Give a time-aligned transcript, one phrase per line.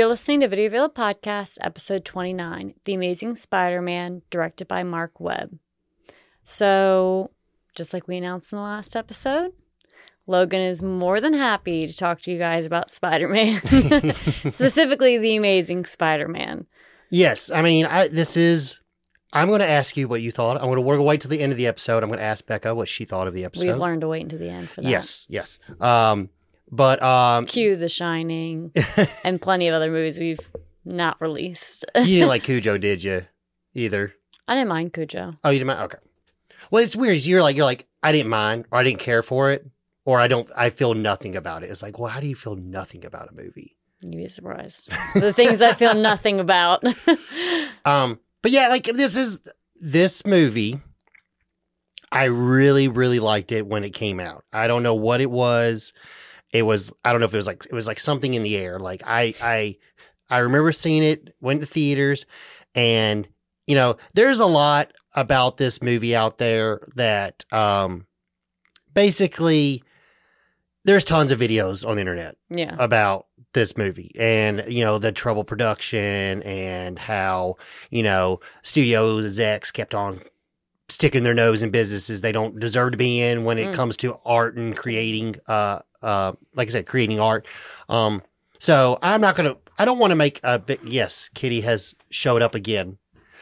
[0.00, 5.20] You're listening to Video Villa Podcast, episode 29, The Amazing Spider Man, directed by Mark
[5.20, 5.58] Webb.
[6.42, 7.32] So,
[7.74, 9.52] just like we announced in the last episode,
[10.26, 13.60] Logan is more than happy to talk to you guys about Spider Man,
[14.50, 16.66] specifically The Amazing Spider Man.
[17.10, 18.80] Yes, I mean, I, this is.
[19.34, 20.56] I'm going to ask you what you thought.
[20.56, 22.02] I'm going to, to wait till the end of the episode.
[22.02, 23.66] I'm going to ask Becca what she thought of the episode.
[23.66, 24.88] We've learned to wait until the end for that.
[24.88, 25.58] Yes, yes.
[25.78, 26.30] Um,
[26.70, 28.72] but um, Cue The Shining
[29.24, 30.40] and plenty of other movies we've
[30.84, 31.84] not released.
[31.96, 33.26] you didn't like Cujo, did you?
[33.74, 34.14] Either.
[34.48, 35.34] I didn't mind Cujo.
[35.44, 35.80] Oh, you didn't mind.
[35.82, 35.98] Okay.
[36.70, 37.24] Well, it's weird.
[37.24, 39.66] You're like you're like I didn't mind, or I didn't care for it,
[40.04, 40.48] or I don't.
[40.56, 41.70] I feel nothing about it.
[41.70, 43.76] It's like, well, how do you feel nothing about a movie?
[44.02, 44.90] You'd be surprised.
[45.14, 46.82] the things I feel nothing about.
[47.86, 49.40] Um, but yeah, like this is
[49.76, 50.80] this movie.
[52.12, 54.44] I really, really liked it when it came out.
[54.52, 55.92] I don't know what it was.
[56.52, 58.56] It was I don't know if it was like it was like something in the
[58.56, 58.78] air.
[58.78, 59.76] Like I I
[60.28, 62.26] I remember seeing it, went to theaters,
[62.74, 63.26] and
[63.66, 68.06] you know, there's a lot about this movie out there that um
[68.94, 69.82] basically
[70.84, 72.74] there's tons of videos on the internet yeah.
[72.78, 77.56] about this movie and you know the trouble production and how
[77.90, 80.20] you know studio execs kept on
[80.88, 83.74] sticking their nose in businesses they don't deserve to be in when it Mm.
[83.74, 87.46] comes to art and creating uh uh like i said creating art
[87.88, 88.22] um
[88.58, 92.42] so i'm not gonna i don't want to make a big yes kitty has showed
[92.42, 92.98] up again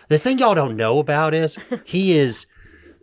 [0.09, 2.47] the thing y'all don't know about is he is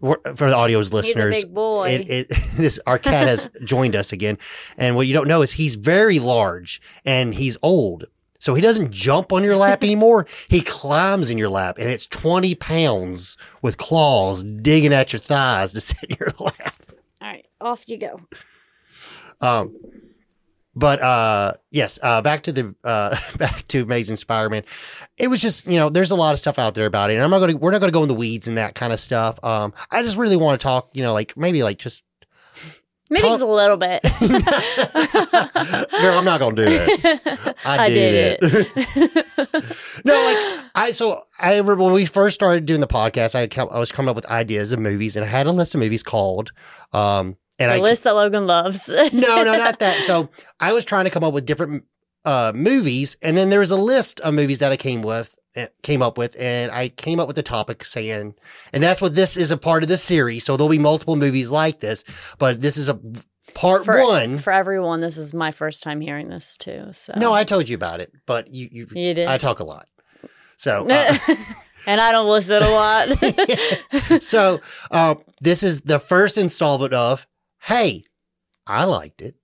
[0.02, 1.90] for the audio's He's a listeners big boy.
[1.90, 2.28] it, it,
[2.58, 4.38] this our cat has joined us again,
[4.78, 8.06] and what you don't know is he's very large and he's old,
[8.40, 10.28] so he doesn't jump on your lap anymore.
[10.50, 15.74] He climbs in your lap, and it's twenty pounds with claws digging at your thighs
[15.74, 16.76] to sit in your lap.
[17.22, 18.20] All right, off you go.
[19.42, 19.76] Um,
[20.76, 24.64] but uh, yes, uh, back to the uh, back to Amazing Spider-Man.
[25.18, 27.24] It was just you know there's a lot of stuff out there about it, and
[27.24, 29.42] I'm not gonna we're not gonna go in the weeds and that kind of stuff.
[29.44, 32.04] Um, I just really want to talk, you know, like maybe like just
[33.08, 34.02] Maybe Talk- just a little bit.
[36.02, 37.56] Girl, I'm not gonna do that.
[37.66, 39.76] I, I did, did it.
[40.04, 43.70] no, like I so I remember when we first started doing the podcast, I come,
[43.72, 46.02] I was coming up with ideas of movies, and I had a list of movies
[46.02, 46.52] called
[46.94, 48.90] um and the I list that Logan loves.
[49.14, 50.04] no no not that.
[50.04, 50.30] So
[50.60, 51.86] I was trying to come up with different
[52.24, 55.68] uh movies, and then there was a list of movies that I came with eh,
[55.84, 58.36] came up with, and I came up with the topic saying,
[58.74, 60.44] and that's what this is a part of the series.
[60.44, 62.04] So there'll be multiple movies like this,
[62.38, 63.00] but this is a
[63.54, 64.38] part for, one.
[64.38, 66.90] for everyone, this is my first time hearing this too.
[66.92, 69.64] So No, I told you about it, but you you, you did, I talk a
[69.64, 69.88] lot.
[70.58, 71.18] So uh,
[71.88, 74.22] and I don't listen a lot.
[74.22, 74.62] so
[74.92, 77.26] uh, this is the first installment of
[77.66, 78.04] Hey,
[78.68, 79.36] I liked it.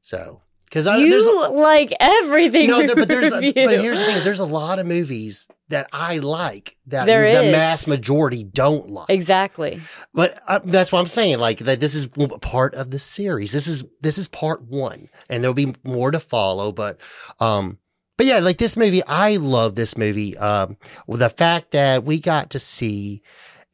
[0.00, 2.68] So because there's you a, like everything.
[2.68, 5.88] no, there, but there's a, but here's the thing: there's a lot of movies that
[5.92, 7.52] I like that There the is.
[7.56, 9.08] mass majority don't like.
[9.08, 9.80] exactly.
[10.12, 11.38] But uh, that's what I'm saying.
[11.38, 12.06] Like that, this is
[12.40, 13.52] part of the series.
[13.52, 16.70] This is this is part one, and there'll be more to follow.
[16.70, 17.00] But,
[17.40, 17.78] um,
[18.18, 20.36] but yeah, like this movie, I love this movie.
[20.36, 20.76] Um,
[21.06, 23.22] with the fact that we got to see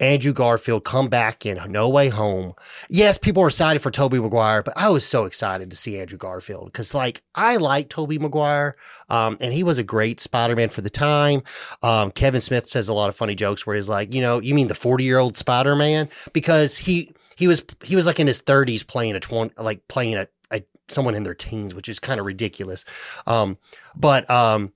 [0.01, 2.55] Andrew Garfield come back in No Way Home.
[2.91, 6.19] Yes, people were excited for Tobey Maguire, but I was so excited to see Andrew
[6.19, 8.77] Garfield because, like, I like Tobey Maguire,
[9.09, 11.43] um, and he was a great Spider-Man for the time.
[11.83, 14.55] Um, Kevin Smith says a lot of funny jokes where he's like, you know, you
[14.55, 19.15] mean the forty-year-old Spider-Man because he he was he was like in his thirties playing
[19.15, 22.85] a twenty like playing a, a someone in their teens, which is kind of ridiculous.
[23.29, 23.59] Um,
[23.95, 24.73] but um,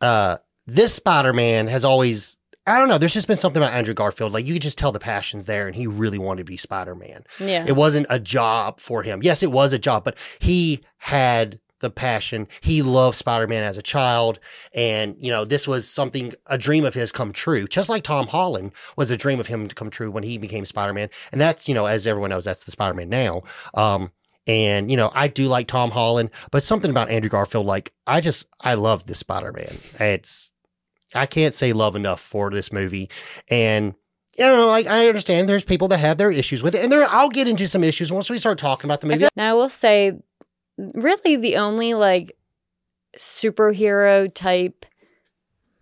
[0.00, 2.96] uh, this Spider-Man has always I don't know.
[2.98, 4.32] There's just been something about Andrew Garfield.
[4.32, 6.94] Like you could just tell the passion's there, and he really wanted to be Spider
[6.94, 7.24] Man.
[7.38, 7.64] Yeah.
[7.66, 9.20] It wasn't a job for him.
[9.22, 12.48] Yes, it was a job, but he had the passion.
[12.62, 14.40] He loved Spider Man as a child,
[14.74, 17.68] and you know this was something a dream of his come true.
[17.68, 20.64] Just like Tom Holland was a dream of him to come true when he became
[20.64, 23.42] Spider Man, and that's you know as everyone knows that's the Spider Man now.
[23.74, 24.10] Um,
[24.46, 28.22] and you know I do like Tom Holland, but something about Andrew Garfield, like I
[28.22, 29.78] just I love this Spider Man.
[30.00, 30.53] It's
[31.14, 33.08] I can't say love enough for this movie.
[33.50, 33.94] And
[34.36, 36.82] you know, like I understand there's people that have their issues with it.
[36.82, 39.20] And there I'll get into some issues once we start talking about the I movie.
[39.20, 40.12] feel- now I will say,
[40.76, 42.36] really, the only like
[43.18, 44.86] superhero type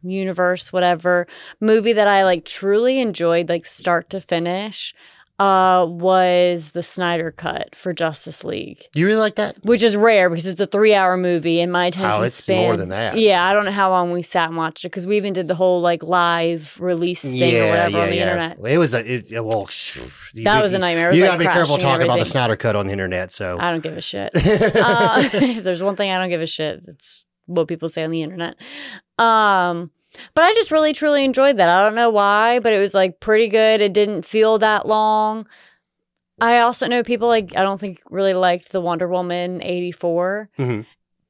[0.02, 1.26] universe, whatever
[1.60, 4.94] movie that I like truly enjoyed, like start to finish,
[5.42, 9.56] uh, was the Snyder Cut for Justice League, you really like that?
[9.64, 12.62] which is rare because it's a three-hour movie, and my attention Oh, it's span.
[12.62, 13.18] more than that.
[13.18, 15.48] Yeah, I don't know how long we sat and watched it because we even did
[15.48, 18.58] the whole like live release thing or whatever on the internet.
[18.64, 19.68] It was a it, well.
[20.34, 21.08] you- That was a nightmare.
[21.08, 22.24] Was, you like, gotta be careful talking about the.
[22.24, 23.32] Snyder cut on the internet.
[23.32, 24.30] So I don't give a shit.
[24.34, 24.38] uh,
[25.34, 28.22] if there's one thing I don't give a shit, it's what people say on the
[28.22, 28.56] internet.
[29.18, 29.90] Um,
[30.34, 31.68] but I just really truly enjoyed that.
[31.68, 33.80] I don't know why, but it was like pretty good.
[33.80, 35.46] It didn't feel that long.
[36.40, 40.86] I also know people like I don't think really liked the Wonder Woman eighty Mhm.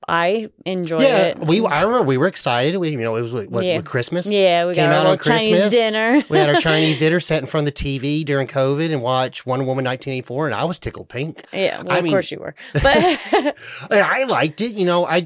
[0.08, 1.38] I enjoyed yeah, it.
[1.38, 1.64] we.
[1.64, 2.76] I remember we were excited.
[2.76, 3.81] We, you know, it was what, what, Yeah.
[3.82, 4.29] Christmas.
[4.29, 5.73] yeah, we Came got out our on little Chinese Christmas.
[5.75, 6.25] dinner.
[6.28, 9.46] We had our Chinese dinner, sat in front of the TV during COVID, and watched
[9.46, 11.44] Wonder Woman 1984, and I was tickled pink.
[11.52, 12.82] yeah, well, I of mean- course you were, but
[13.93, 14.73] I liked it.
[14.73, 15.25] You know, I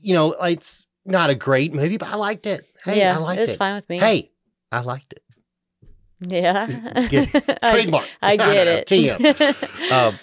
[0.00, 2.64] you know, it's not a great movie, but I liked it.
[2.84, 3.98] Hey, yeah, I liked it was fine with me.
[3.98, 4.30] Hey,
[4.70, 5.20] I liked it.
[6.20, 6.66] yeah,
[7.08, 8.06] Get- I- Trademark.
[8.22, 8.86] I get it.
[8.86, 9.90] TM.
[9.92, 10.18] um,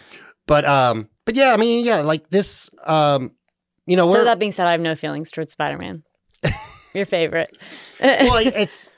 [0.47, 2.69] but um, but yeah, I mean, yeah, like this.
[2.85, 3.31] Um,
[3.85, 6.03] you know, so that being said, I have no feelings towards Spider Man.
[6.93, 7.57] Your favorite.
[7.99, 8.89] well, it's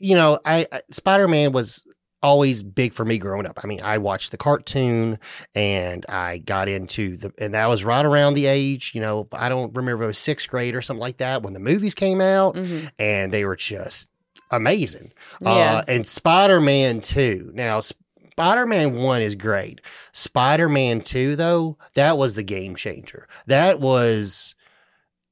[0.00, 1.86] you know, I, I Spider Man was
[2.22, 3.58] always big for me growing up.
[3.62, 5.18] I mean, I watched the cartoon
[5.54, 9.48] and I got into the, and that was right around the age, you know, I
[9.48, 12.20] don't remember if it was sixth grade or something like that when the movies came
[12.20, 12.90] out Mhm.
[12.98, 14.08] and they were just
[14.50, 15.12] amazing.
[15.40, 15.48] Yeah.
[15.50, 17.50] Uh, and Spider Man 2.
[17.54, 19.80] Now, Spider Man 1 is great.
[20.12, 23.26] Spider Man 2, though, that was the game changer.
[23.46, 24.54] That was,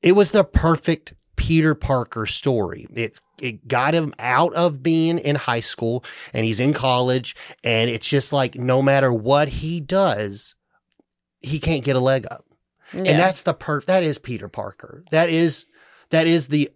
[0.03, 2.87] it was the perfect Peter Parker story.
[2.95, 7.35] It's, it got him out of being in high school and he's in college.
[7.65, 10.55] And it's just like no matter what he does,
[11.41, 12.45] he can't get a leg up.
[12.93, 13.03] Yeah.
[13.07, 15.05] And that's the per that is Peter Parker.
[15.11, 15.67] That is
[16.11, 16.71] that is the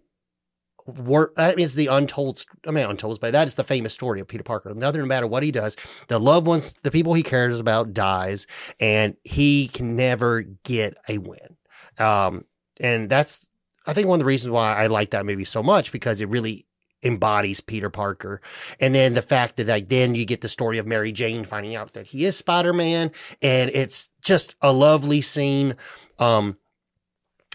[0.85, 4.27] work that is the untold I mean untold but that is the famous story of
[4.27, 4.73] Peter Parker.
[4.73, 5.75] Nothing no matter what he does,
[6.07, 8.47] the loved ones, the people he cares about dies
[8.79, 11.57] and he can never get a win.
[11.97, 12.45] Um
[12.79, 13.49] and that's
[13.87, 16.29] I think one of the reasons why I like that movie so much because it
[16.29, 16.65] really
[17.03, 18.41] embodies Peter Parker.
[18.79, 21.75] And then the fact that like then you get the story of Mary Jane finding
[21.75, 23.11] out that he is Spider-Man
[23.41, 25.75] and it's just a lovely scene.
[26.19, 26.57] Um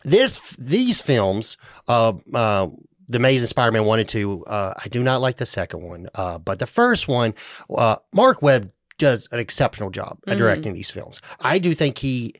[0.04, 1.56] this these films
[1.88, 2.68] uh uh
[3.08, 6.08] the Amazing Spider-Man 1 and 2, uh, I do not like the second one.
[6.14, 7.34] Uh, but the first one,
[7.68, 10.38] uh, Mark Webb does an exceptional job at Mhm.
[10.38, 11.20] directing these films.
[11.40, 12.34] I do think he,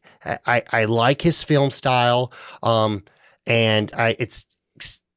[0.47, 2.33] I, I like his film style.
[2.63, 3.03] Um,
[3.51, 4.47] and I, it's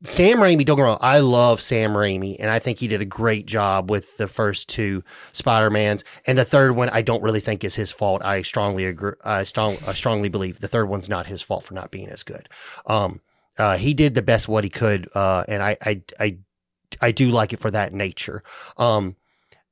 [0.03, 0.65] Sam Raimi.
[0.65, 0.97] Don't get wrong.
[1.01, 4.67] I love Sam Raimi, and I think he did a great job with the first
[4.67, 5.03] two
[5.33, 6.03] Spider Mans.
[6.25, 8.25] And the third one, I don't really think is his fault.
[8.25, 9.13] I strongly agree.
[9.23, 12.23] I, strong, I strongly believe the third one's not his fault for not being as
[12.23, 12.49] good.
[12.87, 13.21] Um,
[13.59, 16.37] uh, he did the best what he could, uh, and I, I, I,
[17.03, 18.41] I do like it for that nature.
[18.77, 19.15] Um,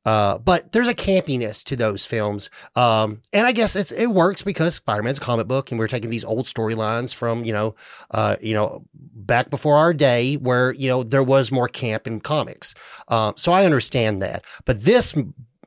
[0.05, 2.49] uh, but there's a campiness to those films.
[2.75, 6.09] Um, and I guess it's, it works because Spider-Man's a comic book and we're taking
[6.09, 7.75] these old storylines from, you know,
[8.11, 12.19] uh, you know, back before our day where, you know, there was more camp in
[12.19, 12.73] comics.
[13.07, 15.15] Um, so I understand that, but this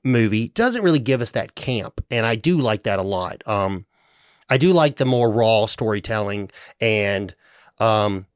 [0.03, 2.05] movie doesn't really give us that camp.
[2.11, 3.47] And I do like that a lot.
[3.47, 3.87] Um,
[4.51, 7.35] I do like the more raw storytelling and,
[7.81, 8.27] um,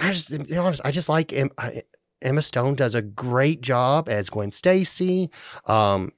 [0.00, 1.82] I just, to be honest, I just like Em- I-
[2.22, 5.30] Emma Stone does a great job as Gwen Stacy.
[5.66, 6.12] Um,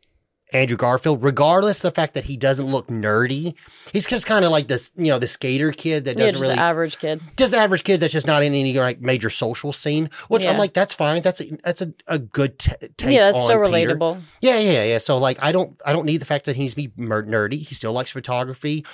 [0.52, 3.54] Andrew Garfield, regardless of the fact that he doesn't look nerdy,
[3.92, 6.58] he's just kind of like this, you know, the skater kid that doesn't just really
[6.58, 7.20] average kid.
[7.36, 10.10] just average kid that's just not in any like major social scene.
[10.28, 11.22] Which I'm like, that's fine.
[11.22, 13.14] That's a, that's a, a good t- take.
[13.14, 13.94] Yeah, that's still Peter.
[13.94, 14.22] relatable.
[14.40, 14.98] Yeah, yeah, yeah.
[14.98, 17.58] So like, I don't, I don't need the fact that he needs to be nerdy.
[17.58, 18.84] He still likes photography.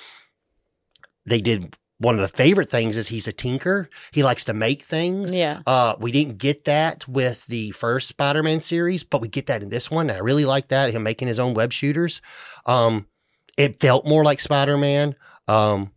[1.24, 3.88] They did one of the favorite things is he's a tinker.
[4.12, 5.34] He likes to make things.
[5.34, 5.60] Yeah.
[5.66, 9.70] Uh, we didn't get that with the first Spider-Man series, but we get that in
[9.70, 10.10] this one.
[10.10, 12.20] And I really like that him making his own web shooters.
[12.66, 13.06] Um,
[13.56, 15.14] it felt more like Spider-Man.
[15.48, 15.92] Um,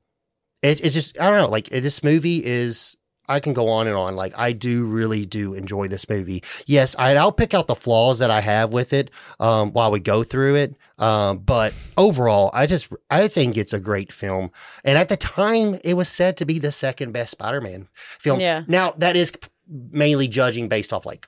[0.62, 1.50] it, it's just I don't know.
[1.50, 2.96] Like this movie is.
[3.28, 4.16] I can go on and on.
[4.16, 6.44] Like I do really do enjoy this movie.
[6.66, 10.00] Yes, I, I'll pick out the flaws that I have with it um, while we
[10.00, 10.76] go through it.
[11.00, 14.52] Um, but overall, I just I think it's a great film.
[14.84, 18.40] And at the time, it was said to be the second best Spider-Man film.
[18.40, 18.64] Yeah.
[18.68, 19.32] Now that is
[19.68, 21.28] mainly judging based off like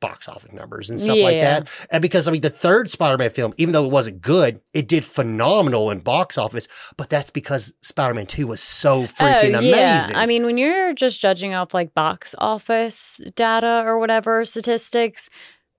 [0.00, 1.68] box office numbers and stuff like that.
[1.90, 5.04] And because I mean, the third Spider-Man film, even though it wasn't good, it did
[5.04, 6.66] phenomenal in box office.
[6.96, 9.96] But that's because Spider-Man Two was so freaking oh, yeah.
[9.96, 10.16] amazing.
[10.16, 15.28] I mean, when you're just judging off like box office data or whatever statistics,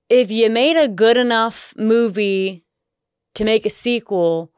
[0.10, 2.65] if you made a good enough movie
[3.36, 4.52] to make a sequel,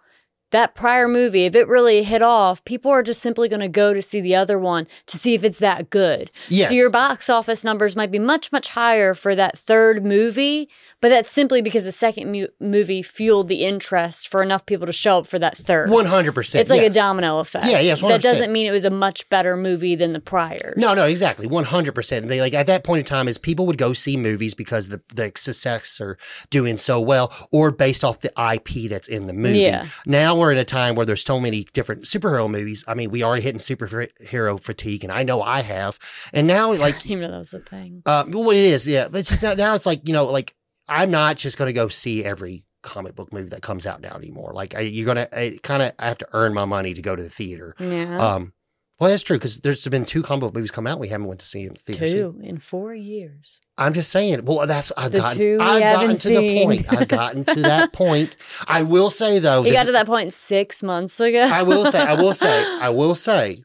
[0.52, 3.94] that prior movie, if it really hit off, people are just simply going to go
[3.94, 6.30] to see the other one to see if it's that good.
[6.48, 6.70] Yes.
[6.70, 10.70] So your box office numbers might be much, much higher for that third movie,
[11.02, 14.94] but that's simply because the second mu- movie fueled the interest for enough people to
[14.94, 15.90] show up for that third.
[15.90, 16.62] one hundred percent.
[16.62, 17.66] It's like a domino effect.
[17.68, 18.24] Yeah, yeah, That 100%.
[18.24, 20.76] doesn't mean it was a much better movie than the priors.
[20.78, 22.28] No, no, exactly, one hundred percent.
[22.30, 25.02] They like at that point in time, is people would go see movies because the
[25.14, 26.18] the success are
[26.50, 29.60] doing so well, or based off the IP that's in the movie.
[29.60, 29.86] Yeah.
[30.06, 32.84] Now now we're in a time where there's so many different superhero movies.
[32.88, 35.98] I mean, we already hitting superhero fatigue, and I know I have.
[36.34, 38.02] And now, like, Even though that was a thing.
[38.06, 39.08] uh, well, it is, yeah.
[39.08, 40.56] But it's just now, now it's like you know, like
[40.88, 44.16] I'm not just going to go see every comic book movie that comes out now
[44.16, 44.52] anymore.
[44.54, 45.28] Like I, you're gonna
[45.64, 47.76] kind of I have to earn my money to go to the theater.
[47.80, 48.18] Yeah.
[48.18, 48.54] Um,
[49.00, 51.40] well, that's true because there's been two comic book movies come out we haven't went
[51.42, 52.08] to see in the theater.
[52.08, 53.62] Two in four years.
[53.78, 54.46] I'm just saying.
[54.46, 55.38] Well, that's I've The gotten.
[55.38, 56.66] two I've gotten to the seen.
[56.68, 56.94] point.
[56.94, 58.36] I've gotten to that point.
[58.68, 61.44] I will say though, He this- got to that point six months ago.
[61.52, 63.64] I will say, I will say, I will say,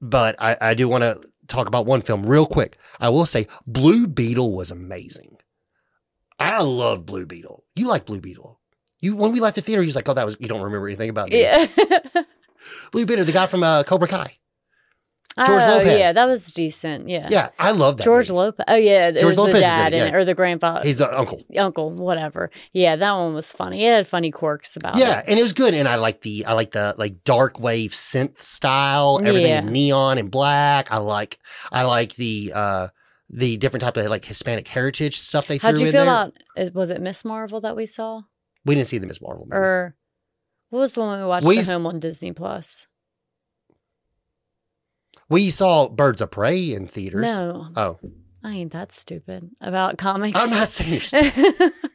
[0.00, 2.76] but I, I do want to talk about one film real quick.
[3.00, 5.36] I will say, Blue Beetle was amazing.
[6.38, 7.64] I love Blue Beetle.
[7.76, 8.60] You like Blue Beetle.
[9.00, 10.88] You when we left the theater, you was like, "Oh, that was you don't remember
[10.88, 12.22] anything about it." yeah.
[12.92, 14.34] Blue Beetle, the guy from uh, Cobra Kai.
[15.36, 15.98] George oh, Lopez.
[15.98, 17.08] Yeah, that was decent.
[17.08, 17.26] Yeah.
[17.28, 18.04] Yeah, I love that.
[18.04, 18.36] George movie.
[18.38, 18.64] Lopez.
[18.68, 20.14] Oh yeah, it George was Lopez the dad it, yeah.
[20.16, 21.42] or the grandpa, He's the uncle.
[21.58, 22.52] uncle, whatever.
[22.72, 23.84] Yeah, that one was funny.
[23.84, 25.08] It had funny quirks about Yeah, it.
[25.08, 25.74] Yeah, and it was good.
[25.74, 29.58] And I like the I like the like dark wave synth style, everything Yeah.
[29.58, 30.92] in neon and black.
[30.92, 31.40] I like
[31.72, 32.88] I like the uh
[33.28, 36.30] the different type of like Hispanic heritage stuff they How'd threw you in feel there.
[36.62, 36.74] about?
[36.76, 38.20] Was it Miss Marvel that we saw,
[38.64, 39.56] we didn't see the Miss Marvel movie.
[39.56, 39.96] or
[40.74, 42.88] what was the one we watched We- at home on Disney Plus?
[45.30, 47.24] we saw Birds of Prey in theaters.
[47.26, 47.98] No, Oh,
[48.42, 50.36] I ain't that stupid about comics.
[50.38, 51.72] I'm not saying you're stupid.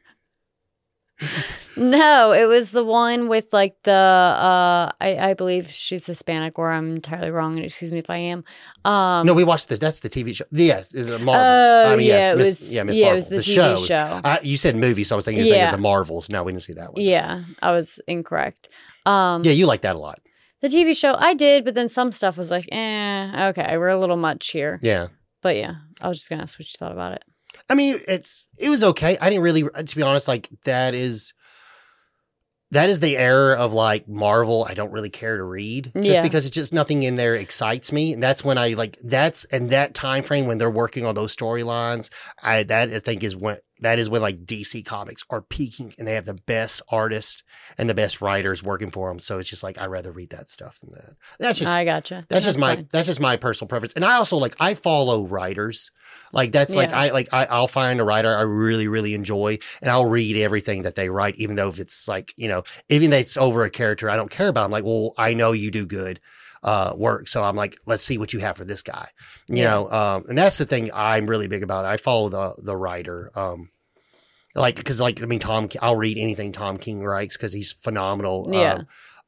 [1.78, 6.72] no, it was the one with like the uh I, I believe she's Hispanic or
[6.72, 8.44] I'm entirely wrong and excuse me if I am.
[8.86, 10.46] Um no, we watched the that's the TV show.
[10.52, 11.28] Yes, the Marvels.
[11.88, 13.12] Oh I mean, yeah, yes, it Miss, was yeah, Miss yeah, Marvel.
[13.14, 13.76] it was the, TV show.
[13.78, 14.22] show.
[14.24, 15.54] I, you said movie, so I was thinking, Yeah.
[15.54, 16.30] thinking the Marvels.
[16.30, 17.02] No, we didn't see that one.
[17.02, 18.70] Yeah, I was incorrect.
[19.06, 20.20] Um yeah, you like that a lot.
[20.62, 23.98] the TV show I did, but then some stuff was like, eh, okay, we're a
[24.00, 24.80] little much here.
[24.82, 25.08] Yeah.
[25.42, 27.24] But yeah, I was just gonna ask what you thought about it.
[27.70, 29.18] I mean, it's it was okay.
[29.22, 31.34] I didn't really, to be honest, like that is
[32.72, 34.66] that is the error of like Marvel.
[34.70, 36.22] I don't really care to read just Yeah.
[36.22, 39.70] because it's just nothing in there excites me, and that's when I like that's and
[39.72, 42.10] that time frame when they're working on those storylines.
[42.42, 46.08] I that I think is when that is when like DC Comics are peaking and
[46.08, 47.44] they have the best artists
[47.78, 49.20] and the best writers working for them.
[49.20, 51.16] So it's just like I'd rather read that stuff than that.
[51.40, 52.26] That's just I gotcha.
[52.30, 53.94] that's just my that's just my personal preference.
[53.94, 55.92] And I also like I follow writers.
[56.34, 59.92] Like that's like I like I, I'll find a writer I really really enjoy, and
[59.92, 63.18] I'll read everything that they write, even though if it's like you know even though
[63.18, 64.66] it's over a character I don't care about.
[64.66, 66.20] I'm like, well, I know you do good
[66.64, 69.08] uh, work, so I'm like, let's see what you have for this guy.
[69.48, 69.70] You Yeah.
[69.72, 71.86] know, um, and that's the thing I'm really big about.
[71.86, 73.32] I follow the the writer.
[73.36, 73.70] Um,
[74.56, 78.50] like because like I mean Tom I'll read anything Tom King writes because he's phenomenal.
[78.52, 78.74] Yeah.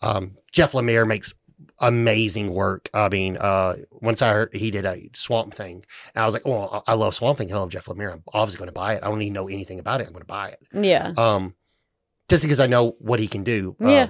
[0.01, 1.33] Um, um, Jeff Lemire makes
[1.79, 2.89] amazing work.
[2.93, 5.85] I mean, uh, once I heard he did a Swamp Thing,
[6.15, 7.51] and I was like, "Oh, I love Swamp Thing.
[7.53, 8.13] I love Jeff Lemire.
[8.13, 9.03] I'm obviously going to buy it.
[9.03, 10.07] I don't even know anything about it.
[10.07, 11.13] I'm going to buy it, Yeah.
[11.17, 11.55] um,
[12.29, 13.75] just because I know what he can do.
[13.79, 14.09] Yeah.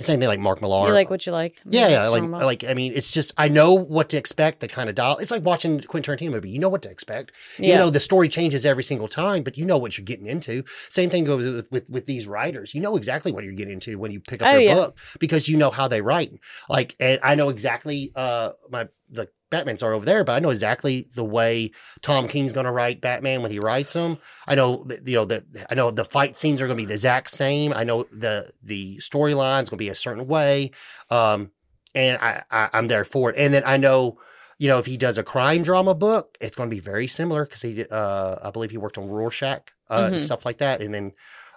[0.00, 0.86] Same thing like Mark Millar.
[0.88, 1.60] you like what you like.
[1.66, 4.60] yeah, yeah, like about- like I mean, it's just I know what to expect.
[4.60, 5.18] The kind of dial.
[5.18, 6.50] It's like watching a Quentin Tarantino movie.
[6.50, 7.32] You know what to expect.
[7.58, 7.72] yeah.
[7.72, 10.64] You know the story changes every single time, but you know what you're getting into.
[10.88, 12.74] Same thing goes with with, with these writers.
[12.74, 14.74] You know exactly what you're getting into when you pick up Oh, their yeah.
[14.74, 16.32] book because you know how they write.
[16.68, 20.50] Like, and I know exactly uh my the Batman's are over there, but I know
[20.50, 21.70] exactly the way
[22.02, 24.18] Tom King's going to write Batman when he writes them.
[24.46, 26.94] I know you know that I know the fight scenes are going to be the
[26.94, 27.72] exact same.
[27.72, 30.72] I know the the storyline's going to be a certain way,
[31.10, 31.50] um,
[31.94, 33.36] and I, I I'm there for it.
[33.38, 34.18] And then I know
[34.60, 37.44] you know, if he does a crime drama book, it's going to be very similar
[37.44, 40.20] because he, uh, I believe he worked on Rorschach uh, and Mhm.
[40.20, 40.80] stuff like that.
[40.82, 41.12] And then,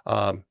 [0.06, 0.44] um,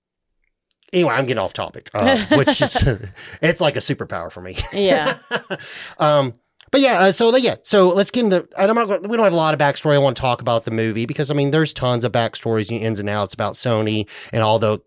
[0.91, 2.75] anyway, I'm getting off topic, uh, which is,
[3.41, 4.57] it's like a superpower for me.
[4.73, 5.19] Yeah.
[5.97, 6.33] um,
[6.71, 8.47] but yeah, uh, so yeah, so let's get into.
[8.57, 9.07] And I'm not.
[9.07, 9.95] We don't have a lot of backstory.
[9.95, 12.81] I want to talk about the movie because I mean, there's tons of backstories, and
[12.81, 14.79] ins and outs about Sony and all the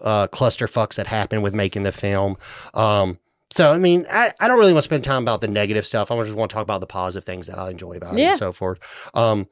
[0.00, 2.36] uh, cluster fucks that happened with making the film.
[2.74, 3.18] Um,
[3.50, 6.10] so I mean, I, I don't really want to spend time about the negative stuff.
[6.10, 8.36] I just want to talk about the positive things that I enjoy about it and
[8.36, 8.78] so forth.
[9.14, 9.48] Um,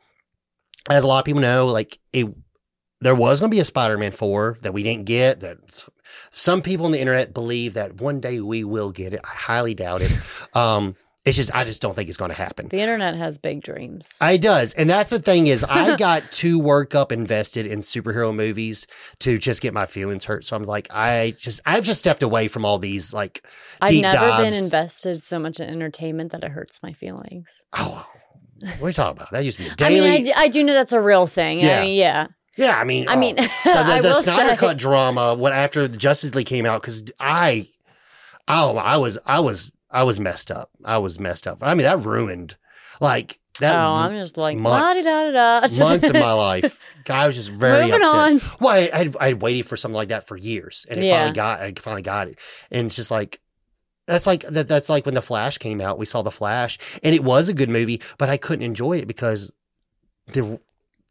[0.88, 2.26] as a lot of people know, like it,
[3.00, 5.40] there was going to be a Spider-Man four that we didn't get.
[5.40, 5.88] That
[6.30, 9.20] some people on the internet believe that one day we will get it.
[9.24, 10.12] I highly doubt it.
[10.56, 12.68] Um, it's just I just don't think it's going to happen.
[12.68, 14.16] the internet has big dreams.
[14.20, 18.34] I does, and that's the thing is I got too worked up invested in superhero
[18.34, 18.86] movies
[19.20, 20.46] to just get my feelings hurt.
[20.46, 23.46] So I'm like, I just I've just stepped away from all these like
[23.82, 27.62] I've never been invested so much in entertainment that it hurts my feelings.
[27.74, 28.08] oh,
[28.60, 29.30] what are you talking about?
[29.32, 30.00] That used to be daily.
[30.00, 31.60] I mean, I, d- I do know that's a real thing.
[31.60, 31.78] Yeah.
[31.78, 32.26] I mean, yeah.
[32.56, 33.18] yeah, I mean, I oh.
[33.18, 36.66] mean, the, I the, the Snyder say, Cut drama when after the Justice League came
[36.66, 37.68] out because I,
[38.48, 40.70] oh, I was I was I was messed up.
[40.84, 41.62] I was messed up.
[41.62, 42.56] I mean, that ruined
[43.00, 45.04] like that oh, I'm just like months.
[45.04, 46.80] months of my life.
[47.10, 48.14] I was just very Moving upset.
[48.14, 48.40] on.
[48.60, 51.16] Well, I, I'd, I'd waited for something like that for years, and it Yeah.
[51.18, 51.60] finally got.
[51.60, 52.38] I finally got it,
[52.70, 53.40] and it's just like
[54.06, 54.68] that's like that.
[54.68, 55.98] That's like when the Flash came out.
[55.98, 59.08] We saw the Flash, and it was a good movie, but I couldn't enjoy it
[59.08, 59.52] because
[60.28, 60.58] there,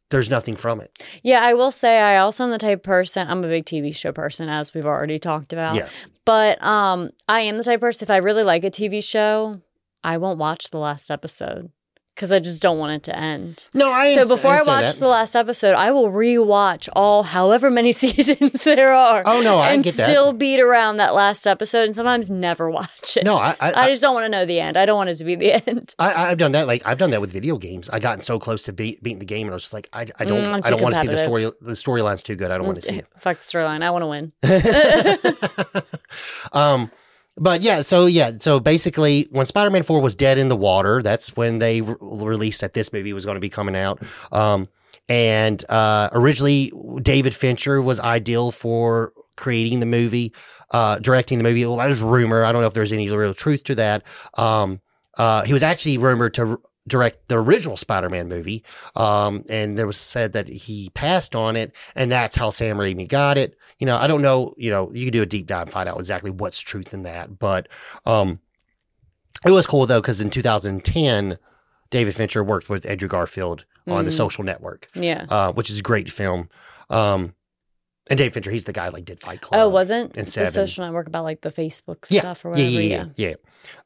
[0.09, 0.91] there's nothing from it.
[1.23, 3.27] Yeah, I will say I also am the type of person.
[3.27, 5.75] I'm a big TV show person, as we've already talked about.
[5.75, 5.87] Yeah.
[6.25, 8.05] But um, I am the type of person.
[8.05, 9.61] If I really like a TV show,
[10.03, 11.71] I won't watch the last episode
[12.19, 13.65] because I just don't want it to end.
[13.73, 14.13] No, I.
[14.13, 14.99] so before I, understand watch that.
[14.99, 19.23] the last episode, I will rewatch all however many seasons there are.
[19.25, 20.05] Oh, no, I and get that.
[20.05, 23.23] still beat around that last episode, and sometimes never watch it.
[23.23, 24.75] no, I, I, I just don't want to know the end.
[24.75, 25.95] I don't want it to be the end.
[25.97, 26.67] I, I've done that.
[26.67, 27.89] Like I've done that with video games.
[27.89, 30.05] I gotten so close to beat, beating the game, and I was just like, I,
[30.19, 31.53] I don't, Mm, I'm I too don't want to see the competitive.
[31.53, 31.65] story.
[31.75, 32.51] The storyline's too good.
[32.51, 33.07] I don't want to see it.
[33.17, 33.81] Fuck the storyline.
[33.81, 34.33] I want to win.
[36.53, 36.91] um,
[37.39, 41.35] but yeah, so yeah, so basically, when Spider-Man Four was dead in the water, that's
[41.35, 44.03] when they re- released that this movie was going to be coming out.
[44.31, 44.67] Um,
[45.07, 50.33] and uh, originally, David Fincher was ideal for creating the movie,
[50.71, 51.65] uh, directing the movie.
[51.65, 52.43] Well, that was rumor.
[52.43, 54.03] I don't know if there's any real truth to that.
[54.37, 54.81] Um,
[55.17, 58.63] uh, he was actually rumored to direct the original Spider-Man movie,
[58.95, 63.07] um, and there was said that he passed on it, and that's how Sam Raimi
[63.07, 63.55] got it.
[63.77, 64.53] You know, I don't know.
[64.57, 67.03] You know, you can do a deep dive and find out exactly what's truth in
[67.03, 67.67] that, but
[68.05, 68.39] um,
[69.45, 71.37] it was cool though because in 2010,
[71.89, 74.17] David Fincher worked with Andrew Garfield on The Mm.
[74.17, 75.25] Social Network, yeah.
[75.29, 76.49] uh, which is a great film.
[76.89, 77.33] Um,
[78.09, 79.61] and David Fincher, he's the guy like did Fight Club.
[79.61, 82.21] Oh, wasn't and the social network about like the Facebook Yeah.
[82.21, 82.81] stuff or yeah, whatever?
[82.81, 83.35] yeah, yeah, yeah.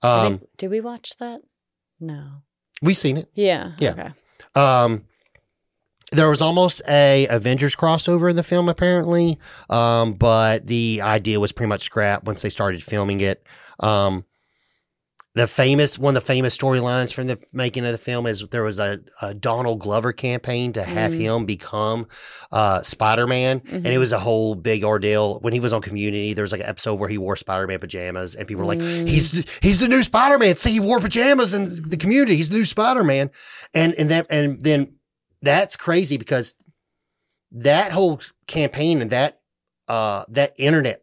[0.02, 1.42] I Um, think- did we watch that?
[2.00, 2.42] No.
[2.84, 3.30] We've seen it.
[3.34, 3.72] Yeah.
[3.80, 3.92] Yeah.
[3.92, 4.10] Okay.
[4.54, 5.06] Um,
[6.12, 9.40] there was almost a Avengers crossover in the film, apparently,
[9.72, 13.44] um, but the idea was pretty much scrapped once they started filming it.
[13.80, 14.26] Um,
[15.36, 18.62] the famous one of the famous storylines from the making of the film is there
[18.62, 21.18] was a, a Donald Glover campaign to have Mm.
[21.20, 22.08] him become
[22.52, 24.00] uh, Spider Man, and it Mhm.
[24.00, 25.40] was a whole big ordeal.
[25.40, 27.80] When he was on Community, there was like an episode where he wore Spider Man
[27.80, 29.08] pajamas, and people were like, Mm.
[29.10, 32.36] "He's the- he's the new Spider Man." See, he wore pajamas in the Community.
[32.36, 33.32] He's the new Spider Man,
[33.74, 35.00] and and that and then
[35.42, 36.54] that's crazy because
[37.52, 39.40] that whole campaign and that
[39.88, 41.02] uh that internet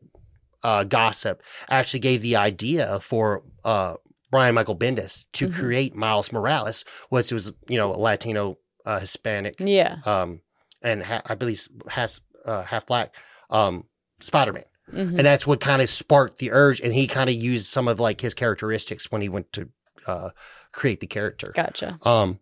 [0.63, 3.95] uh gossip actually gave the idea for uh
[4.31, 5.55] Brian Michael Bendis to Mhm.
[5.55, 9.99] create Miles Morales, which was you know a Latino uh, Hispanic Yeah.
[10.07, 10.41] um
[10.83, 13.15] and ha- I believe has uh, half black
[13.51, 13.85] um
[14.21, 15.19] Spider Man, Mhm.
[15.19, 17.99] and that's what kind of sparked the urge, and he kind of used some of
[18.01, 19.69] like his characteristics when he went to
[20.07, 20.31] uh
[20.73, 21.53] create the character.
[21.55, 21.99] Gotcha.
[22.03, 22.39] Um,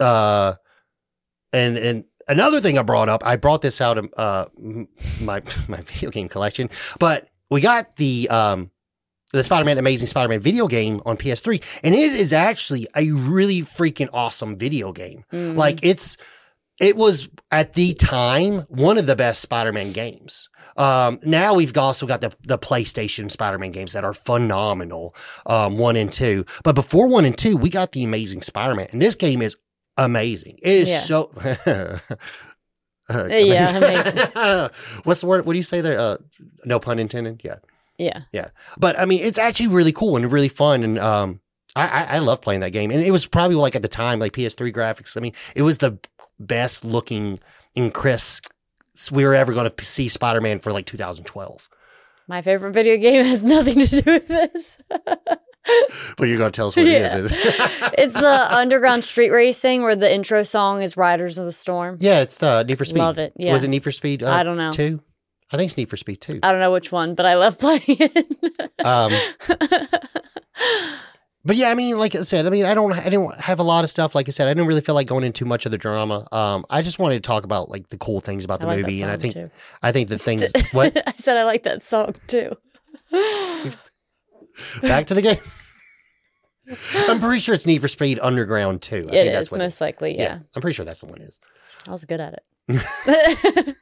[0.00, 0.54] uh,
[1.52, 4.46] and and another thing I brought up, I brought this out of uh
[5.20, 8.70] my my video game collection, but we got the um
[9.36, 14.08] the Spider-Man Amazing Spider-Man video game on PS3, and it is actually a really freaking
[14.12, 15.24] awesome video game.
[15.32, 15.56] Mm.
[15.56, 16.16] Like it's
[16.78, 20.48] it was at the time one of the best Spider-Man games.
[20.76, 25.14] Um, now we've also got the the PlayStation Spider-Man games that are phenomenal,
[25.46, 26.44] um, one and two.
[26.64, 29.56] But before one and two, we got the Amazing Spider-Man, and this game is
[29.96, 30.58] amazing.
[30.62, 30.98] It is Yeah.
[30.98, 31.32] so.
[33.08, 34.18] Uh, Yeah, amazing.
[35.04, 35.46] What's the word?
[35.46, 35.96] What do you say there?
[35.96, 36.16] Uh,
[36.64, 37.40] no pun intended.
[37.44, 37.58] Yeah,
[37.98, 38.22] yeah.
[38.32, 38.46] Yeah.
[38.78, 41.40] But I mean, it's actually really cool and really fun, and um,
[41.74, 44.18] I, I I love playing that game, and it was probably like at the time
[44.18, 45.16] like PS3 graphics.
[45.16, 45.98] I mean, it was the
[46.38, 47.38] best looking
[47.74, 48.40] in Chris
[49.12, 51.68] we were ever going to see Spider Man for like 2012.
[52.28, 54.78] My favorite video game has nothing to do with this.
[56.16, 57.16] But you're going to tell us what Yeah.
[57.18, 57.32] it is.
[57.98, 61.96] it's the underground street racing where the intro song is Riders of the Storm.
[62.00, 63.00] yeah, it's the Need for Speed.
[63.00, 63.32] Love it.
[63.36, 63.52] Yeah.
[63.52, 64.22] Was it Need for Speed?
[64.22, 64.70] Uh, I don't know.
[64.70, 65.02] Two.
[65.52, 66.40] I think it's Need for Speed two.
[66.42, 68.70] I don't know which one, but I love playing it.
[68.84, 69.12] Um,
[71.44, 73.62] but yeah, I mean, like I said, I mean, I don't, I didn't have a
[73.62, 74.14] lot of stuff.
[74.14, 76.26] Like I said, I didn't really feel like going into much of the drama.
[76.32, 79.02] Um, I just wanted to talk about like the cool things about the like movie,
[79.02, 79.50] and I think, too.
[79.82, 80.42] I think the things.
[80.72, 80.96] what?
[81.06, 82.56] I said I like that song too.
[84.82, 85.38] Back to the game.
[87.08, 89.08] I'm pretty sure it's Need for Speed Underground too.
[89.12, 90.18] I it think that's is what most likely.
[90.18, 90.40] Yeah.
[90.56, 91.38] I'm pretty sure that's the one it is.
[91.86, 93.76] I was good at it.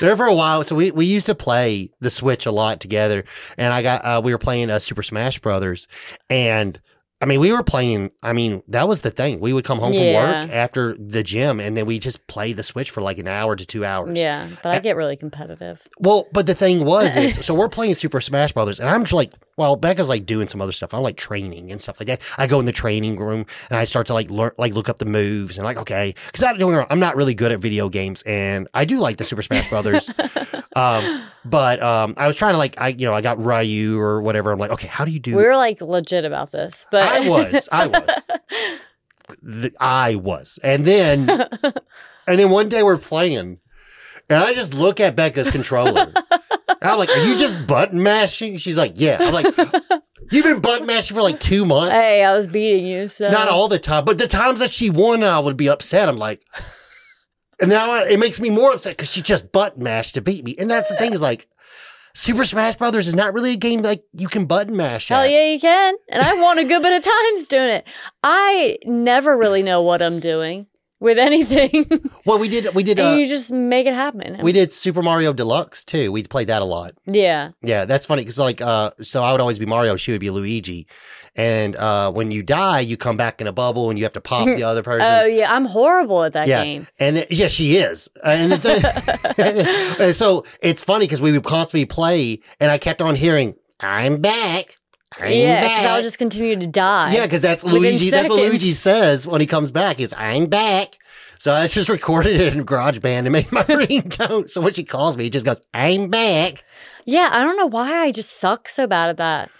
[0.00, 0.62] There for a while.
[0.64, 3.24] So we, we used to play the Switch a lot together,
[3.58, 5.88] and I got uh, we were playing uh, Super Smash Brothers,
[6.30, 6.80] and
[7.20, 8.10] I mean we were playing.
[8.22, 9.40] I mean that was the thing.
[9.40, 12.62] We would come home from work after the gym, and then we just play the
[12.62, 14.18] Switch for like an hour to two hours.
[14.18, 15.80] yeah, but I get really competitive.
[15.98, 19.14] Well, but the thing was, is so we're playing Super Smash Brothers, and I'm just
[19.14, 20.92] like well, Becca's like doing some other stuff.
[20.92, 22.22] I'm like training and stuff like that.
[22.36, 24.98] I go in the training room and I start to like learn, like look up
[24.98, 28.22] the moves and like, okay, because I don't I'm not really good at video games
[28.22, 30.10] and I do like the Super Smash Brothers.
[30.76, 34.20] um, but um, I was trying to like, I you know, I got Ryu or
[34.20, 34.52] whatever.
[34.52, 35.36] I'm like, okay, how do you do?
[35.36, 38.26] We were like legit about this, but I was, I was,
[39.42, 41.30] the, I was, and then,
[42.26, 43.60] and then one day we're playing,
[44.28, 46.12] and I just look at Becca's controller.
[46.68, 48.58] And I'm like, are you just button mashing?
[48.58, 49.16] She's like, yeah.
[49.20, 49.46] I'm like,
[50.30, 51.94] you've been button mashing for like two months.
[51.94, 53.08] hey, I was beating you.
[53.08, 56.08] So Not all the time, but the times that she won, I would be upset.
[56.08, 56.42] I'm like,
[57.60, 60.44] and now I- it makes me more upset because she just button mashed to beat
[60.44, 60.54] me.
[60.58, 61.46] And that's the thing is like,
[62.14, 65.08] Super Smash Brothers is not really a game like you can button mash.
[65.08, 65.30] Hell at.
[65.30, 65.94] yeah, you can.
[66.10, 67.86] And I won a good bit of times doing it.
[68.22, 70.66] I never really know what I'm doing
[71.00, 71.84] with anything.
[72.26, 74.38] Well, we did, we did, and uh, you just make it happen.
[74.42, 76.10] we did Super Mario Deluxe too.
[76.10, 76.92] We played that a lot.
[77.06, 77.52] yeah.
[77.62, 80.30] Yeah, that's funny because like, uh, so I would always be Mario, she would be
[80.30, 80.88] Luigi,
[81.36, 84.20] and uh, when you die, you come back in a bubble and you have to
[84.20, 85.06] pop the other person.
[85.08, 86.64] Oh yeah, I'm horrible at that Yeah.
[86.64, 86.88] game.
[86.98, 88.08] And th- yeah, she is.
[88.24, 93.00] And the thing, and so it's funny because we would constantly play, and I kept
[93.00, 94.76] on hearing, "I'm back,
[95.20, 97.12] I'm yeah, back." because I'll just continue to die.
[97.14, 98.10] yeah, because that's Luigi.
[98.10, 98.38] That's what.
[98.38, 100.00] Luigi says when he comes back.
[100.00, 100.96] Is "I'm back."
[101.38, 104.48] So I just recorded it in GarageBand and made my ringtone.
[104.50, 106.64] So when she calls me, he just goes, "I'm back."
[107.04, 109.50] Yeah, I don't know why I just suck so bad at that.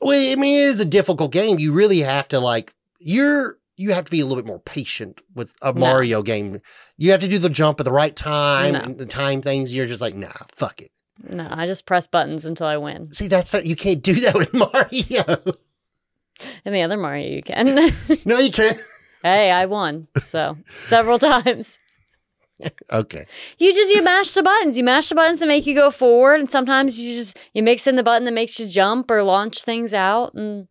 [0.00, 1.58] Well, I mean, it is a difficult game.
[1.58, 5.22] You really have to like you're you have to be a little bit more patient
[5.34, 5.80] with a No.
[5.80, 6.60] Mario game.
[6.98, 8.80] You have to do the jump at the right time, No.
[8.80, 9.74] and the time things.
[9.74, 10.90] You're just like, nah, fuck it.
[11.28, 13.10] No, I just press buttons until I win.
[13.12, 15.42] See, that's not, you can't do that with Mario.
[16.64, 17.66] And the other Mario, you can.
[18.24, 18.78] no, you can't.
[19.22, 20.08] hey, I won.
[20.20, 21.78] So several times.
[22.92, 23.26] Okay.
[23.58, 24.76] You just you mash the buttons.
[24.78, 27.86] You mash the buttons to make you go forward, and sometimes you just you mix
[27.86, 30.68] in the button that makes you jump or launch things out, and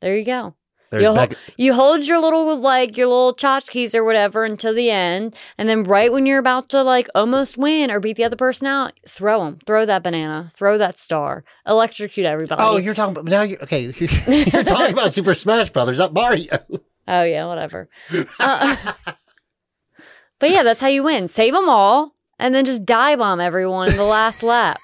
[0.00, 0.54] there you go.
[0.92, 1.36] There's You, hol- Becca.
[1.56, 5.82] you hold your little like your little tchotchkes or whatever until the end, and then
[5.82, 9.42] right when you're about to like almost win or beat the other person out, throw
[9.44, 12.62] them, throw that banana, throw that star, electrocute everybody.
[12.62, 13.42] Oh, you're talking about now.
[13.42, 13.92] You're okay.
[13.96, 14.10] You're,
[14.52, 16.58] you're talking about Super Smash Brothers, not Mario.
[17.08, 17.88] Oh yeah, whatever.
[18.38, 18.76] Uh,
[20.38, 21.26] but yeah, that's how you win.
[21.26, 24.78] Save them all, and then just die bomb everyone in the last lap,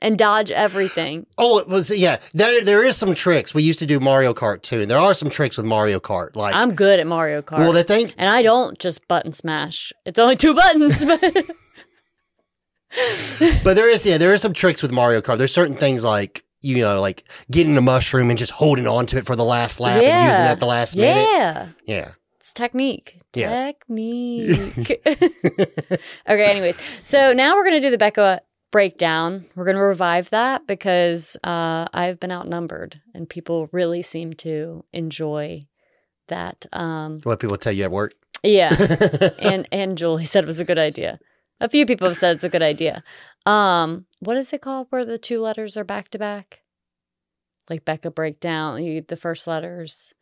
[0.00, 1.26] and dodge everything.
[1.38, 2.18] Oh, it was yeah.
[2.32, 3.52] There, there is some tricks.
[3.54, 6.36] We used to do Mario Kart too, and there are some tricks with Mario Kart.
[6.36, 9.92] Like, I'm good at Mario Kart, well, the thing and I don't just button smash.
[10.06, 11.20] It's only two buttons, but
[13.62, 15.36] But there is, yeah, there is some tricks with Mario Kart.
[15.38, 19.18] There's certain things like, you know, like getting a mushroom and just holding on to
[19.18, 21.28] it for the last lap and using it at the last minute.
[21.32, 22.10] yeah, Yeah.
[22.36, 23.20] it's technique.
[23.34, 23.66] Yeah.
[23.66, 25.02] Technique.
[25.06, 26.00] okay,
[26.50, 26.78] anyways.
[27.02, 29.46] So now we're going to do the Becca breakdown.
[29.54, 34.84] We're going to revive that because uh, I've been outnumbered and people really seem to
[34.92, 35.62] enjoy
[36.28, 36.66] that.
[36.72, 38.12] Um, What people tell you at work.
[38.42, 38.74] yeah.
[39.42, 41.18] and and Julie said it was a good idea.
[41.60, 43.02] A few people have said it's a good idea.
[43.44, 46.62] Um, what is it called where the two letters are back to back?
[47.68, 50.14] Like Becca breakdown, you the first letters.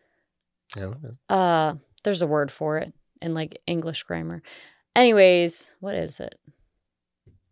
[0.76, 0.90] I.
[1.28, 4.42] Uh, there's a word for it in like English grammar.
[4.94, 6.38] Anyways, what is it?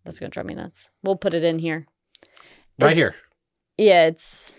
[0.04, 0.88] That's gonna drive me nuts.
[1.02, 1.86] We'll put it in here.
[2.78, 3.14] Right It's- here.
[3.76, 4.56] Yeah, it's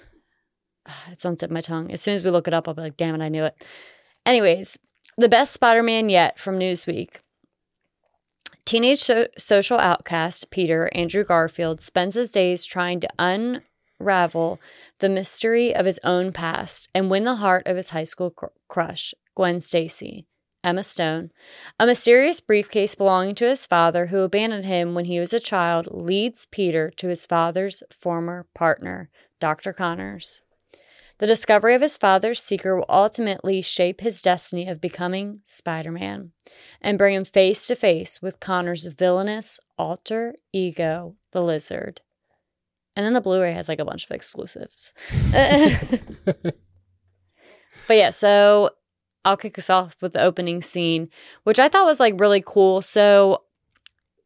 [0.87, 1.91] ah, it's on tip of my tongue.
[1.91, 3.55] As soon as we look it up, I'll be like, damn it, I knew it.
[4.25, 4.77] Anyways,
[5.17, 7.17] the best Spider-Man yet from Newsweek.
[8.65, 14.59] Teenage so- social outcast Peter Andrew Garfield spends his days trying to unravel
[14.99, 18.47] the mystery of his own past and win the heart of his high school cr-
[18.67, 20.25] crush, Gwen Stacy.
[20.65, 21.29] Emma Stone.
[21.79, 25.87] A mysterious briefcase belonging to his father, who abandoned him when he was a child,
[25.91, 29.71] leads Peter to his father's former partner, Dr.
[29.71, 30.41] Connors.
[31.19, 36.31] The discovery of his father's secret will ultimately shape his destiny of becoming Spider Man
[36.81, 42.01] and bring him face to face with Connor's villainous alter ego, the lizard.
[42.95, 44.93] And then the Blu ray has like a bunch of exclusives.
[45.31, 46.55] but
[47.89, 48.71] yeah, so
[49.25, 51.09] I'll kick us off with the opening scene,
[51.43, 52.81] which I thought was like really cool.
[52.81, 53.41] So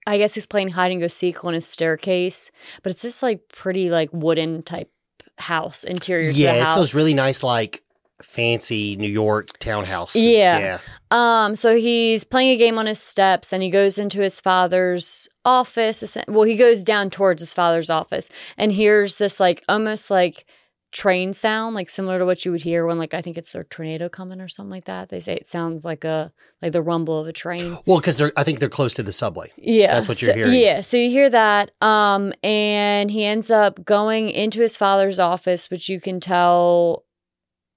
[0.06, 2.52] I guess he's playing hide and go seek on his staircase,
[2.84, 4.92] but it's this like pretty like wooden type
[5.38, 7.82] house interior Yeah, it's those really nice, like
[8.22, 10.16] fancy New York townhouses.
[10.16, 10.60] Yeah.
[10.60, 10.80] Yeah.
[11.12, 15.28] Um, so he's playing a game on his steps and he goes into his father's
[15.46, 16.18] office.
[16.28, 20.46] Well, he goes down towards his father's office and hears this like almost like
[20.92, 23.64] train sound, like similar to what you would hear when, like, I think it's a
[23.64, 25.10] tornado coming or something like that.
[25.10, 27.78] They say it sounds like a like the rumble of a train.
[27.86, 29.52] Well, because they're I think they're close to the subway.
[29.58, 30.54] Yeah, That's what you're so- hearing.
[30.54, 35.70] Yeah, so you hear that, um, and he ends up going into his father's office,
[35.70, 37.06] which you can tell,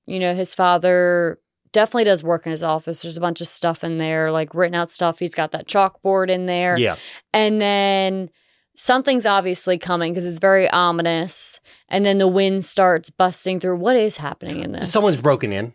[0.07, 1.39] you know, his father
[1.73, 3.03] definitely does work in his office.
[3.03, 5.19] There's a bunch of stuff in there, like written out stuff.
[5.19, 6.97] He's got that chalkboard in there, Yeah.
[7.33, 8.31] and then
[8.75, 11.61] something's obviously coming because it's very ominous.
[11.89, 13.77] And then the wind starts busting through.
[13.77, 14.93] What is happening in this?
[14.93, 15.73] Someone's broken in.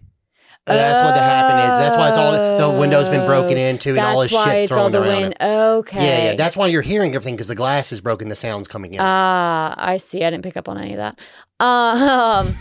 [0.65, 1.77] That's what the happen is.
[1.77, 4.71] That's why it's all the window's been broken into and all this why shit's it's
[4.73, 5.35] all thrown the around wind.
[5.39, 5.45] it.
[5.45, 6.05] Okay.
[6.05, 6.35] Yeah, yeah.
[6.35, 8.27] That's why you're hearing everything because the glass is broken.
[8.27, 8.99] The sound's coming in.
[9.01, 10.25] Ah, I see.
[10.25, 11.19] I didn't pick up on any of that.
[11.65, 12.53] Um,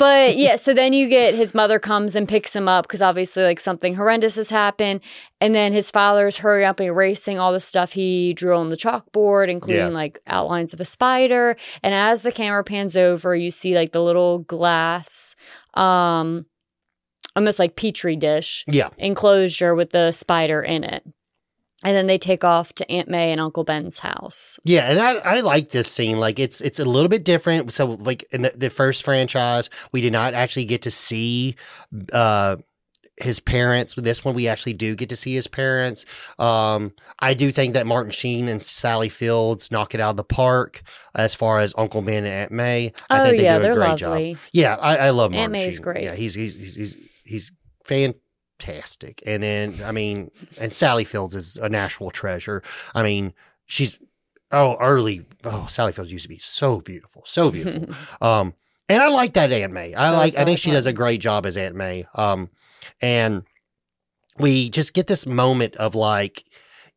[0.00, 3.42] but yeah, so then you get his mother comes and picks him up because obviously,
[3.42, 5.00] like something horrendous has happened,
[5.42, 8.76] and then his father's hurry up and erasing all the stuff he drew on the
[8.78, 9.88] chalkboard, including Yeah.
[9.88, 11.54] like outlines of a spider.
[11.82, 15.36] And as the camera pans over, you see like the little glass,
[15.74, 16.46] um,
[17.36, 18.88] almost like petri dish yeah.
[18.96, 21.04] enclosure with the spider in it.
[21.82, 24.58] And then they take off to Aunt May and Uncle Ben's house.
[24.64, 26.20] Yeah, and I, I like this scene.
[26.20, 27.72] Like it's it's a little bit different.
[27.72, 31.56] So like in the, the first franchise, we did not actually get to see
[32.12, 32.56] uh
[33.22, 33.96] his parents.
[33.96, 36.04] With this one, we actually do get to see his parents.
[36.38, 40.24] Um, I do think that Martin Sheen and Sally Fields knock it out of the
[40.24, 40.82] park
[41.14, 42.92] as far as Uncle Ben and Aunt May.
[43.08, 44.36] I oh think they yeah, do a great job.
[44.52, 45.82] Yeah, I, I love Aunt Martin May's Sheen.
[45.82, 46.04] great.
[46.04, 47.52] Yeah, he's he's he's he's, he's
[48.60, 49.22] fantastic.
[49.26, 52.62] And then I mean, and Sally Fields is a national treasure.
[52.94, 53.32] I mean,
[53.66, 53.98] she's
[54.52, 55.26] oh early.
[55.44, 57.94] Oh, Sally Fields used to be so beautiful, so beautiful.
[58.20, 58.54] um,
[58.88, 59.94] and I like that Aunt May.
[59.94, 60.36] I So like.
[60.36, 62.04] I think she does a great job as Aunt May.
[62.14, 62.50] Um,
[63.00, 63.44] and
[64.38, 66.44] we just get this moment of like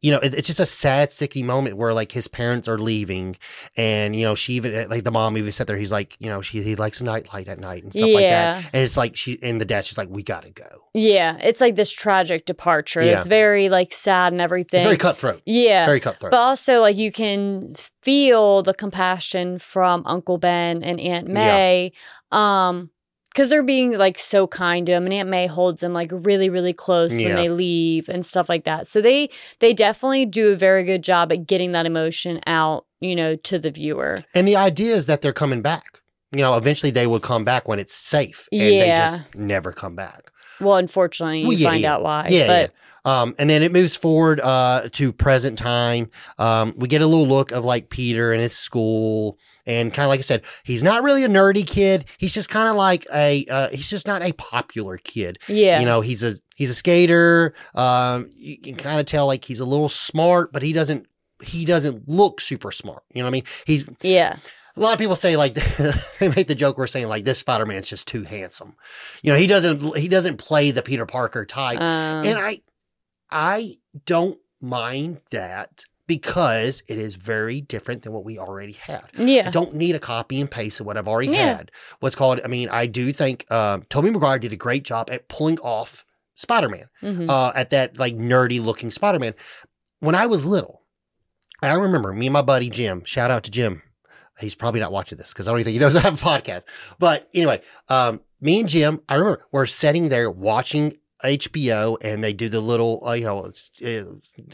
[0.03, 3.37] you know, it, it's just a sad, sticky moment where like his parents are leaving,
[3.77, 5.77] and you know, she even like the mom even sat there.
[5.77, 8.25] He's like, you know, she he likes a night light at night and stuff like
[8.25, 8.65] that.
[8.73, 10.65] And it's like she and the dad, she's like, we gotta go.
[10.93, 13.01] Yeah, it's like this tragic departure.
[13.01, 13.17] Yeah.
[13.17, 14.79] It's very like sad and everything.
[14.79, 15.41] It's very cutthroat.
[15.45, 15.85] yeah.
[15.85, 16.31] Very cutthroat.
[16.31, 21.93] But also, like, you can feel the compassion from Uncle Ben and Aunt May.
[22.31, 22.91] Um,
[23.33, 26.49] because they're being like so kind to him, and Aunt May holds him like really,
[26.49, 27.27] really close Yeah.
[27.29, 28.87] when they leave and stuff like that.
[28.87, 33.15] So they they definitely do a very good job at getting that emotion out, you
[33.15, 34.19] know, to the viewer.
[34.35, 35.99] and the idea is that they're coming back.
[36.35, 39.05] You know, eventually they would come back when it's safe, and they Yeah.
[39.05, 40.31] just never come back.
[40.63, 41.93] Well, unfortunately, you Well, yeah, find yeah.
[41.93, 42.27] out why.
[42.29, 42.73] Yeah, but
[43.09, 46.09] Um, and then it moves forward uh, to present time.
[46.39, 50.09] Um, we get a little look of like Peter and his school, and kind of
[50.09, 52.05] like I said, he's not really a nerdy kid.
[52.17, 55.37] He's just kind of like a uh, he's just not a popular kid.
[55.49, 57.53] yeah, You know, he's a he's a skater.
[57.75, 61.05] Um, you can kind of tell like he's a little smart, but he doesn't
[61.43, 63.03] he doesn't look super smart.
[63.13, 63.43] You know what I mean?
[63.65, 64.37] He's yeah,
[64.75, 65.53] a lot of people say like
[66.19, 68.75] they make the joke we're saying like this Spider Man's just too handsome.
[69.21, 71.79] You know, he doesn't he doesn't play the Peter Parker type.
[71.79, 72.61] um, And I
[73.29, 79.05] I don't mind that because it is very different than what we already had.
[79.17, 79.43] Yeah.
[79.47, 81.55] I don't need a copy and paste of what I've already Yeah.
[81.57, 81.71] had.
[82.01, 85.29] What's called, I mean, I do think um, Tobey Maguire did a great job at
[85.29, 86.03] pulling off
[86.35, 87.29] Spider Man, mhm.
[87.29, 89.33] uh, at that like nerdy looking Spider Man.
[89.99, 90.81] When I was little,
[91.61, 93.81] I remember me and my buddy Jim, shout out to Jim.
[94.39, 96.25] He's probably not watching this because I don't even think he knows I have a
[96.25, 96.63] podcast.
[96.99, 102.33] But anyway, um, me and Jim, I remember we're sitting there watching HBO and they
[102.33, 103.51] do the little, uh, you know,
[103.85, 104.03] uh,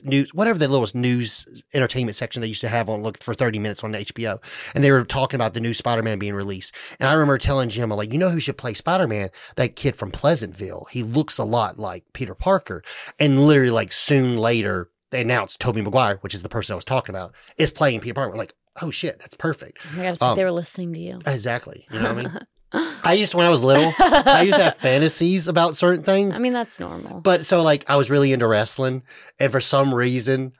[0.03, 3.59] news, whatever the little news entertainment section they used to have on look for 30
[3.59, 4.37] minutes on HBO.
[4.75, 6.75] And they were talking about the new Spider Man being released.
[6.99, 9.29] And I remember telling Jim, I'm like, you know who should play Spider Man?
[9.55, 10.87] That kid from Pleasantville.
[10.91, 12.83] He looks a lot like Peter Parker.
[13.19, 16.85] And literally, like, soon later, they announced Tobey Maguire, which is the person I was
[16.85, 18.37] talking about, is playing Peter Parker.
[18.37, 19.85] Like, oh shit, that's perfect.
[19.93, 21.19] I gotta think um, they were listening to you.
[21.25, 21.85] Exactly.
[21.91, 22.39] You know what I mean?
[23.03, 26.35] I used to, when I was little, I used to have fantasies about certain things.
[26.35, 27.19] I mean, that's normal.
[27.21, 29.03] But so like I was really into wrestling,
[29.39, 30.53] and for some reason,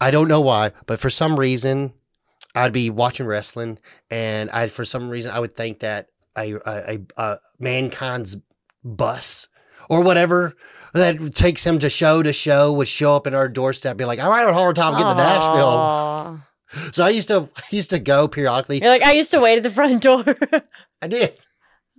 [0.00, 1.94] I don't know why, but for some reason,
[2.54, 3.78] I'd be watching wrestling,
[4.10, 8.36] and I for some reason I would think that a a, a, a mankind's
[8.84, 9.48] bus
[9.88, 10.54] or whatever
[10.94, 14.18] that takes him to show to show would show up at our doorstep, be like,
[14.20, 16.40] "I'm having a hard time getting to Nashville."
[16.92, 18.80] So I used to I used to go periodically.
[18.80, 20.24] You're like, I used to wait at the front door.
[21.02, 21.38] I did.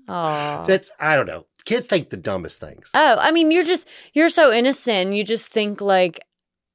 [0.07, 0.65] Oh.
[0.67, 1.45] That's I don't know.
[1.65, 2.91] Kids think the dumbest things.
[2.93, 5.13] Oh, I mean, you're just you're so innocent.
[5.13, 6.19] You just think like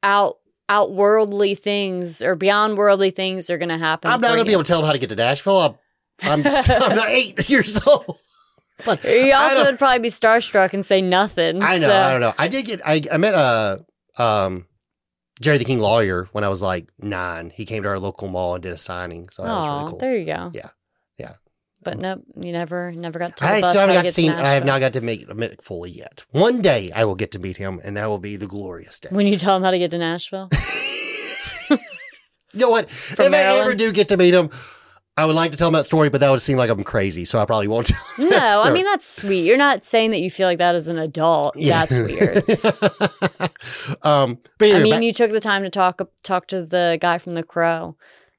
[0.03, 0.39] out
[0.71, 4.11] outworldly things or beyond worldly things are gonna happen.
[4.11, 5.59] I'm not going to be able to tell them how to get to Nashville.
[5.59, 5.75] I'm
[6.23, 8.19] I'm, I'm not eight years old.
[8.85, 11.63] But he also would probably be starstruck and say nothing.
[11.63, 11.87] I know.
[11.89, 12.35] so- I don't know.
[12.39, 12.81] I did get.
[12.87, 13.85] I, I met a
[14.23, 14.67] um,
[15.41, 17.51] Jerry the King Lawler when I was like nine.
[17.51, 19.29] He came to our local mall and did a signing.
[19.31, 19.99] So that was Aw, really cool.
[19.99, 20.51] there you go.
[20.55, 20.71] Yeah.
[21.19, 21.35] Yeah.
[21.83, 22.01] But mm.
[22.01, 23.45] nope, you never never got to.
[23.45, 24.29] I still haven't got to see.
[24.29, 26.25] I have not got to meet Mick Foley yet.
[26.33, 29.09] One day I will get to meet him, and that will be the glorious day.
[29.13, 30.51] When you tell him how to get to Nashville,
[32.55, 32.85] You know what?
[32.85, 33.79] if I ever Maryland?
[33.79, 34.51] do get to meet him,
[35.19, 37.25] I would like to tell him that story, but that would seem like I'm crazy,
[37.25, 38.25] so I probably won't tell.
[38.25, 39.41] him that no, I mean that's sweet.
[39.45, 41.57] You're not saying that you feel like that as an adult.
[41.57, 41.87] Yeah.
[41.87, 42.37] That's weird.
[44.05, 47.19] um, but I mean, back- you took the time to talk talk to the guy
[47.19, 47.97] from The Crow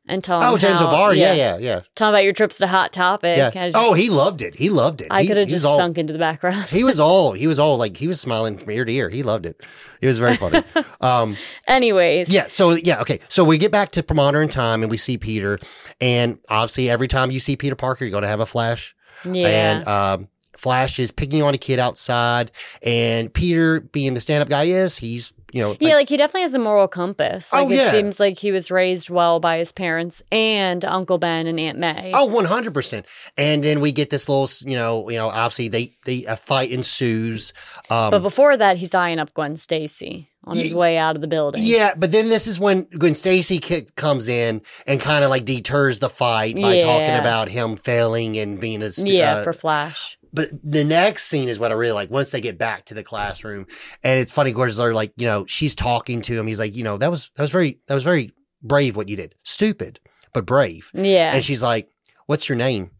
[0.09, 0.47] and tell him.
[0.49, 3.37] oh, James how, O'Barr, yeah, yeah, yeah, Tell him about your trips to Hot Topic.
[3.37, 3.49] yeah.
[3.51, 4.55] Just- oh, he loved it.
[4.55, 5.07] He loved it.
[5.11, 6.65] I could have just all- sunk into the background.
[6.69, 7.31] He was all.
[7.33, 9.09] He was all like he was smiling from ear to ear.
[9.09, 9.61] He loved it.
[10.01, 10.61] It was very funny.
[11.01, 12.47] um, Anyways, Yeah.
[12.47, 13.01] So yeah.
[13.01, 13.19] Okay.
[13.29, 15.59] So we get back to modern time and we see Peter,
[16.01, 18.95] and obviously every time you see Peter Parker, you're going to have a flash.
[19.25, 19.47] yeah.
[19.47, 22.51] And um, Flash is picking on a kid outside,
[22.83, 26.53] and Peter, being the stand-up guy, is he's you know yeah, like he definitely has
[26.55, 27.51] a moral compass.
[27.53, 27.91] Like Oh, it yeah.
[27.91, 32.11] seems like he was raised well by his parents and Uncle Ben and Aunt May.
[32.13, 33.05] Oh, one hundred percent.
[33.37, 36.71] And then we get this little, you know, you know, obviously they they a fight
[36.71, 37.53] ensues.
[37.89, 41.27] Um, but before that, he's eyeing up Gwen Stacy on his way out of the
[41.27, 41.61] building.
[41.63, 45.45] yeah, but then this is when when Stacy ki- comes in and kind of like
[45.45, 49.53] deters the fight by talking about him failing and being a stu- Yeah, uh, for
[49.53, 50.17] Flash.
[50.33, 52.09] But the next scene is what I really like.
[52.09, 53.65] Once they get back to the classroom,
[54.03, 56.47] and it's funny they're like, you know, she's talking to him.
[56.47, 59.15] He's like, you know, that was that was very that was very brave what you
[59.15, 59.35] did.
[59.43, 59.99] Stupid,
[60.33, 60.91] but brave.
[60.93, 61.33] Yeah.
[61.33, 61.89] And she's like,
[62.27, 62.91] "What's your name?"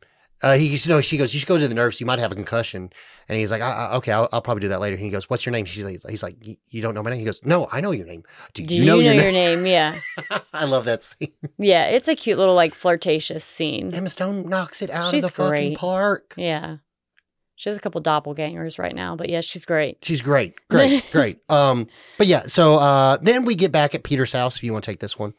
[0.42, 2.00] Uh, he, you know, she goes, "You should go to the nurse.
[2.00, 2.92] You might have a concussion."
[3.28, 5.30] And he's like, I, I, "Okay, I'll, I'll probably do that later." And he goes,
[5.30, 7.68] "What's your name?" She's like, "He's like, you don't know my name." He goes, "No,
[7.72, 8.24] I know your name.
[8.54, 9.66] Do, Do you know, your, name?" name?
[9.66, 10.00] Yeah.
[10.54, 11.34] I love that scene.
[11.58, 11.88] Yeah.
[11.88, 13.94] It's a cute little like flirtatious scene.
[13.94, 16.34] Emma Stone knocks it out She's of the fucking park.
[16.38, 16.78] Yeah.
[17.60, 19.98] She has a couple doppelgangers right now, but yeah, she's great.
[20.02, 21.40] She's great, great, great.
[21.50, 24.56] Um, but yeah, so uh, then we get back at Peter's house.
[24.56, 25.34] If you want to take this one,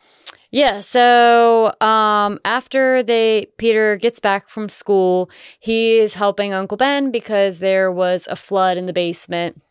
[0.51, 5.31] Yeah, so um after they Peter gets back from school,
[5.61, 9.63] he is helping Uncle Ben because there was a flood in the basement.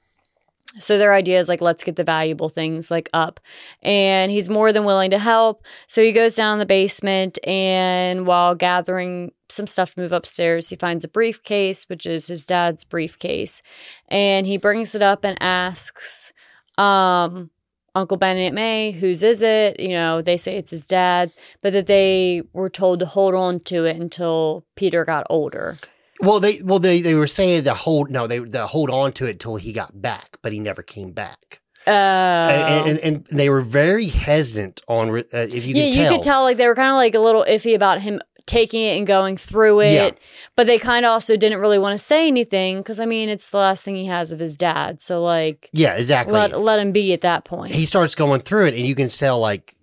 [0.77, 3.39] So their idea is like let's get the valuable things like up.
[3.81, 5.63] And he's more than willing to help.
[5.87, 10.69] So he goes down in the basement and while gathering some stuff to move upstairs,
[10.69, 13.63] he finds a briefcase, which is his dad's briefcase.
[14.09, 16.33] And he brings it up and asks
[16.77, 17.49] um
[17.95, 19.79] Uncle Ben and Aunt May, whose is it?
[19.79, 23.59] You know, they say it's his dad's, but that they were told to hold on
[23.61, 25.77] to it until Peter got older.
[26.21, 29.25] Well, they well they they were saying to hold no they they hold on to
[29.25, 31.91] it till he got back, but he never came back, Oh.
[31.91, 36.11] and, and, and they were very hesitant on uh, if you yeah, you tell.
[36.13, 38.97] could tell like they were kind of like a little iffy about him taking it
[38.97, 40.09] and going through it, Yeah.
[40.55, 43.49] but they kind of also didn't really want to say anything because I mean it's
[43.51, 46.33] the last thing he has of his dad, so like Yeah, exactly.
[46.33, 47.73] let let him be at that point.
[47.73, 49.75] he starts going through it, and you can tell like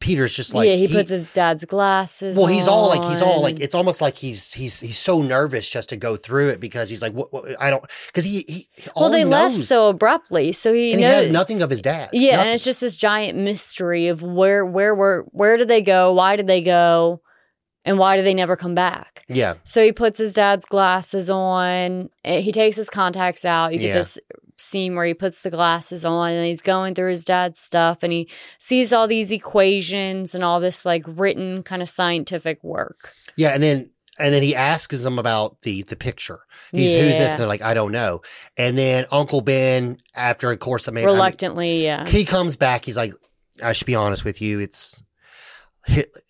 [0.00, 2.36] Peter's just like yeah, he, puts his dad's glasses.
[2.36, 5.70] Well, he's all like he's all like it's almost like he's he's he's so nervous
[5.70, 8.68] just to go through it because he's like what, what I don't because he, he
[8.94, 11.68] all well, they he left knows- so abruptly, so he and he has nothing of
[11.70, 12.08] his dad.
[12.12, 12.46] Yeah, Nothing.
[12.46, 16.12] and it's just this giant mystery of where where where where did they go?
[16.14, 17.20] Why did they go?
[17.84, 19.24] And why did they never come back?
[19.26, 22.10] yeah, So he puts his dad's glasses on.
[22.24, 23.72] eh, He takes his contacts out.
[23.72, 23.94] You get Yeah.
[23.94, 24.18] this
[24.60, 28.12] scene where he puts the glasses on and he's going through his dad's stuff and
[28.12, 33.14] he sees all these equations and all this like written kind of scientific work.
[33.36, 36.40] yeah, and then and then he asks them about the the picture.
[36.72, 37.32] He's who's this?
[37.32, 38.20] And they're like, I don't know.
[38.56, 42.06] And then Uncle Ben, after a course, I mean, I mean, Reluctantly, yeah.
[42.06, 42.84] he comes back.
[42.84, 43.12] He's like,
[43.62, 44.60] I should be honest with you.
[44.60, 45.00] It's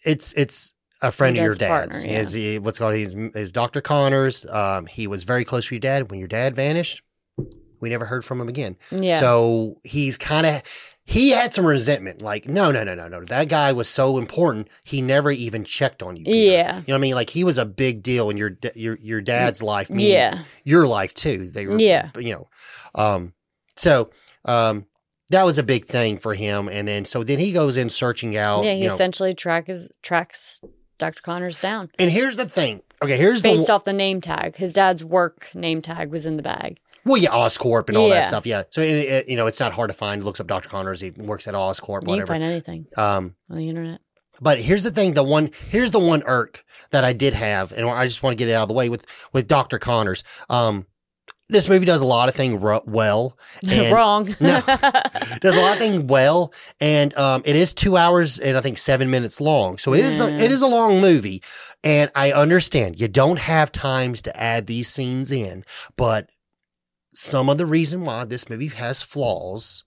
[0.04, 2.20] it's it's a friend Your of your dad's partner, yeah.
[2.20, 3.80] Is he, what's called his, is Dr.
[3.80, 4.48] Connors.
[4.48, 6.10] Um, he was very close to your dad.
[6.10, 7.02] When your dad vanished,
[7.80, 8.76] we never heard from him again.
[8.90, 9.18] Yeah.
[9.18, 10.62] So he's kind of
[11.10, 12.22] he had some resentment.
[12.22, 13.24] Like, no, no, no, no, no.
[13.24, 14.68] That guy was so important.
[14.84, 16.24] He never even checked on you.
[16.24, 16.52] Peter.
[16.52, 16.76] Yeah.
[16.76, 17.14] You know what I mean?
[17.14, 19.90] Like he was a big deal in your your your dad's life.
[19.90, 20.44] Yeah.
[20.64, 21.50] Your life too.
[21.50, 21.78] They were.
[21.78, 22.10] Yeah.
[22.16, 22.48] You know.
[22.94, 23.32] Um.
[23.76, 24.10] So.
[24.44, 24.86] Um.
[25.30, 28.36] That was a big thing for him, and then so then he goes in searching
[28.36, 28.64] out.
[28.64, 30.60] yeah, he you know, essentially track his, tracks
[30.98, 31.22] Dr.
[31.22, 31.88] Connors down.
[32.00, 32.82] and here's the thing.
[33.00, 34.56] Okay, here's the based the off the name tag.
[34.56, 36.80] His dad's work name tag was in the bag.
[37.04, 38.14] Well, yeah, Oscorp and all Yeah.
[38.16, 38.46] that stuff.
[38.46, 40.22] Yeah, so it, it- you know it's not hard to find.
[40.22, 40.68] Looks up Dr.
[40.68, 41.00] Connors.
[41.00, 42.26] He works at Oscorp, You can whatever.
[42.28, 44.00] find anything Um, on the internet.
[44.42, 47.88] But here's the thing: the one here's the one irk that I did have, and
[47.88, 50.22] I just want to get it out of the way with with Doctor Connors.
[50.48, 50.86] Um,
[51.50, 53.36] this movie does a lot of things ru- well,
[53.68, 54.34] and Wrong.
[54.40, 54.60] No.
[55.40, 58.78] does a lot of things well, and um, it is two hours and I think
[58.78, 59.76] seven minutes long.
[59.78, 60.38] So it is a, Yeah.
[60.44, 61.42] it is a long movie,
[61.82, 65.64] and I understand you don't have times to add these scenes in,
[65.96, 66.30] but
[67.12, 69.84] some of the reason why this movie has flaws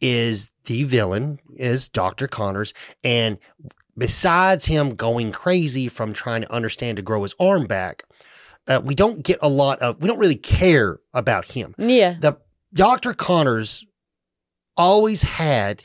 [0.00, 2.26] is the villain is Dr.
[2.26, 2.72] Connors
[3.02, 3.38] and
[3.96, 8.02] besides him going crazy from trying to understand to grow his arm back,
[8.68, 11.74] uh, we don't get a lot of, we don't really care about him.
[11.78, 12.16] Yeah.
[12.18, 12.38] The
[12.72, 13.14] Dr.
[13.14, 13.84] Connors
[14.76, 15.84] always had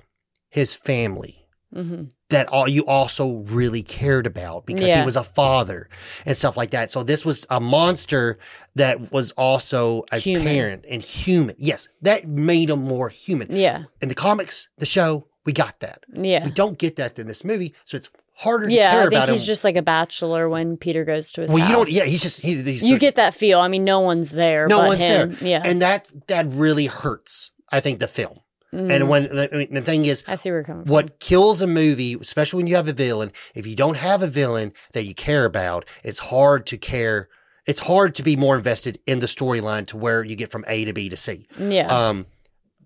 [0.49, 1.35] his family
[1.75, 5.89] Mm hmm that all you also really cared about because he was a father
[6.25, 6.91] and stuff like that.
[6.91, 8.37] So this was a monster
[8.75, 10.43] that was also a Human.
[10.45, 11.55] parent and human.
[11.57, 13.47] Yes, that made him more human.
[13.51, 13.85] Yeah.
[14.01, 16.03] In the comics, the show, we got that.
[16.13, 16.45] Yeah.
[16.45, 18.91] We don't get that in this movie, so it's harder to Yeah.
[18.91, 19.47] care I think about he's him.
[19.47, 21.69] just like a bachelor when Peter goes to his well, house.
[21.69, 21.91] you don't.
[21.91, 23.59] Yeah, he's just he, he's you get that feel.
[23.59, 24.67] I mean, no one's there.
[24.67, 25.31] no but one's him.
[25.33, 25.61] there, Yeah.
[25.65, 27.49] and that that really hurts.
[27.71, 28.39] I think the film.
[28.73, 28.91] Mm.
[28.91, 30.91] And when the, I mean, the thing is, I see where you're coming from.
[30.91, 34.27] What kills a movie, especially when you have a villain, if you don't have a
[34.27, 37.29] villain that you care about, it's hard to care.
[37.65, 40.85] It's hard to be more invested in the storyline to where you get from A
[40.85, 41.47] to B to C.
[41.57, 41.87] Yeah.
[41.87, 42.25] Um,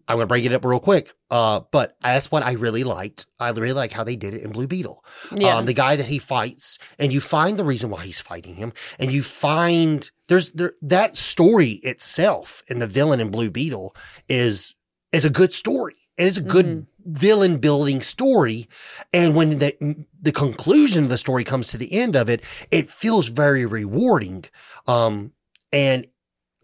[0.07, 1.13] I'm going to break it up real quick.
[1.31, 3.25] Uh, but that's what I really liked.
[3.39, 5.03] I really like how they did it in Blue Beetle.
[5.33, 5.57] yeah.
[5.57, 8.73] Um, the guy that he fights, and you find the reason why he's fighting him,
[8.99, 13.95] and you find there's there, that story itself, and the villain in Blue Beetle
[14.27, 14.75] is
[15.13, 15.95] is a good story.
[16.17, 16.85] And It is a good Mhm.
[17.05, 18.67] villain building story,
[19.13, 22.41] and when the the conclusion of the story comes to the end of it,
[22.71, 24.45] it feels very rewarding.
[24.87, 25.33] Um,
[25.71, 26.07] and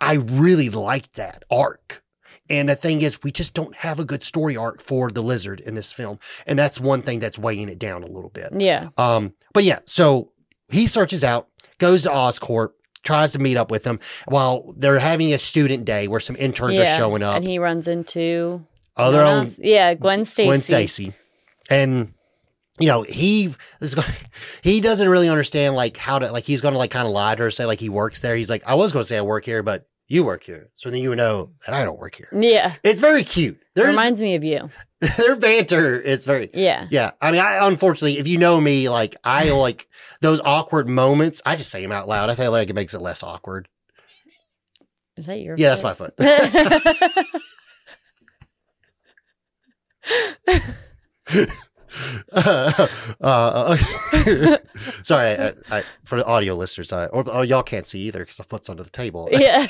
[0.02, 2.04] I really liked that arc.
[2.50, 5.60] And the thing is, we just don't have a good story arc for the lizard
[5.60, 6.20] in this film.
[6.48, 8.50] And that's one thing that's weighing it down a little bit.
[8.58, 8.90] yeah.
[8.98, 10.32] Um, but yeah, so
[10.72, 11.48] he searches out,
[11.80, 12.72] goes to Oscorp,
[13.04, 16.78] tries to meet up with them while they're having a student day where some interns
[16.78, 16.96] yeah.
[16.96, 17.36] are showing up.
[17.36, 18.66] And he runs into
[18.98, 19.48] oh, Other someone own.
[19.60, 20.48] Yeah, Gwen Stacy.
[20.48, 21.14] Gwen Stacy.
[21.70, 22.14] And
[22.80, 24.08] you know, he is going
[24.62, 27.44] he doesn't really understand like how to like he's gonna like kind of lie to
[27.44, 28.36] her, say like he works there.
[28.36, 30.70] He's like, I was gonna say I work here, but you work here.
[30.76, 32.28] So then you know that I don't work here.
[32.34, 32.74] Yeah.
[32.84, 33.62] It's very cute.
[33.76, 34.70] Their Reminds me of you.
[35.18, 36.88] their banter is very Yeah.
[36.90, 39.88] Yeah, I mean, I unfortunately, if you know me, like I like
[40.20, 41.42] those awkward moments.
[41.46, 42.30] I just say them out loud.
[42.30, 43.70] I feel like it makes it less awkward.
[45.16, 46.14] Is that your Yeah, that's my foot.
[52.32, 52.88] uh,
[53.22, 53.78] uh,
[55.04, 58.38] sorry, I, I, for the audio listeners, I, or oh, y'all can't see either because
[58.38, 59.30] the foot's under the table.
[59.32, 59.68] yeah.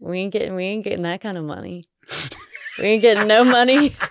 [0.00, 1.84] We ain't getting we ain't getting that kind of money.
[2.78, 3.94] We ain't getting no money.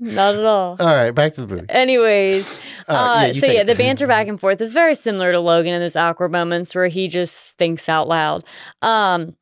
[0.00, 0.76] Not at all.
[0.78, 1.66] All right, back to the movie.
[1.68, 3.66] Anyways, uh, yeah, you so yeah, it.
[3.66, 6.86] the banter back and forth is very similar to Logan in those awkward moments where
[6.86, 8.44] he just thinks out loud.
[8.80, 9.34] Um,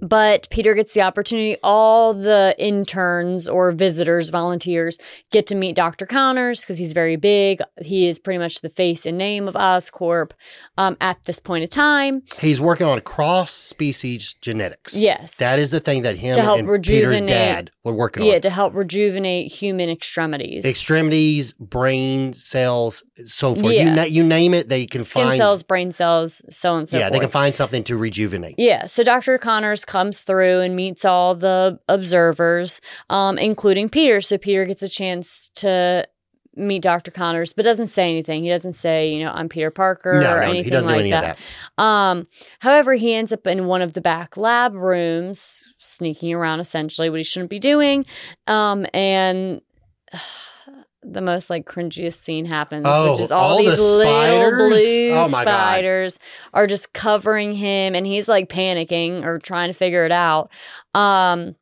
[0.00, 1.56] but Peter gets the opportunity.
[1.62, 4.98] All the interns or visitors, volunteers,
[5.30, 6.06] get to meet Dr.
[6.06, 7.60] Connors because he's very big.
[7.82, 10.32] He is pretty much the face and name of Oscorp
[10.78, 12.22] um, at this point in time.
[12.38, 14.96] He's working on cross species genetics.
[14.96, 15.36] Yes.
[15.36, 18.28] that is the thing that him To help and Peter's dad were working on.
[18.28, 18.40] yeah, on.
[18.42, 20.64] to help rejuvenate human extremities.
[20.64, 23.74] Extremities, brain cells, so forth.
[23.74, 23.84] Yeah.
[23.84, 25.36] You, na- you name it, they can Skin find.
[25.36, 27.12] cells, brain cells, so and so yeah, forth.
[27.14, 28.54] they can find something to rejuvenate.
[28.58, 29.38] Yeah, so Dr.
[29.38, 32.80] Connors comes through and meets all the observers,
[33.10, 34.20] um, including Peter.
[34.20, 36.06] So Peter gets a chance to
[36.54, 37.10] meet Dr.
[37.10, 38.42] Connors, but doesn't say anything.
[38.44, 40.96] He doesn't say, you know, I'm Peter Parker No, or no, anything he doesn't like
[40.98, 41.30] do any that.
[41.30, 41.38] of
[41.78, 41.82] that.
[41.82, 42.28] Um,
[42.58, 47.20] however, he ends up in one of the back lab rooms, sneaking around essentially what
[47.20, 48.04] he shouldn't be doing.
[48.46, 49.62] Um, and
[51.04, 55.10] the most like cringiest scene happens, Oh, which is all, all the these little blue
[55.12, 55.50] Oh my God.
[55.50, 56.18] spiders
[56.54, 60.50] are just covering him, and he's like panicking or trying to figure it out.
[60.94, 61.56] Um,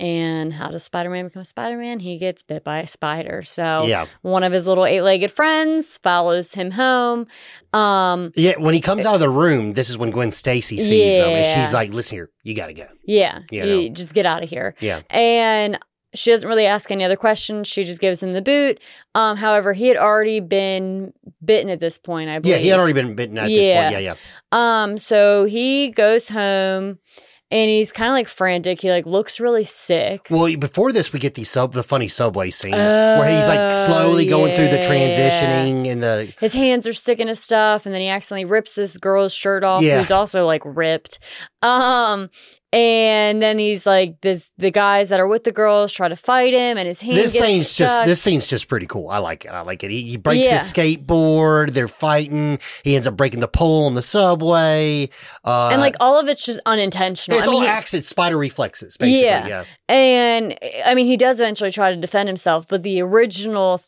[0.00, 2.00] and how does Spider Man become Spider Man?
[2.00, 3.42] He gets bit by a spider.
[3.42, 4.06] So Yeah.
[4.22, 7.26] one of his little eight legged friends follows him home.
[7.72, 11.18] Um, Yeah, when he comes out of the room, this is when Gwen Stacy sees
[11.20, 12.86] him and she's like, listen here, you got to go.
[13.06, 14.74] yeah, You you just get out of here.
[14.80, 15.02] Yeah.
[15.10, 15.78] And
[16.14, 17.68] she doesn't really ask any other questions.
[17.68, 18.80] She just gives him the boot.
[19.14, 21.12] Um, however, he had already been
[21.44, 22.56] bitten at this point, I believe.
[22.56, 23.90] Yeah, he had already been bitten at this Yeah.
[23.90, 24.02] point.
[24.02, 24.14] Yeah,
[24.52, 24.82] yeah.
[24.82, 26.98] Um, so he goes home
[27.50, 28.80] and he's kind of like frantic.
[28.80, 30.26] He like looks really sick.
[30.30, 33.86] Well, before this, we get the sub, the funny subway scene where he's like Oh,
[33.86, 38.00] slowly going through the transitioning and the His hands are sticking to stuff, and then
[38.02, 39.98] he accidentally rips this girl's shirt off, Yeah.
[39.98, 41.18] who's also like ripped.
[41.62, 42.30] Um,
[42.74, 46.52] and then he's like, this the guys that are with the girls try to fight
[46.52, 47.86] him, and his hand this gets scene's stuck.
[47.88, 49.08] just this scene's just pretty cool.
[49.10, 49.52] I like it.
[49.52, 49.92] I like it.
[49.92, 50.54] He, he breaks Yeah.
[50.58, 51.70] his skateboard.
[51.72, 52.58] They're fighting.
[52.82, 55.08] He ends up breaking the pole on the subway.
[55.44, 57.38] Uh, and like all of it's just unintentional.
[57.38, 59.24] it's I mean, all he- accident spider reflexes, basically.
[59.26, 59.46] Yeah.
[59.46, 59.64] Yeah.
[59.88, 63.80] And I mean, he does eventually try to defend himself, but the original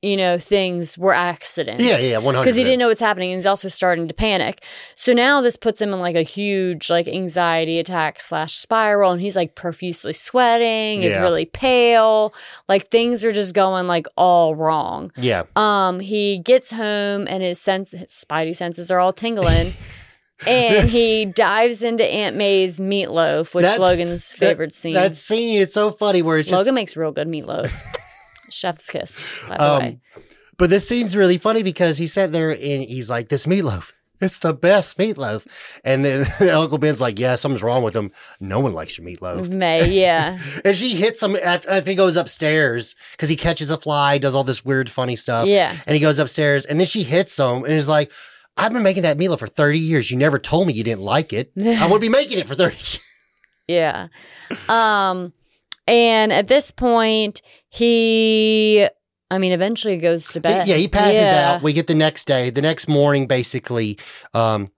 [0.00, 1.82] you know, things were accidents.
[1.82, 2.44] Yeah, yeah, one hundred.
[2.44, 4.62] Because he didn't know what's happening and he's also starting to panic.
[4.94, 9.20] So now this puts him in like a huge like anxiety attack slash spiral and
[9.20, 11.22] he's like profusely sweating, is Yeah.
[11.22, 12.32] really pale.
[12.68, 15.10] Like things are just going like all wrong.
[15.16, 19.74] Yeah, Um, he gets home and his sense his spidey senses are all tingling.
[20.46, 24.94] and he dives into Aunt May's meatloaf, which That's- Logan's that- favorite scene.
[24.94, 25.60] that scene.
[25.60, 26.60] It's so funny where it's just.
[26.60, 27.72] Logan makes real good meatloaf.
[28.50, 29.98] Chef's kiss, by the Um, way.
[30.56, 34.40] But this scene's really funny because he sat there and he's like, "This meatloaf, it's
[34.40, 35.46] the best meatloaf."
[35.84, 38.10] And then Uncle Ben's like, "Yeah, something's wrong with him.
[38.40, 40.38] No one likes your meatloaf." May, yeah.
[40.64, 44.34] And she hits him after, after he goes upstairs because he catches a fly, does
[44.34, 45.46] all this weird, funny stuff.
[45.46, 45.76] Yeah.
[45.86, 48.10] And he goes upstairs and then she hits him and is like,
[48.56, 50.10] I've been making that meatloaf for 30 years.
[50.10, 51.52] You never told me you didn't like it.
[51.64, 52.98] I would be making it for 30 years.
[53.68, 54.08] Yeah.
[54.68, 55.34] Um
[55.86, 58.88] and at this point he
[59.30, 60.66] I mean eventually goes to bed.
[60.68, 61.54] Yeah, he passes Yeah.
[61.56, 61.62] out.
[61.62, 62.50] We get the next day.
[62.50, 63.98] The next morning, basically,
[64.34, 64.70] um,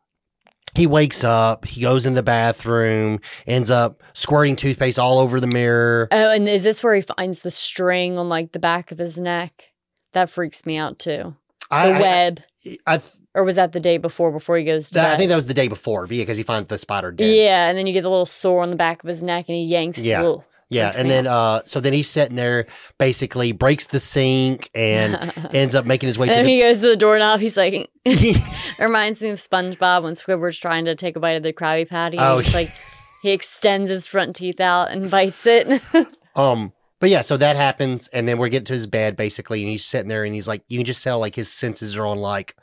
[0.75, 5.47] he wakes up, he goes in the bathroom, ends up squirting toothpaste all over the
[5.49, 6.09] mirror.
[6.11, 9.21] Oh, and is this where he finds the string on like the back of his
[9.21, 9.71] neck?
[10.13, 11.37] That freaks me out too.
[11.71, 12.41] The I, I, web.
[12.87, 15.13] I, th- or was that the day before before he goes to that- bed?
[15.13, 17.33] I think that was the day before because he finds the spider dead.
[17.33, 19.57] Yeah, and then you get the little sore on the back of his neck and
[19.57, 20.23] he yanks Yeah.
[20.23, 22.67] Ugh, Yeah, and then uh, so then he's sitting there,
[22.97, 26.51] basically breaks the sink and ends up making his way And to then the.
[26.55, 27.41] he goes to the doorknob.
[27.41, 27.91] He's like,
[28.79, 32.19] reminds me of SpongeBob when Squidward's trying to take a bite of the Krabby Patty.
[32.21, 32.69] Oh, it's like
[33.23, 35.83] he extends his front teeth out and bites it.
[36.37, 39.71] um, but yeah, so that happens, and then we're getting to his bed basically, and
[39.71, 42.19] he's sitting there, and he's like, you can just tell like his senses are on
[42.19, 42.55] like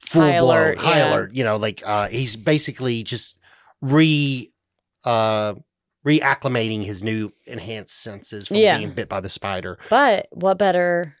[0.00, 1.12] full High blown alert, high yeah.
[1.14, 1.34] alert.
[1.34, 3.38] You know, like uh, he's basically just
[3.80, 4.50] re
[5.06, 5.54] uh
[6.04, 8.78] reacclimating his new enhanced senses from Yeah.
[8.78, 9.78] being bit by the spider.
[9.90, 11.16] but what better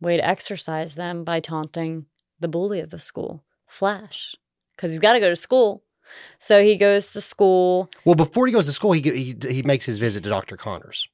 [0.00, 2.06] way to exercise them by taunting
[2.40, 4.34] the bully of the school, Flash,
[4.76, 5.84] because he's got to go to school.
[6.38, 7.88] So he goes to school.
[8.04, 11.08] Well, before he goes to school, he he, he makes his visit to Doctor Connors.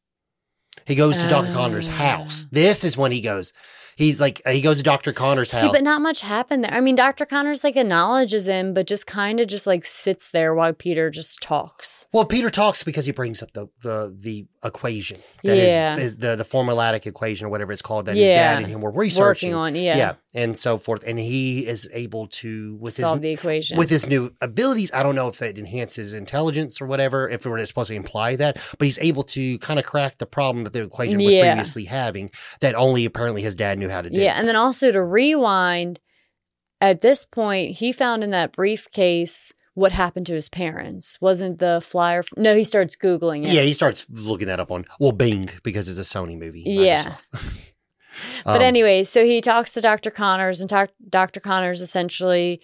[0.87, 2.47] He goes to Doctor Connors' house.
[2.47, 2.49] Oh.
[2.53, 3.53] This is when he goes.
[3.99, 5.61] He's like he goes to Doctor Connors' house.
[5.61, 6.73] See, but not much happened there.
[6.73, 7.27] I mean, Dr.
[7.27, 11.43] Connors like acknowledges him, but just kind of just like sits there while Peter just
[11.43, 12.07] talks.
[12.13, 15.97] Well, Peter talks because he brings up the the the equation that is Yeah.
[15.97, 18.55] is the the formulatic equation or whatever it's called that his Yeah.
[18.55, 20.15] dad and him were researching Working on, yeah.
[20.39, 23.77] And so forth, and he is able to with solve his the equation.
[23.79, 24.91] with his new abilities.
[24.95, 28.37] I don't know if it enhances intelligence or whatever, if it were supposed to imply
[28.37, 31.55] that, but he's able to kind of crack the problem that the equation was Yeah.
[31.55, 32.31] previously having
[32.61, 34.19] that only apparently his dad knew how to do.
[34.19, 35.99] yeah, and then also to rewind,
[36.81, 41.19] at this point, he found in that briefcase what happened to his parents.
[41.21, 42.25] Wasn't the flyer?
[42.37, 43.53] No, he starts googling it.
[43.53, 46.63] Yeah, he starts looking that up on well Bing because it's a Sony movie.
[46.67, 47.17] Yeah.
[48.45, 50.11] But Um, anyway, so he talks to Dr.
[50.11, 51.41] Connors, and doc- Dr.
[51.41, 52.61] Connors essentially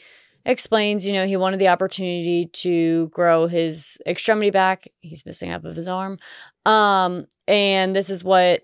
[0.46, 4.86] explains, you know, he wanted the opportunity to grow his extremity back.
[5.00, 6.18] He's missing half of his arm.
[6.66, 8.62] Um, and this is what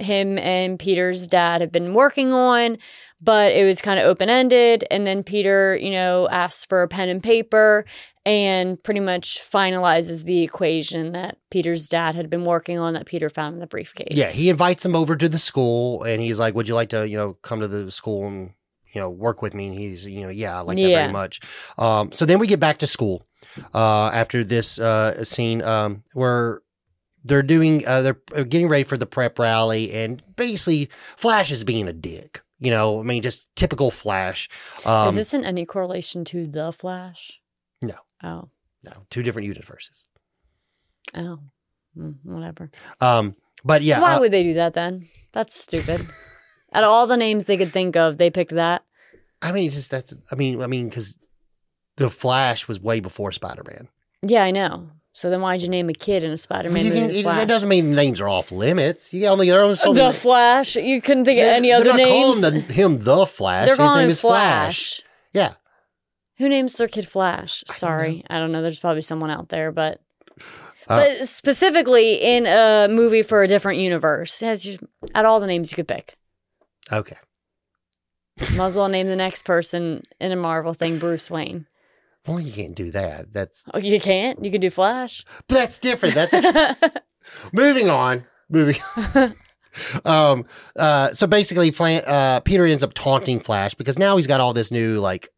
[0.00, 2.78] him and Peter's dad have been working on,
[3.20, 4.84] but it was kind of open ended.
[4.90, 7.84] And then Peter, you know, asks for a pen and paper
[8.26, 13.30] and pretty much finalizes the equation that Peter's dad had been working on that Peter
[13.30, 14.08] found in the briefcase.
[14.10, 17.08] Yeah, he invites him over to the school and he's like, Would you like to,
[17.08, 18.52] you know, come to the school and,
[18.94, 19.66] you know, work with me?
[19.66, 21.00] And he's, you know, yeah, I like that Yeah.
[21.02, 21.40] very much.
[21.78, 23.22] Um, so then we get back to school
[23.74, 26.62] uh, after this uh, scene um, where
[27.24, 31.64] they're doing, uh, they're uh, getting ready for the prep rally and basically Flash is
[31.64, 32.42] being a dick.
[32.58, 34.48] You know, I mean, just typical Flash.
[34.84, 37.40] Um, Is this in any correlation to the Flash?
[37.82, 37.94] No.
[38.22, 38.50] Oh.
[38.84, 40.06] no, two different universes.
[41.14, 41.38] Oh.
[41.96, 42.70] Mm, whatever.
[43.00, 45.08] Um, but yeah, Why uh, would they do that then?
[45.32, 46.06] That's stupid.
[46.72, 48.84] Out of all the names they could think of, they picked that.
[49.42, 51.18] I mean, just that's, I mean, I mean, because
[51.96, 53.88] the Flash was way before Spider Man.
[54.22, 54.90] Yeah, I know.
[55.12, 57.00] So then why'd you name a kid in a Spider-Man You movie?
[57.08, 57.38] can- it, Flash?
[57.38, 59.12] that doesn't mean the names are off limits.
[59.12, 60.76] You only there are so the many- Flash.
[60.76, 61.96] You couldn't think of they're- any other names.
[61.96, 62.40] they're not names.
[62.40, 63.66] calling the, him the Flash.
[63.66, 64.96] They're His name is Flash.
[64.96, 65.02] Flash.
[65.32, 65.52] Yeah.
[66.38, 67.64] Who names their kid Flash?
[67.68, 68.62] I don't Sorry, I don't know.
[68.62, 70.00] There's probably someone out there, but
[70.88, 74.78] Uh, but specifically in a movie for a different universe, yeah, it's just,
[75.14, 76.16] out of all the names you could pick,
[76.92, 77.16] Okay.
[78.56, 81.66] might as well name the next person in a Marvel thing Bruce Wayne.
[82.26, 83.32] Well, you can't do that.
[83.32, 84.44] That's Oh, you can't.
[84.44, 85.24] You can do Flash.
[85.48, 86.14] but that's different.
[86.14, 86.34] That's
[87.52, 88.24] moving on.
[88.48, 88.76] Moving.
[90.04, 90.44] um.
[90.76, 91.12] Uh.
[91.14, 94.70] So basically, Flan- uh, Peter ends up taunting Flash because now he's got all this
[94.70, 95.28] new like.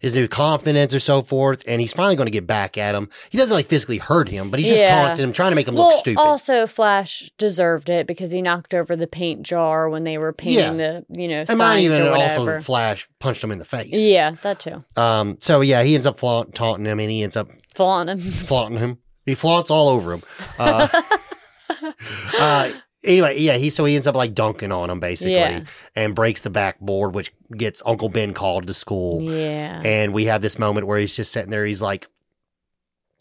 [0.00, 3.08] His new confidence or so forth, and he's finally going to get back at him.
[3.30, 5.06] He doesn't like physically hurt him, but he's just Yeah.
[5.06, 6.20] taunting him, trying to make him well, look stupid.
[6.20, 10.76] also Flash deserved it because he knocked over the paint jar when they were painting
[10.76, 12.60] the you know and mine even also.
[12.60, 13.90] Flash punched him in the face.
[13.98, 14.84] yeah, that too.
[14.96, 15.36] Um.
[15.40, 18.20] So yeah, he ends up flaunt, taunting him, and he ends up Flaunt him.
[18.20, 18.98] flaunting him.
[19.26, 20.22] He flaunts all over him.
[20.58, 20.88] Uh,
[22.38, 22.70] uh,
[23.08, 25.64] anyway, yeah, he so he ends up like dunking on him basically, Yeah.
[25.96, 29.22] and breaks the backboard, which gets Uncle Ben called to school.
[29.22, 29.80] Yeah.
[29.84, 31.64] And we have this moment where he's just sitting there.
[31.64, 32.06] He's like,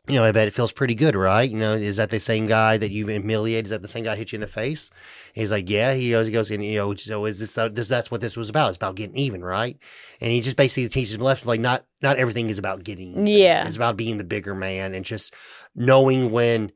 [0.08, 1.50] you know, I bet it feels pretty good, right?
[1.50, 3.66] You know, is that the same guy that you've humiliated?
[3.66, 4.90] Is that the same guy hit you in the face?
[5.34, 5.94] he's like, yeah.
[5.94, 7.90] He goes, he goes, and you know, so is this, uh, this?
[7.90, 8.70] That's what this was about.
[8.70, 9.78] It's about getting even, right?
[10.22, 13.12] And he just basically teaches him left, like not not everything is about getting.
[13.12, 13.28] Even.
[13.28, 13.68] Yeah.
[13.68, 15.34] it's about being the bigger man and just
[15.76, 16.72] knowing when.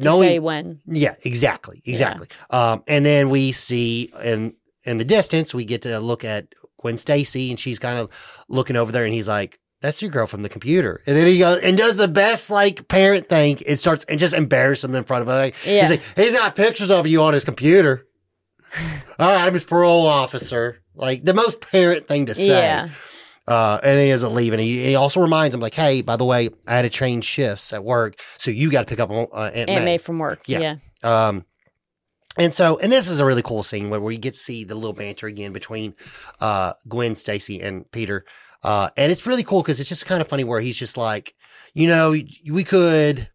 [0.00, 0.80] To say when.
[0.86, 2.28] Yeah, exactly, exactly.
[2.50, 6.46] Um, and then we see in in the distance, we get to look at
[6.80, 8.10] Gwen Stacy, and she's kind of
[8.48, 11.38] looking over there, and he's like, "That's your girl from the computer." And then he
[11.38, 13.58] goes and does the best like parent thing.
[13.66, 15.34] It starts and just embarrass him in front of her.
[15.34, 15.82] Like, Yeah.
[15.82, 18.06] He's like, he's got pictures of you on his computer.
[19.18, 20.82] All right, I'm his parole officer.
[20.94, 22.48] Like the most parent thing to say.
[22.48, 22.88] Yeah.
[23.48, 24.52] Uh, and then he doesn't leave.
[24.52, 27.24] And he, he also reminds him, like, hey, by the way, I had to change
[27.24, 28.20] shifts at work.
[28.36, 29.84] So you got to pick up uh, Aunt, Aunt May.
[29.84, 30.42] May from work.
[30.46, 30.76] Yeah.
[31.02, 31.28] Yeah.
[31.28, 31.46] Um,
[32.38, 34.74] and so, and this is a really cool scene where we get to see the
[34.74, 35.94] little banter again between
[36.40, 38.24] uh, Gwen Stacy and Peter.
[38.62, 41.34] Uh, and it's really cool because it's just kind of funny where he's just like,
[41.74, 43.28] you know, we could,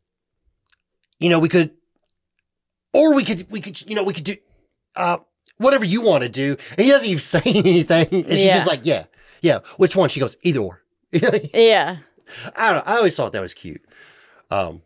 [1.20, 1.72] you know, we could,
[2.94, 4.36] or we could, we could, you know, we could do
[4.96, 5.18] uh,
[5.58, 6.56] whatever you want to do.
[6.78, 8.08] And he doesn't even say anything.
[8.12, 9.06] And she's just like, yeah,
[9.44, 9.60] yeah.
[9.78, 10.10] Which one?
[10.10, 10.82] She goes, either or.
[11.54, 11.98] Yeah.
[12.58, 12.92] I don't know.
[12.92, 13.84] I always thought that was cute.
[14.50, 14.82] Um,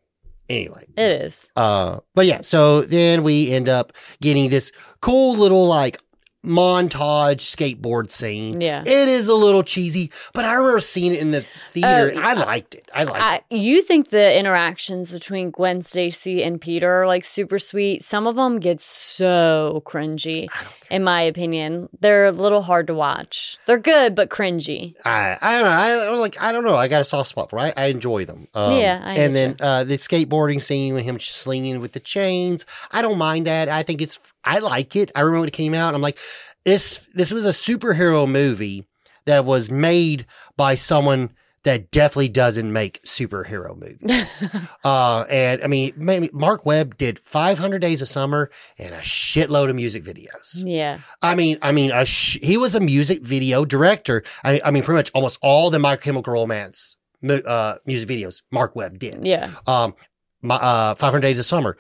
[0.50, 0.86] anyway.
[0.98, 1.50] It is.
[1.56, 6.02] Uh, but yeah, so then we end up getting this cool little like
[6.48, 8.62] montage skateboard scene.
[8.62, 8.82] Yeah.
[8.82, 11.42] It is a little cheesy, but I remember seeing it in the
[11.72, 12.14] theater.
[12.16, 12.90] Oh, I liked it.
[12.94, 13.56] I liked I, it.
[13.58, 18.04] you think the interactions between Gwen Stacy and Peter are like super sweet.
[18.04, 20.48] Some of them get so cringy,
[20.90, 21.90] in my opinion.
[22.00, 23.58] They're a little hard to watch.
[23.66, 24.96] They're good, but cringy.
[25.06, 26.14] I, I don't know.
[26.14, 26.76] I like I don't know.
[26.76, 27.60] I got a soft spot for.
[27.60, 27.74] it.
[27.78, 28.48] I, I enjoy them.
[28.54, 32.66] Um, Yeah, I and then uh, the skateboarding scene with him slinging with the chains.
[32.92, 33.70] I don't mind that.
[33.70, 34.20] I think it's.
[34.48, 35.12] I like it.
[35.16, 35.94] I remember when it came out.
[35.94, 36.18] I'm like,
[36.66, 37.08] this.
[37.14, 38.86] This was a superhero movie
[39.26, 40.26] that was made
[40.56, 41.32] by someone
[41.64, 44.42] that definitely doesn't make superhero movies.
[44.86, 49.70] uh, and I mean, maybe Mark Webb did 500 Days of Summer and a shitload
[49.70, 50.64] of music videos.
[50.66, 51.00] Yeah.
[51.22, 54.24] I mean, I mean, a sh- he was a music video director.
[54.46, 56.96] I, I mean, pretty much almost all the My Chemical Romance
[57.30, 59.26] uh, music videos Mark Webb did.
[59.28, 59.52] Yeah.
[59.66, 59.94] Um,
[60.42, 61.78] my, uh, 500 Days of Summer,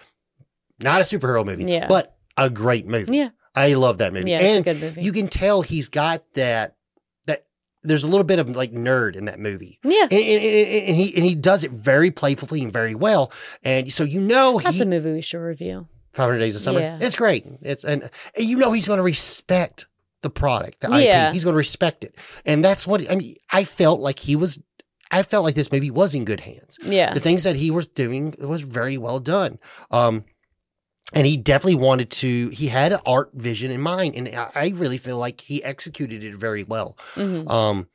[0.83, 1.87] not a superhero movie, Yeah.
[1.87, 3.17] but a great movie.
[3.17, 3.29] Yeah.
[3.55, 4.29] I love that movie.
[4.31, 4.39] Yeah.
[4.41, 5.01] It's a good movie.
[5.01, 6.75] you can tell he's got that,
[7.25, 7.45] that
[7.83, 9.79] there's a little bit of like nerd in that movie.
[9.83, 10.03] yeah.
[10.03, 13.31] And, and, and- and he and he does it very playfully and very well,
[13.63, 15.87] and so you know That's he a movie we should review.
[16.13, 16.79] 500 Days of Summer.
[16.79, 16.97] Yeah.
[16.99, 17.45] It's great.
[17.61, 19.85] It's and, and you know he's going to respect
[20.23, 21.27] the product, the Yeah.
[21.29, 21.33] IP.
[21.33, 22.15] He's going to respect it,
[22.45, 23.35] and that's what I mean.
[23.51, 24.59] I felt like he was.
[25.09, 26.77] I felt like this movie was in good hands.
[26.83, 27.13] Yeah.
[27.13, 29.57] The things that he was doing was very well done.
[29.89, 30.25] Um,
[31.13, 32.49] and he definitely wanted to.
[32.49, 36.35] He had an art vision in mind, and I, really feel like he executed it
[36.35, 36.97] very well.
[37.15, 37.49] Mhm.
[37.49, 37.87] Um,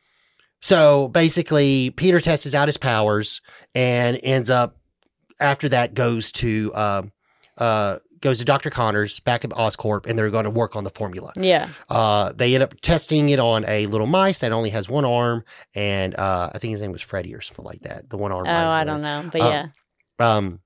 [0.60, 3.40] so basically, Peter tests out his powers
[3.74, 4.76] and ends up
[5.40, 7.02] after that goes to uh,
[7.58, 8.70] uh, goes to Dr.
[8.70, 11.32] Connors back at Oscorp, and they're going to work on the formula.
[11.36, 11.68] Yeah.
[11.90, 15.44] Uh, they end up testing it on a little mice that only has one arm,
[15.74, 18.08] and uh, I think his name was Freddy or something like that.
[18.08, 18.46] The one arm.
[18.46, 19.28] Oh, I don't know.
[19.32, 19.66] But Uh, yeah.
[20.36, 20.60] Um,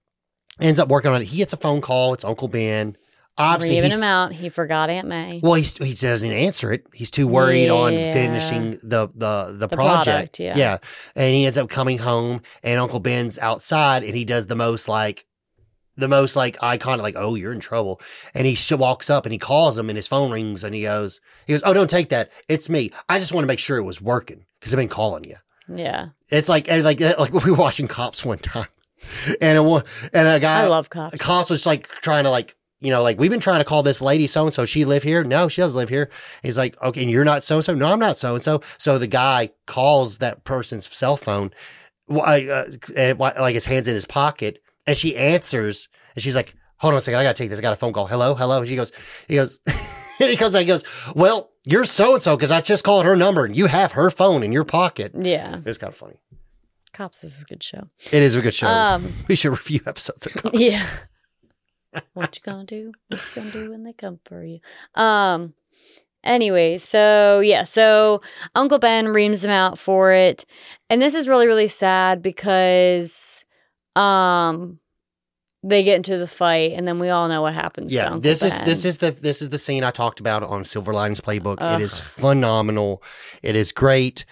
[0.61, 1.27] ends up working on it.
[1.27, 2.13] He gets a phone call.
[2.15, 2.97] It's Uncle Ben.
[3.39, 4.33] Obviously, Leaving him out.
[4.33, 5.41] He forgot Aunt May.
[5.43, 6.87] well, he's, he doesn't answer it.
[6.95, 10.05] He's too worried on finishing the the the, The project.
[10.07, 10.57] product, yeah.
[10.57, 10.79] yeah,
[11.15, 14.89] and he ends up coming home, and Uncle Ben's outside, and he does the most
[14.89, 15.27] like
[15.99, 18.01] the most like iconic, like oh you're in trouble,
[18.35, 20.83] and he sh- walks up and he calls him, and his phone rings, and he
[20.85, 22.91] goes he goes oh don't take that, it's me.
[23.07, 25.37] I just want to make sure it was working because I've been calling you.
[25.69, 26.09] Yeah.
[26.31, 28.69] It's like like like we were watching Cops one time,
[29.41, 29.83] and a one
[30.13, 31.17] and a guy I love cops.
[31.17, 34.03] cops was like trying to like you know like we've been trying to call this
[34.03, 35.25] lady so and so she live here?
[35.25, 36.11] No she doesn't live here.
[36.43, 38.61] He's like okay and you're not so and so no i'm not so and so
[38.79, 41.51] so the guy calls that person's cell phone
[42.09, 42.65] uh,
[42.97, 46.99] and like his hands in his pocket and she answers and she's like hold on
[46.99, 48.07] a second i gotta take this i got a phone call.
[48.07, 48.65] Hello hello?
[48.65, 48.93] She goes
[49.29, 50.85] he goes and he comes back and goes
[51.15, 54.09] well you're so and so because i just called her number and you have her
[54.11, 55.13] phone in your pocket.
[55.21, 55.59] Yeah.
[55.65, 56.21] it's kind of funny
[56.97, 57.89] Cops is a good show.
[58.11, 60.59] it is a good show Um, we should review episodes of cops.
[60.59, 60.83] Yeah.
[62.15, 62.93] what you gonna do?
[63.09, 64.61] What you gonna do when they come for you?
[64.95, 65.55] Um,
[66.25, 68.21] Anyway, so yeah, so
[68.57, 70.45] Uncle Ben reams him out for it.
[70.91, 73.45] And this is really, really sad because
[73.95, 74.81] um
[75.63, 78.43] they get into the fight and then we all know what happens to Yeah, this
[78.43, 81.59] is this is the this is the scene I talked about on Silver Linings Playbook.
[81.61, 81.81] Ugh.
[81.81, 83.03] It is phenomenal.
[83.43, 84.27] It is great.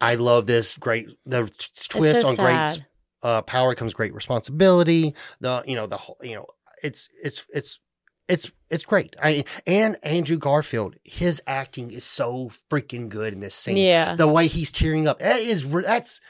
[0.00, 1.48] I love this great the
[1.88, 2.84] twist so on great
[3.22, 5.14] uh, power comes great responsibility.
[5.40, 6.46] The you know the whole you know
[6.82, 7.80] it's it's it's
[8.28, 9.16] it's it's great.
[9.22, 13.76] I and Andrew Garfield, his acting is so freaking good in this scene.
[13.76, 14.14] Yeah.
[14.14, 16.20] The way he's tearing up, that is that's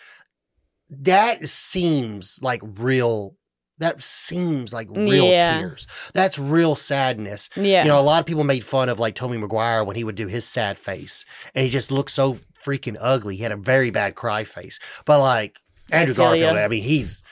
[0.91, 3.37] that seems like real.
[3.79, 5.59] That seems like real Yeah.
[5.61, 5.87] tears.
[6.15, 7.51] That's real sadness.
[7.57, 7.83] Yeah.
[7.83, 10.15] You know, a lot of people made fun of like Tobey Maguire when he would
[10.15, 13.37] do his sad face, and he just looked so freaking ugly.
[13.37, 14.79] He had a very bad cry face.
[15.05, 15.61] But like
[15.93, 16.63] Andrew feel Garfield, ya.
[16.65, 17.23] I mean, he's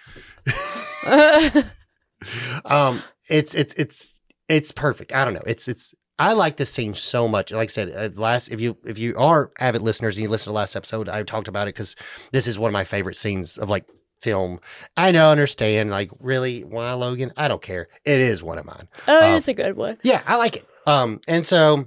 [2.64, 5.12] um, it's it's it's it's perfect.
[5.12, 5.42] I don't know.
[5.46, 5.94] It's it's.
[6.16, 7.50] I like this scene so much.
[7.50, 10.44] Like I said, uh, last if you if you are avid listeners and you listen
[10.44, 11.96] to the last episode, I talked about it because
[12.32, 13.84] this is one of my favorite scenes of like
[14.20, 14.60] film.
[14.96, 15.90] I know, understand.
[15.90, 17.32] Like, really, why Logan?
[17.36, 17.88] I don't care.
[18.04, 18.88] It is one of mine.
[19.08, 19.98] oh, Um, it's a good one.
[20.04, 20.66] Yeah, I like it.
[20.86, 21.86] Um, and so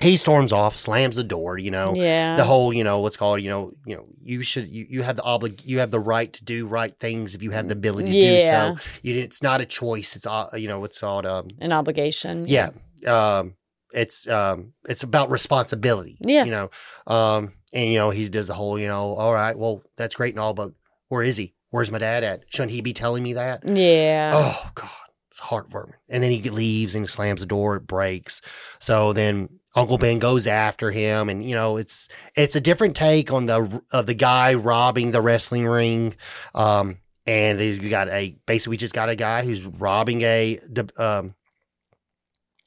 [0.00, 1.58] he storms off, slams the door.
[1.58, 2.36] You know, Yeah.
[2.36, 5.16] the whole, you know, what's called, you know, you know, you should, you, you have
[5.16, 8.10] the oblig, you have the right to do right things if you have the ability
[8.10, 8.30] to Yeah.
[8.32, 8.76] do so.
[9.02, 10.16] You, it's not a choice.
[10.16, 12.44] It's, uh, you know, it's called, um, An obligation.
[12.48, 12.70] yeah,
[13.06, 13.54] um,
[13.92, 16.16] it's, um, it's about responsibility.
[16.20, 16.44] Yeah.
[16.44, 16.70] you know,
[17.06, 20.34] um, and you know, he does the whole, you know, all right, well, that's great
[20.34, 20.72] and all, but
[21.08, 21.54] where is he?
[21.70, 22.42] Where's my dad at?
[22.48, 23.62] Shouldn't he be telling me that?
[23.68, 24.32] Yeah.
[24.34, 24.90] Oh God,
[25.30, 25.92] it's heartwarming.
[26.08, 27.76] And then he leaves and slams the door.
[27.76, 28.42] It breaks.
[28.80, 33.32] So then Uncle Ben goes after him, and you know it's it's a different take
[33.32, 36.14] on the of the guy robbing the wrestling ring.
[36.54, 40.58] Um, and you got a basically we just got a guy who's robbing a
[40.96, 41.34] um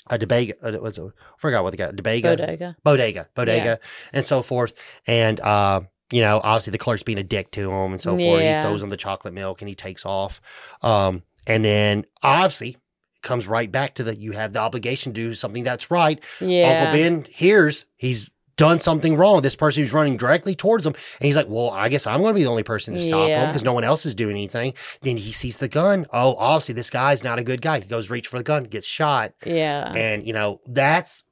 [0.10, 0.54] a debega.
[0.62, 1.04] Uh, what's it?
[1.04, 2.76] I forgot what the guy debega Bodega.
[2.84, 3.76] bodega, bodega, Yeah.
[4.14, 4.74] and so forth.
[5.08, 5.82] And uh,
[6.12, 8.42] you know, obviously the clerk's being a dick to him and so forth.
[8.42, 10.40] He throws him the chocolate milk and he takes off.
[10.82, 12.78] Um, and then obviously
[13.24, 16.22] comes right back to the you have the obligation to do something that's right.
[16.40, 16.86] Yeah.
[16.86, 19.42] Uncle Ben hears he's done something wrong.
[19.42, 22.34] This person who's running directly towards him, and he's like, "Well, I guess I'm going
[22.34, 24.74] to be the only person to stop him because no one else is doing anything."
[25.02, 26.06] Then he sees the gun.
[26.14, 27.80] Oh, obviously this guy's not a good guy.
[27.80, 29.34] He goes reach for the gun, gets shot.
[29.46, 29.92] Yeah.
[29.96, 31.24] And, you know, that's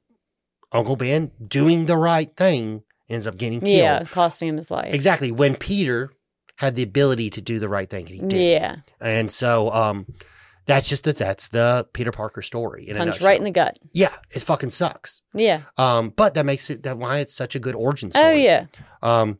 [0.72, 3.72] Uncle Ben doing the right thing, ends up getting killed.
[3.72, 4.04] Yeah.
[4.04, 4.92] Costing him his life.
[4.92, 5.30] Exactly.
[5.30, 6.10] When Peter
[6.56, 8.52] had the ability to do the right thing, and he did.
[8.52, 8.76] Yeah.
[9.00, 10.06] And so um
[10.66, 13.78] that's just the that's the Peter Parker story in Punch right in the gut.
[13.92, 15.22] Yeah, it fucking sucks.
[15.34, 15.62] Yeah.
[15.76, 18.24] Um, but that makes it that why it's such a good origin story.
[18.24, 18.44] Oh, story.
[18.44, 18.66] yeah.
[19.02, 19.38] Um,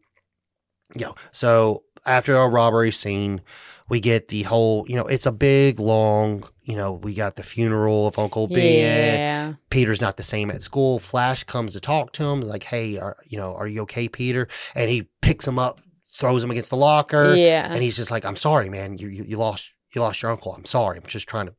[0.94, 3.40] you know, so after a robbery scene,
[3.88, 7.42] we get the whole, you know, it's a big, long, you know, we got the
[7.42, 8.78] funeral of Uncle Ben.
[9.18, 9.52] Yeah.
[9.70, 10.98] Peter's not the same at school.
[10.98, 14.48] Flash comes to talk to him, like, "Hey, are, you know, are you okay, Peter?"
[14.74, 15.80] And he picks him up,
[16.14, 17.68] throws him against the locker, Yeah.
[17.70, 18.98] and he's just like, "I'm sorry, man.
[18.98, 20.54] You, you you lost you lost your uncle.
[20.54, 20.98] I'm sorry.
[20.98, 21.54] I'm just trying to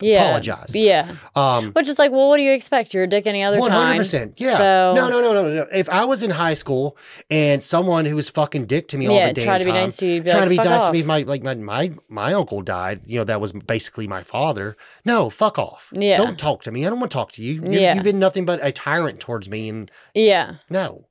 [0.00, 0.24] yeah.
[0.24, 1.16] apologize." Yeah.
[1.34, 2.92] Um, Which is like, well, what do you expect?
[2.92, 3.86] You're a dick any other one time.
[3.86, 4.34] hundred percent.
[4.38, 4.56] Yeah.
[4.56, 5.66] So, No, no, no, no, no.
[5.72, 6.96] If I was in high school
[7.30, 9.70] and someone who was fucking dick to me all Yeah, the damn try to be
[9.70, 10.22] time, nice to you.
[10.22, 11.92] Be trying like, to be "Fuck nice off." to me, if my like my, my
[12.08, 13.02] my uncle died.
[13.06, 14.76] You know, that was basically my father.
[15.04, 15.92] No, fuck off.
[15.94, 16.18] Yeah.
[16.18, 16.86] Don't talk to me.
[16.86, 17.62] I don't want to talk to you.
[17.64, 17.94] you Yeah.
[17.94, 20.56] You've been nothing but a tyrant towards me, and Yeah.
[20.68, 21.08] no.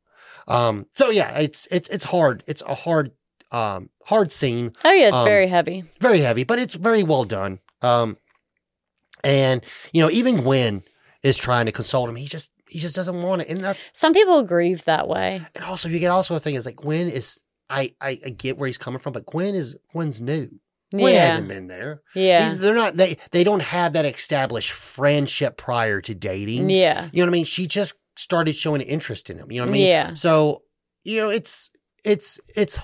[0.48, 0.86] Um.
[0.94, 2.44] So yeah, it's it's it's hard.
[2.46, 3.12] It's a hard
[3.56, 4.72] um hard scene.
[4.84, 5.08] Oh, yeah.
[5.08, 5.84] It's Um, very heavy.
[6.00, 7.60] Very heavy, but it's very well done.
[7.82, 8.18] Um.
[9.24, 10.84] And you know, even Gwen
[11.24, 12.16] is trying to console him.
[12.16, 15.42] He just he just doesn't want it, and that, Some people grieve that way.
[15.56, 18.58] and also you get also a thing is like Gwen is I, I I get
[18.58, 20.48] where he's coming from, but Gwen is Gwen's new.
[20.92, 21.26] Gwen yeah.
[21.26, 22.02] hasn't been there.
[22.14, 22.54] yeah.
[22.54, 26.70] They're not they they don't have that established friendship prior to dating.
[26.70, 27.10] yeah.
[27.12, 27.46] You know what I mean?
[27.46, 29.52] She just started showing interest in him.
[29.52, 29.88] You know what I mean?
[29.88, 30.14] Yeah.
[30.14, 30.62] So
[31.04, 31.72] you know it's
[32.04, 32.78] it's it's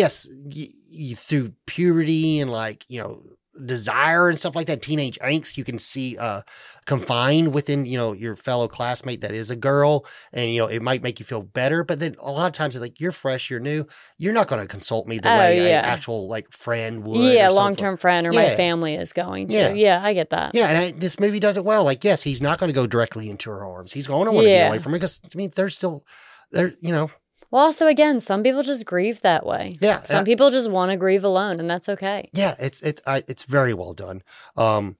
[0.00, 3.22] yes y- y- through purity and like you know
[3.66, 6.40] desire and stuff like that teenage angst you can see uh
[6.86, 10.82] confined within you know your fellow classmate that is a girl and you know it
[10.82, 13.50] might make you feel better but then a lot of times it's like you're fresh
[13.50, 13.86] you're new
[14.18, 15.78] you're not going to consult me the Oh, way yeah.
[15.78, 17.48] an actual like friend would Yeah.
[17.48, 18.56] or Long term friend or my Yeah.
[18.56, 19.54] family is going to.
[19.54, 19.72] Yeah.
[19.72, 20.00] Yeah.
[20.02, 20.52] I get that.
[20.54, 22.88] yeah and I, this movie does it well like yes he's not going to go
[22.88, 24.64] directly into her arms he's going to want to Yeah.
[24.64, 26.04] be away from her because i mean they're still
[26.50, 27.08] they're you know
[27.54, 29.78] Well, also, again, some people just grieve that way.
[29.80, 32.28] yeah Some I- people just want to grieve alone, and that's okay.
[32.32, 34.24] Yeah, it's it's I, it's very well done.
[34.56, 34.96] Um,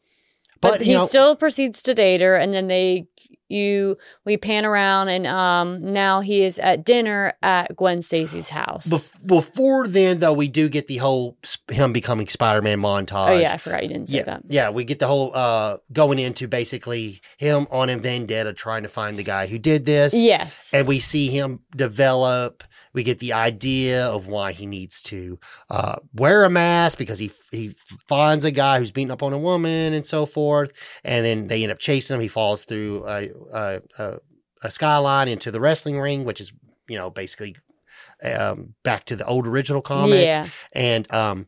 [0.61, 3.09] But, but, he know, still proceeds to date her, and then they
[3.49, 8.89] you we pan around and um now he is at dinner at Gwen Stacy's house.
[8.89, 13.29] Bef- before then, though, we do get the whole sp- him becoming Spider Man montage.
[13.29, 14.43] oh yeah, I forgot you didn't say yeah, that.
[14.49, 18.89] yeah, we get the whole uh going into basically him on a vendetta trying to
[18.89, 20.15] find the guy who did this.
[20.15, 20.73] Yes.
[20.73, 22.65] and we see him develop.
[22.93, 25.39] We get the idea of why he needs to
[25.69, 27.75] uh, wear a mask because he he
[28.09, 30.73] finds a guy who's beating up on a woman and so forth,
[31.05, 32.21] and then they end up chasing him.
[32.21, 34.19] He falls through a a, a,
[34.65, 36.53] a skyline into the wrestling ring, which is
[36.89, 37.57] you know basically
[38.39, 40.25] um, back to the old original comic.
[40.25, 40.49] yeah.
[40.75, 41.47] And um,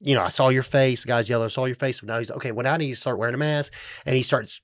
[0.00, 1.02] you know, I saw your face.
[1.02, 2.00] The guy's yelling, I saw your face.
[2.00, 2.52] So now he's okay.
[2.52, 3.72] Well, now I need to start wearing a mask,
[4.04, 4.60] and he starts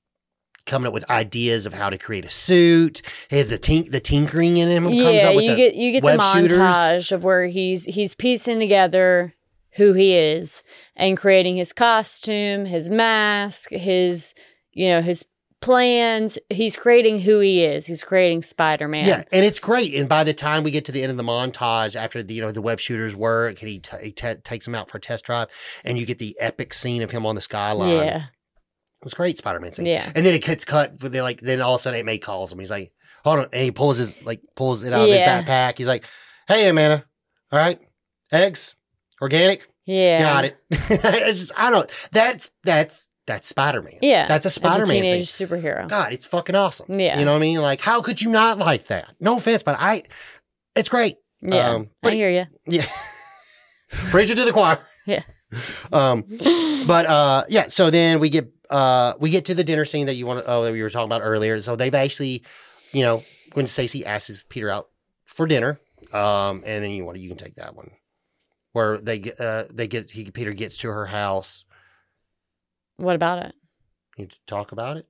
[0.66, 3.02] coming up with ideas of how to create a suit.
[3.30, 6.00] The tink, the tinkering in him comes yeah, up with you the get you get
[6.02, 6.60] the web shooters.
[6.60, 9.34] montage of where he's he's piecing together
[9.76, 10.62] who he is
[10.96, 14.34] and creating his costume, his mask, his
[14.72, 15.26] you know his
[15.60, 16.38] plans.
[16.50, 17.86] He's creating who he is.
[17.86, 19.04] He's creating Spider Man.
[19.06, 19.94] Yeah, and it's great.
[19.94, 22.40] And by the time we get to the end of the montage, after the you
[22.40, 25.00] know the web shooters work, and he, t- he t- takes him out for a
[25.00, 25.48] test drive,
[25.84, 27.88] and you get the epic scene of him on the skyline.
[27.90, 29.86] yeah, It was great Spider Man scene.
[29.86, 30.10] Yeah.
[30.14, 30.98] And then it gets cut.
[30.98, 32.58] But they like then all of a sudden Aunt May calls him.
[32.58, 32.92] He's like,
[33.24, 35.38] hold on, and he pulls his like pulls it out Yeah.
[35.38, 35.78] of his backpack.
[35.78, 36.04] He's like,
[36.48, 37.04] hey Amanda,
[37.52, 37.78] all right,
[38.32, 38.74] eggs,
[39.22, 40.18] organic, yeah.
[40.20, 40.56] got it.
[40.70, 41.90] it's just I don't.
[42.12, 43.94] That's that's that's Spider Man.
[44.02, 45.46] Yeah, that's a Spider Man teenage scene.
[45.48, 45.88] superhero.
[45.88, 46.98] God, it's fucking awesome.
[47.00, 47.18] Yeah.
[47.18, 47.60] you know what I mean.
[47.62, 49.14] Like, how could you not like that?
[49.20, 50.02] No offense, but I,
[50.74, 51.16] it's great.
[51.40, 52.46] Yeah, Um, I hear you.
[52.66, 52.84] Yeah.
[54.10, 54.78] Preach it to the choir.
[55.06, 55.22] Yeah.
[55.92, 56.24] Um,
[56.86, 57.66] but uh, yeah.
[57.68, 60.50] So then we get uh, we get to the dinner scene that you want to.
[60.50, 61.60] Oh, that we were talking about earlier.
[61.60, 62.42] So they've actually,
[62.92, 64.88] you know, Gwen Stacy asks Peter out
[65.26, 65.78] for dinner,
[66.14, 67.90] um, and then you want you can take that one,
[68.72, 71.64] where they get uh, they get he Peter gets to her house.
[72.96, 73.54] What about it?
[74.16, 75.06] You talk about it.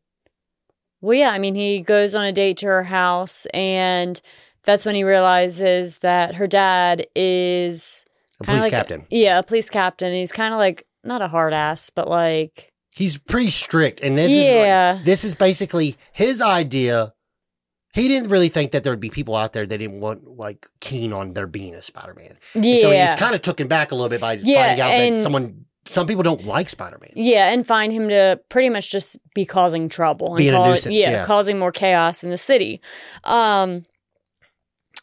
[1.00, 4.20] Well, yeah, I mean, he goes on a date to her house, and
[4.62, 8.04] that's when he realizes that her dad is
[8.40, 9.06] a police like- captain.
[9.10, 10.14] Yeah, a police captain.
[10.14, 14.30] He's kind of like not a hard ass, but like He's pretty strict, and this
[14.30, 17.14] is like, yeah, this is basically his idea.
[17.92, 21.12] He didn't really think that there'd be people out there that didn't want like keen
[21.12, 22.38] on there being a Spider Man.
[22.54, 24.90] yeah, So it's kind of took him back a little bit by Yeah, finding out
[24.92, 27.10] and- that someone, some people don't like Spider Man.
[27.14, 30.70] yeah, and find him to pretty much just be causing trouble and Being a cau-
[30.70, 31.24] nuisance, yeah.
[31.26, 32.80] causing more chaos in the city.
[33.24, 33.84] Um,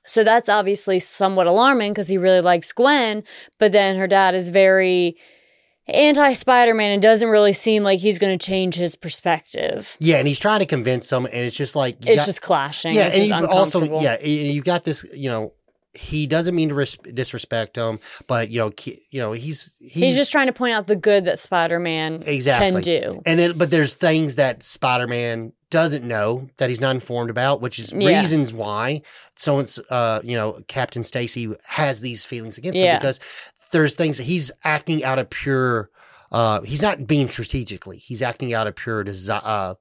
[0.07, 3.23] so that's obviously somewhat alarming because he really likes Gwen,
[3.59, 5.15] but then her dad is very
[5.95, 9.97] anti Spider Man and doesn't really seem like he's going to change his perspective.
[9.99, 12.93] Yeah, and he's trying to convince them, and it's just like It's got- just clashing.
[12.93, 15.53] yeah, it's and just you've also yeah, and you've got this, you know.
[15.95, 19.93] He doesn't mean to res- disrespect him, but you know, ki- you know, he's he's,
[19.93, 23.21] He's, just trying to point out the good that Spider Man exactly can do.
[23.25, 27.61] And then, but there's things that Spider Man doesn't know that he's not informed about,
[27.61, 28.19] which is Yeah.
[28.19, 29.01] reasons why
[29.35, 32.93] someone's, uh, you know, Captain Stacy has these feelings against Yeah.
[32.93, 33.19] him because
[33.71, 35.89] there's things that he's acting out of pure.
[36.31, 37.97] Uh, he's not being strategically.
[37.97, 39.41] He's acting out of pure desire.
[39.43, 39.73] Uh,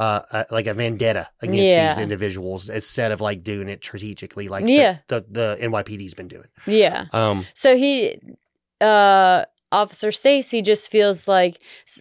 [0.00, 1.86] uh, uh, like a vendetta against Yeah.
[1.86, 4.98] these individuals instead of like doing it strategically, like Yeah.
[5.06, 6.48] the, the the NYPD's been doing.
[6.66, 7.04] Yeah.
[7.12, 8.18] Um, So he,
[8.80, 11.58] uh, Officer Stacy just feels like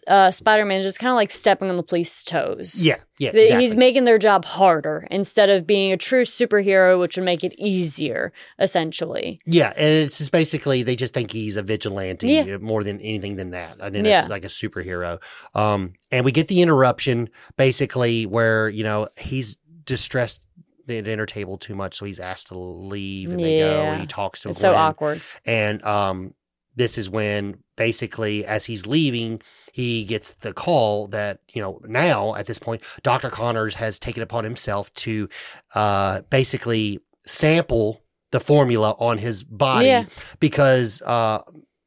[0.07, 2.86] uh, Spider Man just kind of like stepping on the police's toes.
[2.86, 3.61] yeah, yeah, exactly.
[3.61, 7.53] He's making their job harder instead of being a true superhero, which would make it
[7.57, 9.39] easier, essentially.
[9.45, 12.57] Yeah, and it's just basically they just think he's a vigilante Yeah.
[12.57, 13.78] more than anything than that.
[13.80, 14.21] And then Yeah.
[14.21, 15.21] it's like a superhero.
[15.55, 20.47] Um, and we get the interruption basically where you know he's distressed
[20.86, 23.82] the dinner table too much, so he's asked to leave, and they go.
[23.84, 25.21] And he talks to It's so awkward.
[25.45, 26.34] and um,
[26.76, 29.41] this is when basically as he's leaving.
[29.71, 33.30] He gets the call that, you know, now at this point, Dr.
[33.30, 35.28] Connors has taken upon himself to
[35.74, 38.01] uh, basically sample
[38.32, 40.05] the formula on his body Yeah.
[40.39, 41.39] because uh,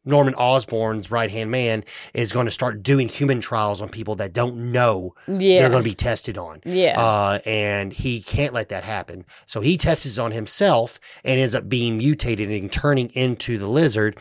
[0.05, 1.85] Norman Osborn's right hand man
[2.15, 5.61] is going to start doing human trials on people that don't know Yeah.
[5.61, 6.61] they're going to be tested on.
[6.65, 7.01] yeah.
[7.01, 9.25] Uh, and he can't let that happen.
[9.47, 14.17] So he tests on himself and ends up being mutated and turning into the lizard.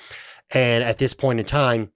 [0.53, 1.91] And at this point in time,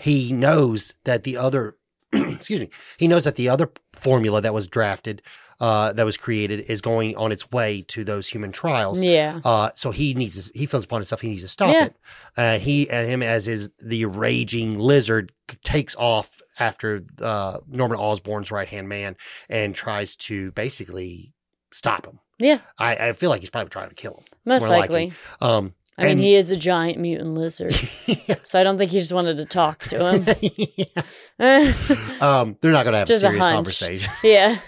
[0.00, 1.76] he knows that the other,
[2.12, 5.22] excuse me, he knows that the other formula that was drafted,
[5.60, 9.02] uh, that was created, is going on its way to those human trials.
[9.02, 9.38] yeah.
[9.44, 11.84] Uh, so he needs to, he feels upon himself he needs to stop Yeah.
[11.86, 11.96] it.
[12.36, 15.30] Uh, he and him as is the raging lizard
[15.62, 19.16] takes off after uh, Norman Osborn's right hand man
[19.48, 21.32] and tries to basically
[21.70, 22.18] stop him.
[22.38, 22.58] Yeah.
[22.78, 24.24] I, I feel like he's probably trying to kill him.
[24.44, 24.78] Most likely.
[25.06, 25.12] likely.
[25.40, 27.72] Um, I mean, and- he is a giant mutant lizard.
[28.42, 30.24] so I don't think he just wanted to talk to him.
[32.20, 33.54] um, they're not going to have Just a a serious hunch.
[33.56, 34.12] conversation.
[34.22, 34.58] yeah.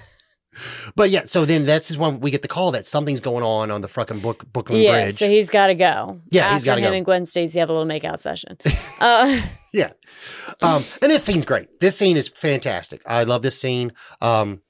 [0.94, 3.80] But yeah, so then that's when we get the call that something's going on on
[3.80, 5.14] the fucking Brook, Brooklyn yeah, Bridge.
[5.16, 6.20] so he's got to go.
[6.30, 6.96] Yeah, After he's gotta him go.
[6.96, 8.56] and Gwen Stacy have a little makeout session.
[9.00, 9.90] Uh, Yeah.
[10.62, 11.80] Um, and this scene's great.
[11.80, 13.02] This scene is fantastic.
[13.04, 13.92] I love this scene.
[14.20, 14.60] Um,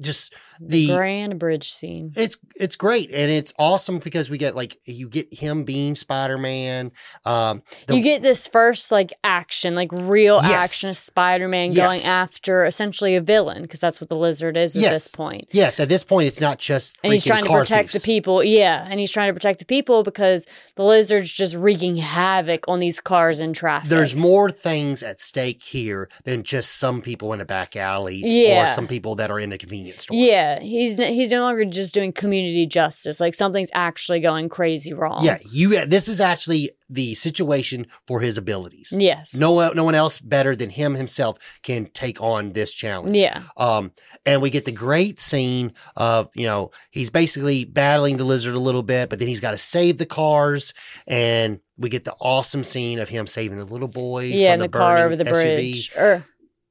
[0.00, 2.10] just the grand bridge scene.
[2.16, 6.38] it's it's great and it's awesome because we get like you get him being Spider
[6.38, 6.92] Man.
[7.24, 10.52] Um, you get this first like action, like real Yes.
[10.52, 11.76] action of Spider Man Yes.
[11.86, 14.92] going after essentially a villain because that's what the lizard is at Yes.
[14.92, 15.48] this point.
[15.52, 18.02] yes, at this point, it's not just And he's trying to protect thieves.
[18.02, 18.42] the people.
[18.44, 18.86] Yeah.
[18.88, 20.46] And he's trying to protect the people because
[20.76, 23.88] the lizard's just wreaking havoc on these cars in traffic.
[23.90, 28.64] There's more things at stake here than just some people in a back alley Yeah.
[28.64, 30.16] or some people that are in a convenience store.
[30.16, 33.20] Yeah, he's he's no longer just doing community justice.
[33.20, 35.24] Like something's actually going crazy wrong.
[35.24, 35.86] Yeah, you.
[35.86, 38.94] This is actually the situation for his abilities.
[38.96, 39.34] Yes.
[39.34, 43.16] No, one- no one else better than him himself can take on this challenge.
[43.16, 43.42] Yeah.
[43.56, 43.92] Um,
[44.24, 48.60] and we get the great scene of, you know, he's basically battling the lizard a
[48.60, 50.74] little bit, but then he's got to save the cars.
[51.08, 54.24] And we get the awesome scene of him saving the little boy.
[54.26, 55.30] Yeah, in from the, car over the SUV.
[55.32, 55.92] bridge.
[55.96, 56.24] Or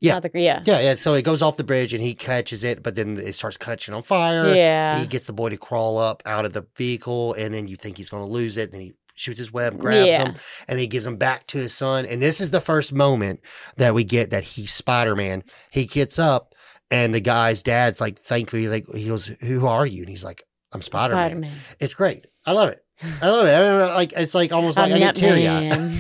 [0.06, 0.20] Yeah.
[0.20, 0.62] the, yeah.
[0.66, 0.94] Yeah, yeah.
[0.96, 3.94] So it goes off the bridge and he catches it, but then it starts catching
[3.94, 4.54] on fire.
[4.56, 5.00] Yeah.
[5.00, 7.98] He gets the boy to crawl up out of the vehicle, and then you think
[7.98, 8.72] he's going to lose it.
[8.74, 10.18] And he shoots his web, grabs Yeah.
[10.24, 10.28] him,
[10.68, 12.06] and then he gives him back to his son.
[12.06, 13.40] And this is the first moment
[13.78, 15.44] that we get that he's Spider Man.
[15.72, 16.54] He gets up,
[16.92, 20.24] and the guy's dad's like, "Thank you." Like he goes, "Who are you?" And he's
[20.24, 20.44] like,
[20.74, 21.50] "I'm Spider Man."
[21.80, 22.26] It's great.
[22.46, 22.84] I love it.
[23.22, 23.52] I love it.
[23.52, 25.72] I like it's like almost like I'm I get teary eyed.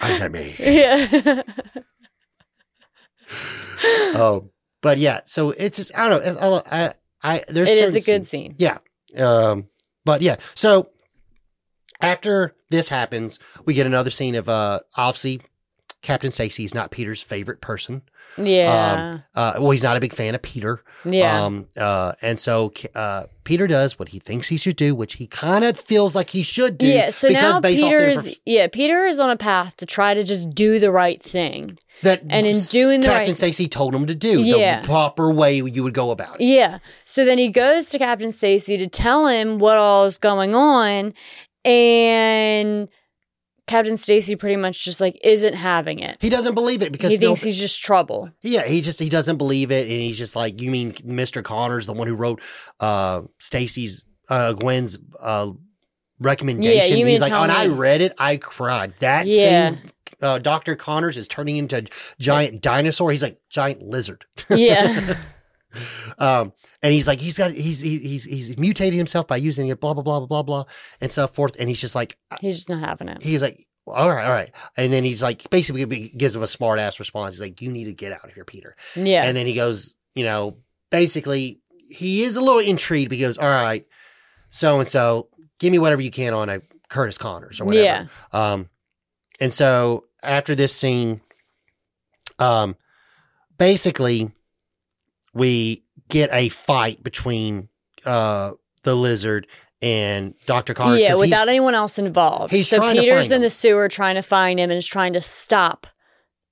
[0.00, 0.52] I'm that man.
[0.58, 1.42] yeah.
[3.84, 4.50] Oh,
[4.82, 5.20] but yeah.
[5.24, 6.62] So it's just I don't know.
[6.70, 8.54] I, I, I there's it is a good scenes- scene.
[8.58, 8.78] Yeah.
[9.18, 9.68] Um,
[10.04, 10.90] but yeah, so
[12.00, 15.40] after this happens, we get another scene of uh obviously
[16.02, 18.02] Captain Stacy is not Peter's favorite person.
[18.38, 19.18] Yeah.
[19.34, 20.82] Uh, well, he's not a big fan of Peter.
[21.04, 21.44] yeah.
[21.44, 25.26] Um, uh, and so uh, Peter does what he thinks he should do, which he
[25.26, 26.86] kind of feels like he should do.
[26.86, 27.10] yeah.
[27.10, 29.86] So because now based off the Peter's inf- yeah, Peter is on a path to
[29.86, 31.76] try to just do the right thing.
[32.02, 34.80] that and in doing the Captain right- Stacy told him to do Yeah.
[34.80, 36.46] the proper way you would go about it.
[36.46, 36.78] Yeah.
[37.04, 41.12] So then he goes to Captain Stacy to tell him what all is going on,
[41.64, 42.88] and
[43.70, 46.16] Captain Stacy pretty much just like isn't having it.
[46.20, 48.28] He doesn't believe it because He thinks he's just trouble.
[48.42, 51.42] Yeah, he just he doesn't believe it, and he's just like, you mean Mr.
[51.44, 52.42] Connors, the one who wrote
[52.80, 55.52] uh Stacy's uh Gwen's uh
[56.18, 56.76] recommendation?
[56.76, 58.94] Yeah, you mean he's like, when I read it, I cried.
[58.98, 59.70] That Yeah.
[59.70, 59.78] same
[60.22, 60.76] uh, Dr.
[60.76, 61.84] Connors is turning into a
[62.18, 63.10] giant dinosaur.
[63.10, 64.26] He's like giant lizard.
[64.50, 65.14] Yeah.
[66.18, 66.52] um,
[66.82, 69.94] and he's like, he's got he's he- he's he's mutated himself by using it, blah
[69.94, 70.64] blah blah blah blah blah,
[71.00, 71.58] and so forth.
[71.60, 73.22] And he's just like, he's just not having it.
[73.22, 74.50] he's like, all right, all right.
[74.76, 75.84] And then he's like, basically
[76.16, 77.34] gives him a smart ass response.
[77.34, 78.76] He's like, you need to get out of here, Peter.
[78.96, 79.24] Yeah.
[79.24, 80.58] And then he goes, you know,
[80.90, 83.10] basically, he is a little intrigued.
[83.18, 83.86] Goes, all right,
[84.50, 87.84] so and so, give me whatever you can on a Curtis Connors or whatever.
[87.84, 88.06] Yeah.
[88.32, 88.68] Um,
[89.40, 91.20] and so after this scene,
[92.38, 92.76] um,
[93.58, 94.30] basically,
[95.32, 97.68] we get a fight between
[98.04, 98.52] uh
[98.82, 99.46] the lizard
[99.82, 101.02] and Doctor Connors.
[101.02, 102.52] Yeah, without anyone else involved.
[102.52, 105.14] he's so trying to Peter's in the sewer trying to find him and is trying
[105.14, 105.86] to stop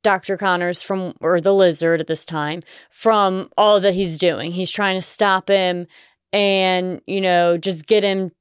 [0.03, 0.37] Dr.
[0.37, 4.53] Connors from, or the lizard at this time, from all that he's doing.
[4.53, 5.87] He's trying to stop him
[6.33, 8.33] and, you know, just get him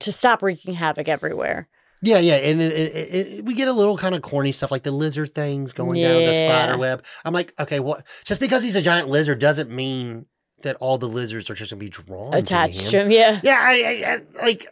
[0.00, 1.68] to stop wreaking havoc everywhere.
[2.00, 4.84] Yeah, yeah, and it, it, it, we get a little kind of corny stuff like
[4.84, 7.04] the lizard things going down the spider web.
[7.24, 8.06] I'm like, okay, what?
[8.24, 10.26] Just because he's a giant lizard doesn't mean
[10.62, 13.06] that all the lizards are just gonna be drawn Attached to to him.
[13.06, 13.40] him, yeah.
[13.42, 14.66] Yeah, I, I, I, like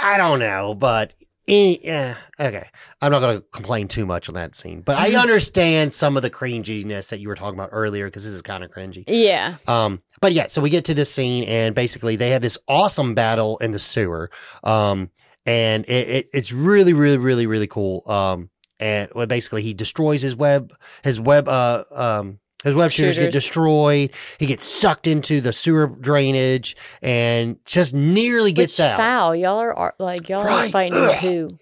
[0.00, 1.12] I don't know, but
[1.48, 2.66] any, yeah, okay.
[3.02, 6.30] I'm not gonna complain too much on that scene, but I understand some of the
[6.30, 9.04] cringiness that you were talking about earlier because this is kind of cringy.
[9.06, 9.56] Yeah.
[9.66, 13.14] Um, but yeah, so we get to this scene, and basically they have this awesome
[13.14, 14.30] battle in the sewer.
[14.62, 15.10] Um,
[15.46, 18.02] and it, it it's really, really, really, really cool.
[18.06, 20.72] Um, and well, basically he destroys his web,
[21.02, 24.10] his web, uh, um, his web shooters, get destroyed.
[24.38, 28.98] He gets sucked into the sewer drainage and just nearly gets Which out.
[28.98, 29.36] foul.
[29.36, 31.16] Y'all are like, y'all are fighting Ugh.
[31.16, 31.58] poo.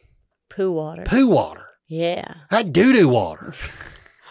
[0.48, 1.04] Poo water.
[1.04, 1.64] Poo water.
[1.86, 2.34] Yeah.
[2.50, 3.54] That doo doo water.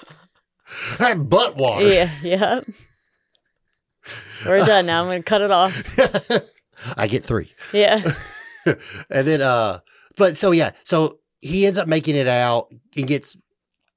[1.00, 1.88] that butt water.
[1.88, 2.12] Yeah.
[2.22, 2.66] Yep.
[4.46, 5.02] We're done now.
[5.02, 6.30] I'm going to cut it off.
[6.98, 7.52] I get three.
[7.74, 8.04] Yeah.
[9.10, 9.80] and then uh
[10.18, 13.36] but so yeah so he ends up making it out he gets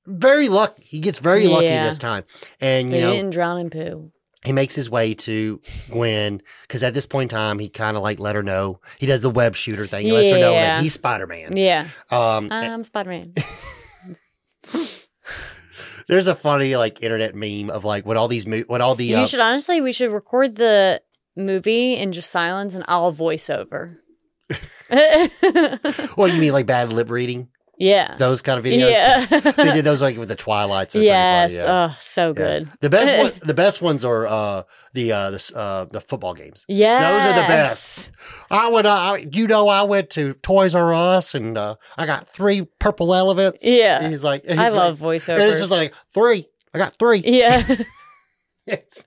[0.07, 1.85] very lucky he gets very lucky Yeah.
[1.85, 2.25] this time
[2.61, 4.11] and you They know didn't drown in poo.
[4.45, 5.61] he makes his way to
[5.91, 9.07] gwen because at this point in time he kind of like let her know he
[9.07, 10.81] does the web shooter thing he lets her know that Yeah.
[10.83, 11.89] he's spider-man Yeah.
[12.11, 13.35] um I'm Spider Man.
[16.09, 19.05] There's a funny like internet meme of like what all these mo- what all the
[19.05, 21.01] you uh, should honestly, we should record the
[21.37, 24.01] movie in just silence and I'll voice over.
[26.17, 27.49] well you mean like bad lip reading
[27.81, 28.15] yeah.
[28.19, 28.91] those kind of videos.
[28.91, 29.25] Yeah.
[29.53, 30.95] they did those like with the Twilights.
[30.95, 31.55] Yes.
[31.55, 31.89] yeah.
[31.91, 32.33] Oh, so Yeah.
[32.35, 32.69] good.
[32.83, 36.67] The best one, the best ones are uh, the uh, the uh, the football games.
[36.69, 37.11] Yeah.
[37.11, 38.13] Those are the best.
[38.51, 42.05] I went, uh, I, you know, I went to Toys R Us and uh, I
[42.05, 43.67] got three purple elephants.
[43.67, 44.07] Yeah.
[44.11, 45.41] he's like, he's I like- love voiceovers.
[45.41, 46.49] and it's just like three.
[46.75, 47.23] I got three.
[47.25, 47.67] yeah.
[48.67, 49.07] It's-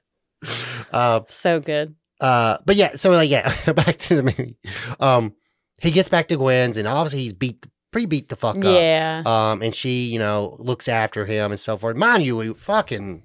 [0.92, 1.96] uh, so good.
[2.24, 4.58] Uh, but yeah, so like yeah, back to the movie.
[4.98, 5.34] Um,
[5.82, 8.64] he gets back to Gwen's and obviously he's beat, pretty beat the fuck up.
[8.64, 9.24] Yeah.
[9.26, 11.98] Um, and she, you know, looks after him and so forth.
[11.98, 13.24] Mind you, we fucking,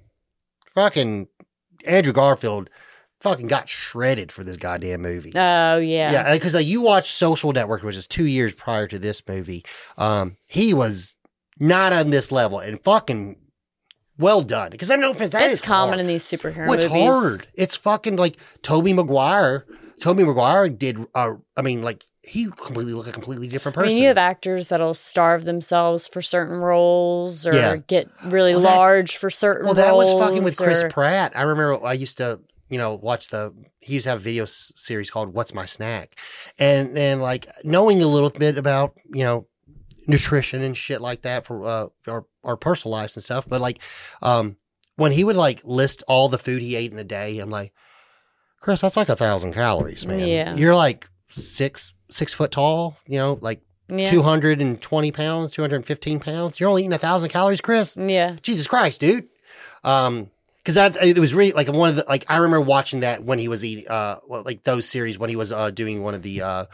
[0.75, 1.29] fucking
[1.85, 2.69] Andrew Garfield
[3.21, 5.31] fucking got shredded for this goddamn movie.
[5.33, 6.11] Oh, yeah.
[6.11, 9.63] Yeah, because like, you watch Social Network, which is two years prior to this movie.
[9.97, 11.15] Um, he was
[11.57, 13.37] not on this level and fucking
[14.19, 14.69] well done.
[14.71, 15.99] Because I know offense, that it's is common hard.
[16.01, 17.13] in these superhero Well, it's movies.
[17.15, 17.47] hard.
[17.55, 19.65] It's fucking like Tobey Maguire.
[19.99, 21.05] Tobey Maguire did.
[21.15, 23.93] Uh, I mean, like he completely looked a completely different I person.
[23.95, 27.77] mean, you have actors that'll starve themselves for certain roles or Yeah.
[27.77, 29.85] get really Well, that- large for certain Well, roles.
[29.85, 31.31] that was fucking with Chris Pratt.
[31.35, 33.53] I remember I used to, you know, watch the.
[33.81, 36.17] He used to have a video s- series called "What's My Snack,"
[36.59, 39.47] and then like knowing a little bit about you know
[40.09, 43.47] nutrition and shit like that for uh, our our personal lives and stuff.
[43.47, 43.79] But like,
[44.21, 44.57] um,
[44.95, 47.73] when he would like list all the food he ate in a day, I'm like,
[48.59, 50.27] Chris, that's like a thousand calories, man.
[50.27, 50.55] Yeah.
[50.55, 54.09] You're like six six foot tall, you know, like Yeah.
[54.09, 56.59] two hundred and twenty pounds, two hundred and fifteen pounds.
[56.59, 57.95] You're only eating a thousand calories, Chris.
[57.97, 58.35] Yeah.
[58.41, 59.27] Jesus Christ, dude.
[59.83, 63.23] Um, because that it was really like one of the like I remember watching that
[63.23, 66.13] when he was eating uh well, like those series when he was uh doing one
[66.13, 66.65] of the uh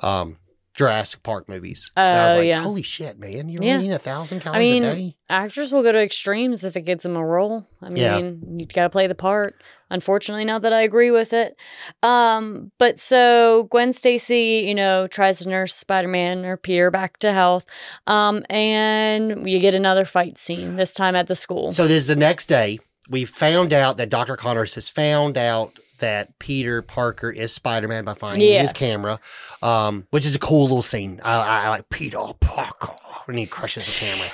[0.00, 0.36] um
[0.76, 1.90] Jurassic Park movies.
[1.96, 2.62] and I was Oh, like, yeah.
[2.62, 3.78] holy shit, man, you're Yeah.
[3.78, 5.16] eating a thousand calories mean, a day.
[5.28, 7.66] Actors will go to extremes if it gets them a role.
[7.82, 8.18] I mean, Yeah.
[8.58, 9.54] you got to play the part.
[9.90, 11.54] Unfortunately, not that I agree with it.
[12.02, 17.18] Um, but so Gwen Stacy, you know, tries to nurse Spider Man or Peter back
[17.18, 17.66] to health.
[18.06, 21.72] Um, and you get another fight scene, this time at the school.
[21.72, 22.78] So this is the next day.
[23.10, 24.36] We found out that Dr.
[24.36, 28.62] Connors has found out that Peter Parker is Spider Man by finding Yeah.
[28.62, 29.18] his camera,
[29.62, 31.20] um, which is a cool little scene.
[31.24, 32.92] I, I, I like Peter Parker
[33.24, 34.28] when he crushes the camera.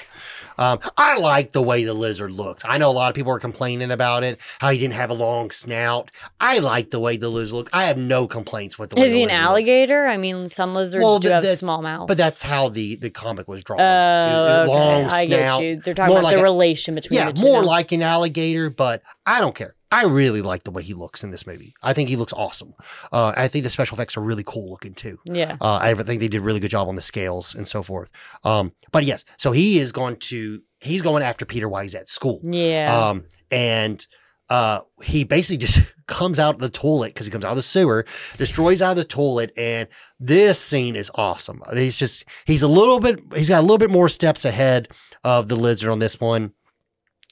[0.60, 2.64] Um, I like the way the lizard looks.
[2.66, 5.14] I know a lot of people are complaining about it, how he didn't have a
[5.14, 6.10] long snout.
[6.40, 7.70] I like the way the lizard looks.
[7.72, 10.06] I have no complaints with the Is the he an alligator?
[10.06, 12.08] I mean, some lizards Well, do have small mouths.
[12.08, 13.80] But that's how the, the comic was drawn.
[13.80, 14.72] Oh, It- it- okay.
[14.72, 15.62] Long I get snout.
[15.62, 15.80] you.
[15.80, 17.44] They're talking about like the a- relation between Yeah, the two.
[17.44, 17.68] more now.
[17.68, 19.76] like an alligator, but I don't care.
[19.90, 21.74] I really like the way he looks in this movie.
[21.82, 22.74] I think he looks awesome.
[23.10, 25.18] Uh, I think the special effects are really cool looking too.
[25.24, 25.56] Yeah.
[25.60, 28.10] Uh, I think they did a really good job on the scales and so forth.
[28.44, 32.08] Um, but yes, so he is going to he's going after Peter while he's at
[32.08, 32.40] school.
[32.44, 32.94] Yeah.
[32.94, 34.06] Um, and
[34.50, 37.62] uh, he basically just comes out of the toilet because he comes out of the
[37.62, 38.04] sewer,
[38.36, 41.62] destroys out of the toilet, and this scene is awesome.
[41.72, 44.88] He's just he's a little bit he's got a little bit more steps ahead
[45.24, 46.52] of the lizard on this one,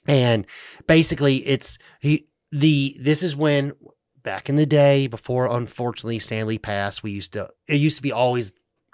[0.06, 0.46] and
[0.86, 2.26] basically it's he
[2.58, 3.72] the this is when
[4.22, 8.02] back in the day before unfortunately Stan Lee passed, we used to it used to
[8.02, 8.52] be always.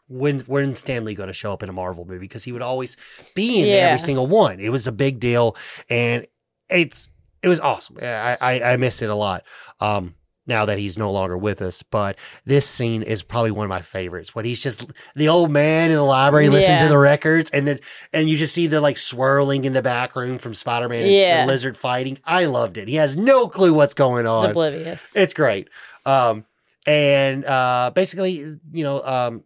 [0.08, 2.18] When when Stan Lee going to show up in a Marvel movie?
[2.18, 2.98] Because he would always
[3.34, 3.74] be in Yeah.
[3.86, 4.60] every single one.
[4.60, 5.56] It was a big deal,
[5.88, 6.26] and
[6.68, 7.08] it's
[7.42, 7.96] it was awesome.
[8.02, 9.42] I I, I miss it a lot.
[9.80, 10.14] Um,
[10.46, 13.80] now that he's no longer with us, but this scene is probably one of my
[13.82, 14.34] favorites.
[14.34, 17.78] When he's just the old man in the library listening to the records, and then
[18.12, 21.12] and you just see the like swirling in the back room from Spider Man and
[21.12, 21.42] Yeah.
[21.42, 22.18] the lizard fighting.
[22.24, 22.88] I loved it.
[22.88, 24.50] He has no clue what's going on.
[24.50, 25.14] oblivious.
[25.16, 25.68] It's great.
[26.04, 26.44] Um,
[26.86, 28.32] and uh, basically,
[28.72, 29.44] you know, um,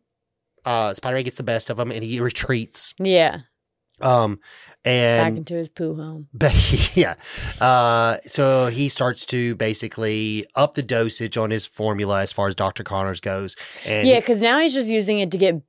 [0.64, 2.94] uh, Spider Man gets the best of him, and he retreats.
[2.98, 3.40] yeah.
[4.00, 4.40] Um,
[4.84, 6.28] and Back into his poo home.
[6.34, 7.14] but yeah.
[7.60, 12.54] Uh, so he starts to basically up the dosage on his formula as far as
[12.54, 12.84] Dr.
[12.84, 13.56] Connors goes.
[13.86, 15.62] And Yeah, because now he's just using it to get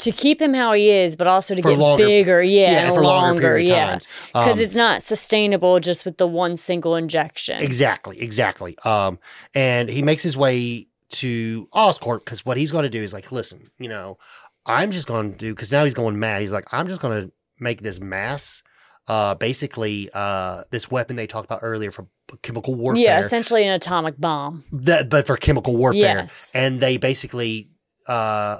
[0.00, 2.42] to keep him how he is, but also to get longer- bigger.
[2.42, 3.58] Yeah, yeah, and for longer, longer.
[3.60, 3.98] yeah,
[4.32, 7.60] because Um, it's not sustainable just with the one single injection.
[7.60, 8.76] Exactly, exactly.
[8.84, 9.18] Um,
[9.54, 13.30] and he makes his way to Oscorp because what he's going to do is like,
[13.30, 14.16] listen, you know,
[14.64, 16.40] I'm just going to do because now he's going mad.
[16.40, 18.62] He's like, I'm just going to make this mass,
[19.08, 22.06] uh, basically, uh, this weapon they talked about earlier for
[22.42, 23.02] chemical warfare.
[23.02, 24.64] Yeah, essentially an atomic bomb.
[24.72, 26.00] that, but for chemical warfare.
[26.00, 26.50] Yes.
[26.54, 27.70] And they basically
[28.06, 28.58] uh,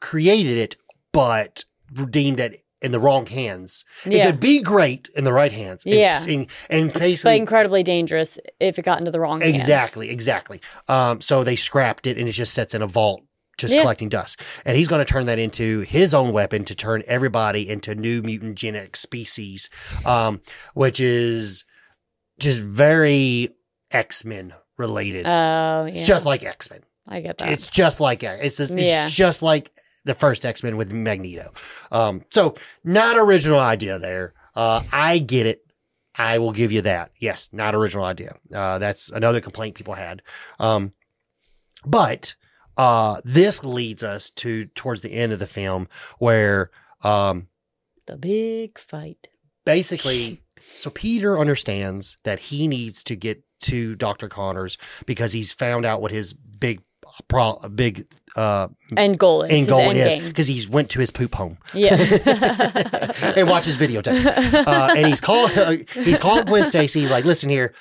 [0.00, 0.76] created it,
[1.12, 1.64] but
[2.10, 3.84] deemed it in the wrong hands.
[4.04, 4.18] Yeah.
[4.18, 5.84] It could be great in the right hands.
[5.84, 6.22] And, Yeah.
[6.22, 9.54] And, and but incredibly dangerous if it got into the wrong hands.
[9.54, 10.60] exactly, exactly.
[10.88, 13.22] Um, so they scrapped it, and it just sits in a vault
[13.56, 13.82] just Yeah.
[13.82, 14.40] collecting dust.
[14.64, 18.22] And he's going to turn that into his own weapon to turn everybody into new
[18.22, 19.70] mutant genetic species,
[20.04, 20.40] um,
[20.74, 21.64] which is
[22.38, 23.50] just very
[23.90, 25.26] X Men related.
[25.26, 25.86] Oh, yeah.
[25.86, 26.80] It's just like X Men.
[27.08, 27.52] I get that.
[27.52, 29.08] It's just like it's it's Yeah.
[29.08, 29.70] just like
[30.04, 31.52] the first X Men with Magneto.
[31.92, 34.34] Um, so not original idea there.
[34.54, 35.60] Uh, I get it.
[36.16, 37.10] I will give you that.
[37.18, 38.36] Yes, not original idea.
[38.54, 40.22] Uh, that's another complaint people had.
[40.60, 40.92] Um,
[41.84, 42.34] but
[42.76, 45.88] uh, this leads us to towards the end of the film
[46.18, 46.70] where
[47.02, 47.48] um,
[48.06, 49.28] the big fight.
[49.64, 50.40] basically,
[50.74, 54.76] so Peter understands that he needs to get to Doctor Connors
[55.06, 56.82] because he's found out what his big
[57.28, 59.50] pro big uh End goal is.
[59.52, 61.94] end goal is because he's went to his poop home Yeah.
[63.36, 64.26] and watches videotapes.
[64.66, 67.72] Uh, and he's called uh, he's called Gwen Stacy like, listen here,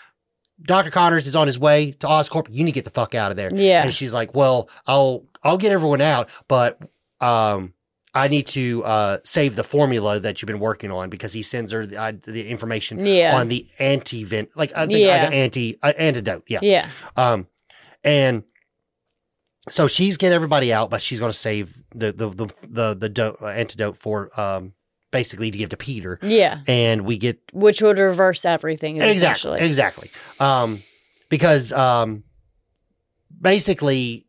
[0.61, 2.47] Doctor Connors is on his way to Oscorp.
[2.49, 3.49] You need to get the fuck out of there.
[3.53, 3.83] Yeah.
[3.83, 6.79] And she's like, well, I'll I'll get everyone out, but
[7.21, 7.73] um.
[8.15, 11.71] I need to uh, save the formula that you've been working on because he sends
[11.71, 13.35] her the, uh, the information Yeah.
[13.39, 15.15] on the anti vent, like I think Yeah.
[15.25, 16.43] uh, the anti uh, antidote.
[16.47, 16.59] Yeah.
[16.61, 16.89] yeah.
[17.17, 17.47] Um,
[18.03, 18.43] and
[19.67, 23.09] so she's getting everybody out, but she's going to save the the the the, the
[23.09, 24.73] do- antidote for um
[25.13, 26.59] basically to give to Peter, Yeah.
[26.67, 29.61] and we get Which would reverse everything exactly essentially.
[29.61, 30.11] exactly
[30.41, 30.83] um
[31.29, 32.23] because um
[33.41, 34.25] basically.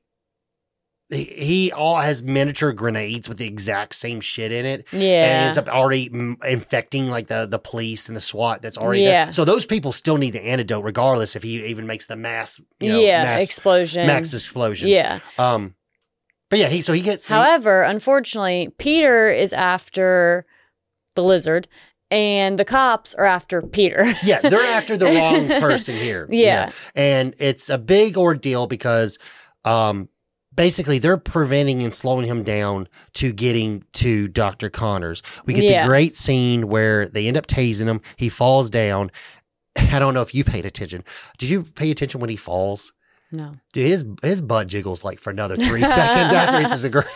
[1.10, 5.44] He, he all has miniature grenades with the exact same shit in it, Yeah, and
[5.44, 9.26] ends up already mm, infecting like the the police and the SWAT that's already Yeah.
[9.26, 9.32] there.
[9.34, 12.88] So those people still need the antidote, regardless if he even makes the mass, you
[12.90, 13.22] know, yeah.
[13.22, 14.06] mass explosion.
[14.06, 14.88] max explosion.
[14.88, 15.20] Yeah.
[15.38, 15.74] Um,
[16.48, 17.26] but yeah, he so he gets.
[17.26, 20.46] he- However, unfortunately, Peter is after
[21.14, 21.68] the lizard
[22.10, 24.04] and the cops are after Peter.
[24.22, 26.26] yeah, they're after the wrong person here.
[26.30, 26.66] you Yeah.
[26.66, 26.72] know.
[26.94, 29.18] and it's a big ordeal because,
[29.64, 30.08] um,
[30.54, 35.20] basically they're preventing and slowing him down to getting to Doctor Connors.
[35.46, 35.82] We get Yeah.
[35.82, 38.00] the great scene where they end up tasing him.
[38.16, 39.10] He falls down.
[39.76, 41.02] I don't know if you paid attention.
[41.38, 42.92] Did you pay attention when he falls?
[43.32, 43.56] no.
[43.72, 47.08] Dude, his his butt jiggles like for another three seconds after he hits the ground.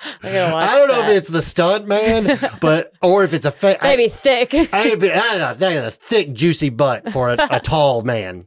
[0.22, 1.10] I I don't know that.
[1.10, 4.54] if it's the stunt man, but or if it's a fa- I- maybe thick.
[4.72, 5.54] I, be, I don't know.
[5.54, 8.46] That is a thick, juicy butt for a, a tall man.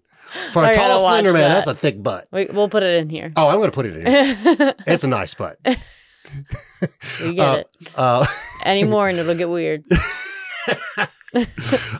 [0.53, 1.49] For a I tall, slender man, that.
[1.49, 2.26] that's a thick butt.
[2.32, 3.34] we, we'll put it in here.
[3.36, 4.73] Oh, I'm going to put it in.
[4.88, 5.57] It's a nice butt.
[7.22, 7.68] We get Uh, it.
[7.98, 8.26] uh,
[8.64, 9.84] Any more and it'll get weird.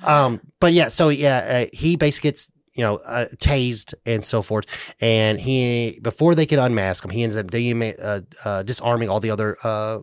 [0.06, 4.42] um, but yeah, so yeah, uh, he basically gets you know uh, tased and so
[4.42, 4.66] forth,
[5.02, 9.20] and he before they can unmask him, he ends up de- uh, uh, disarming all
[9.20, 10.00] the other uh,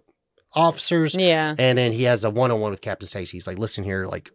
[0.55, 1.55] officers, Yeah.
[1.59, 3.36] and then he has a one on one with Captain Stacy.
[3.36, 4.31] He's like, "Listen here, like."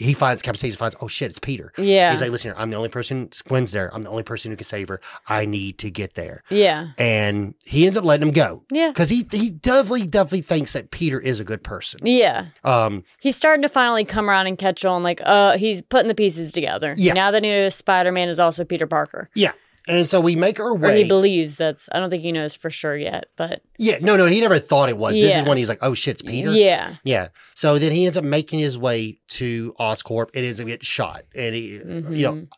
[0.00, 1.72] He finds Captain Stacy finds, oh shit, it's Peter.
[1.76, 2.12] Yeah.
[2.12, 3.92] He's like, listen here, I'm the only person, Gwen's there.
[3.92, 5.00] I'm the only person who can save her.
[5.26, 6.44] I need to get there.
[6.50, 6.90] yeah.
[6.98, 8.88] And he ends up letting him go Yeah.
[8.90, 11.98] because he, he definitely, definitely thinks that Peter is a good person.
[12.04, 12.46] Yeah.
[12.64, 15.02] Um, He's starting to finally come around and catch on.
[15.02, 16.94] Like, uh, he's putting the pieces together.
[16.96, 17.14] Yeah.
[17.14, 19.28] Now that he knows Spider Man is also Peter Parker.
[19.34, 19.50] yeah.
[19.88, 21.02] And so we make our Or way.
[21.02, 24.26] he believes that's, I don't think he knows for sure yet, but yeah, no, no,
[24.26, 25.14] he never thought it was.
[25.14, 25.48] This is Yeah.
[25.48, 26.50] when he's like, oh shit, it's Peter.
[26.52, 26.94] yeah.
[27.04, 27.28] Yeah.
[27.54, 31.22] So then he ends up making his way to Oscorp and ends up getting shot.
[31.34, 32.48] And he, you know, Mhm.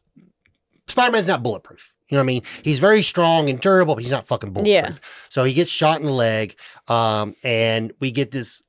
[0.88, 1.94] Spider Man's not bulletproof.
[2.08, 2.42] You know what I mean?
[2.64, 4.74] He's very strong and durable, but he's not fucking bulletproof.
[5.00, 5.08] Yeah.
[5.28, 6.56] So he gets shot in the leg,
[6.88, 8.62] um, and we get this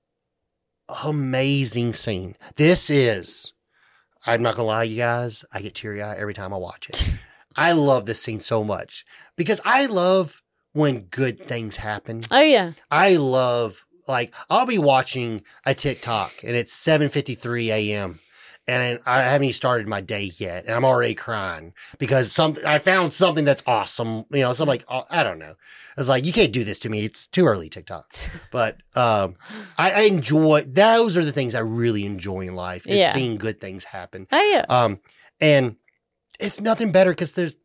[1.04, 2.36] amazing scene.
[2.58, 3.54] This is,
[4.26, 7.08] I'm not gonna lie, you guys, I get teary eyed every time I watch it.
[7.56, 9.06] I love this scene so much
[9.36, 10.42] because I love
[10.74, 12.22] when good things happen.
[12.32, 12.74] Oh, yeah.
[12.90, 18.20] I love like I'll be watching a TikTok and it's 7:53 a.m.
[18.68, 22.80] and I haven't even started my day yet and I'm already crying because some I
[22.80, 24.26] found something that's awesome.
[24.32, 25.56] You know, something like oh, I don't know.
[25.98, 27.04] It's like you can't do this to me.
[27.06, 28.14] It's too early TikTok.
[28.52, 29.36] But um,
[29.78, 33.14] I, I enjoy those are the things I really enjoy in life is Yeah.
[33.14, 34.28] seeing good things happen.
[34.32, 34.66] Oh, yeah.
[34.68, 35.00] Um,
[35.40, 35.78] and
[36.42, 37.58] it's nothing better because there's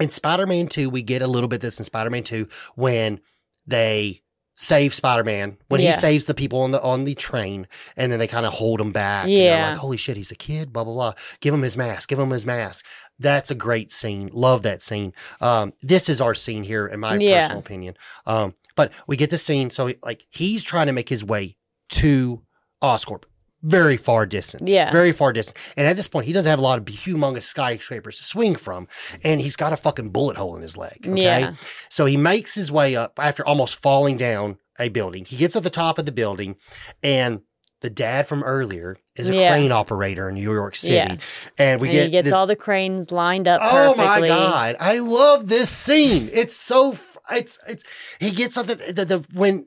[0.00, 3.20] in Spider-Man 2, we get a little bit this in Spider-Man 2 when
[3.66, 4.22] they
[4.54, 7.66] save Spider-Man, when he saves the people on the on the train,
[7.96, 9.24] and then they kind of hold him back.
[9.24, 9.56] And Yeah.
[9.56, 11.12] they're like, holy shit, he's a kid, blah, blah, blah.
[11.40, 12.84] Give him his mask, give him his mask.
[13.18, 14.28] That's a great scene.
[14.32, 15.12] Love that scene.
[15.40, 17.40] Um, this is our scene here, in my Yeah.
[17.40, 17.96] personal opinion.
[18.26, 21.56] Um, but we get the scene, so like he's trying to make his way
[21.90, 22.42] to
[22.82, 23.24] Oscorp.
[23.62, 24.70] Very far distance.
[24.70, 24.90] Yeah.
[24.90, 25.58] Very far distance.
[25.76, 28.88] And at this point, he doesn't have a lot of humongous skyscrapers to swing from.
[29.22, 31.06] And he's got a fucking bullet hole in his leg.
[31.06, 31.22] Okay.
[31.22, 31.54] Yeah.
[31.90, 35.24] So he makes his way up after almost falling down a building.
[35.26, 36.56] He gets at the top of the building,
[37.02, 37.40] and
[37.82, 39.52] the dad from earlier is a Yeah.
[39.52, 40.94] crane operator in New York City.
[40.94, 41.50] Yes.
[41.58, 44.28] And we and get he gets this, all the cranes lined up Oh perfectly.
[44.28, 44.76] my god!
[44.80, 46.30] I love this scene.
[46.32, 46.96] It's so.
[47.30, 47.84] it's it's
[48.18, 49.66] he gets something the, the when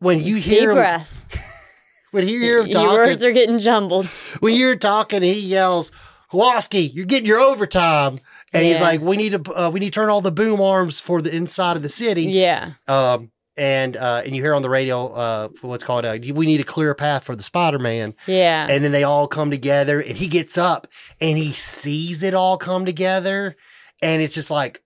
[0.00, 1.18] when you Deep hear him breath.
[2.22, 4.06] when you hear him Your talking words are getting jumbled.
[4.40, 5.90] when you're talking, he yells,
[6.30, 8.18] "Kowalski, you're getting your overtime,"
[8.52, 11.00] and he's like, "We need to uh, we need to turn all the boom arms
[11.00, 12.72] for the inside of the city." Yeah.
[12.86, 16.60] Um, and uh, and you hear on the radio, uh, what's called, uh, we need
[16.60, 18.14] a clear path for the Spider Man.
[18.26, 18.66] Yeah.
[18.68, 20.86] And then they all come together, and he gets up
[21.20, 23.56] and he sees it all come together,
[24.00, 24.82] and it's just like.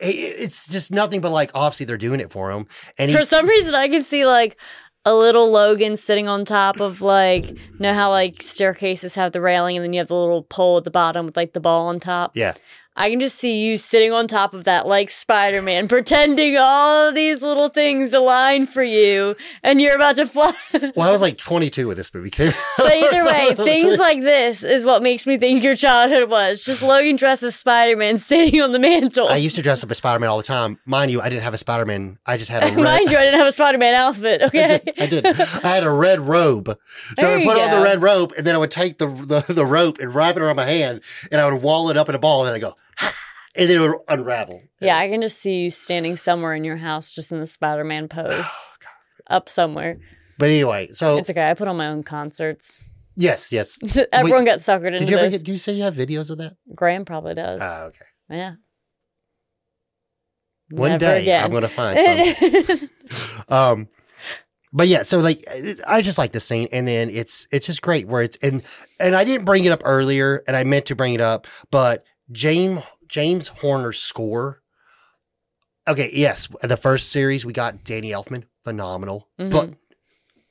[0.00, 2.66] It's just nothing but like obviously they're doing it for him,
[2.98, 4.58] and he For some reason, I can see like
[5.04, 9.76] a little Logan sitting on top of like, know how like staircases have the railing
[9.76, 12.00] and then you have the little pole at the bottom with like the ball on
[12.00, 12.36] top?
[12.36, 12.54] yeah
[12.96, 17.12] I can just see you sitting on top of that like Spider Man, pretending all
[17.12, 20.52] these little things align for you and you're about to fly.
[20.96, 22.48] Well, I was like 22 when this movie came.
[22.50, 22.54] out.
[22.78, 26.82] But either way, things like this is what makes me think your childhood was just
[26.82, 29.28] Logan dressed as Spider Man sitting on the mantle.
[29.28, 30.78] I used to dress up as Spider Man all the time.
[30.84, 32.18] Mind you, I didn't have a Spider Man.
[32.26, 32.76] I just had a red.
[32.84, 34.42] Mind you, I didn't have a Spider Man outfit.
[34.42, 34.80] I Okay.
[34.84, 35.26] did, I did.
[35.26, 36.66] I had a red robe.
[36.68, 39.06] So There I you put on the red robe and then I would take the,
[39.08, 41.00] the, the rope and wrap it around my hand
[41.32, 42.76] and I would wall it up in a ball and then I go,
[43.54, 44.62] and then it would unravel.
[44.80, 47.84] Yeah, I can just see you standing somewhere in your house just in the Spider
[47.84, 48.46] Man pose.
[48.46, 48.68] Oh,
[49.28, 49.98] up somewhere.
[50.38, 51.48] But anyway, so It's okay.
[51.48, 52.86] I put on my own concerts.
[53.16, 53.78] yes, yes.
[54.12, 55.40] Everyone got suckered into Did you ever this.
[55.40, 56.56] get, do you say you have videos of that?
[56.74, 57.60] Graham probably does.
[57.62, 58.04] Ah, okay.
[58.30, 58.54] yeah.
[60.70, 61.44] One Never day again.
[61.44, 62.90] I'm going to find some.
[63.48, 63.88] um
[64.72, 65.44] but yeah so like
[65.86, 68.62] i just like the scene and then it's it's just great where it's and
[68.98, 72.04] and i didn't bring it up earlier and i meant to bring it up but
[72.32, 72.82] james
[73.14, 74.60] james horner's score.
[75.86, 79.28] Okay yes the first series we got danny elfman phenomenal.
[79.38, 79.70] But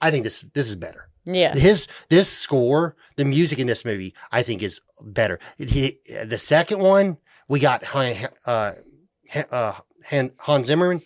[0.06, 1.10] i think this this is better.
[1.26, 1.54] Yeah.
[1.56, 4.82] his this score the music in this movie i think is
[5.20, 5.40] better.
[5.58, 6.00] He-
[6.34, 7.18] the second one
[7.48, 8.74] we got uh,
[9.52, 9.74] uh,
[10.46, 11.02] hans zimmerman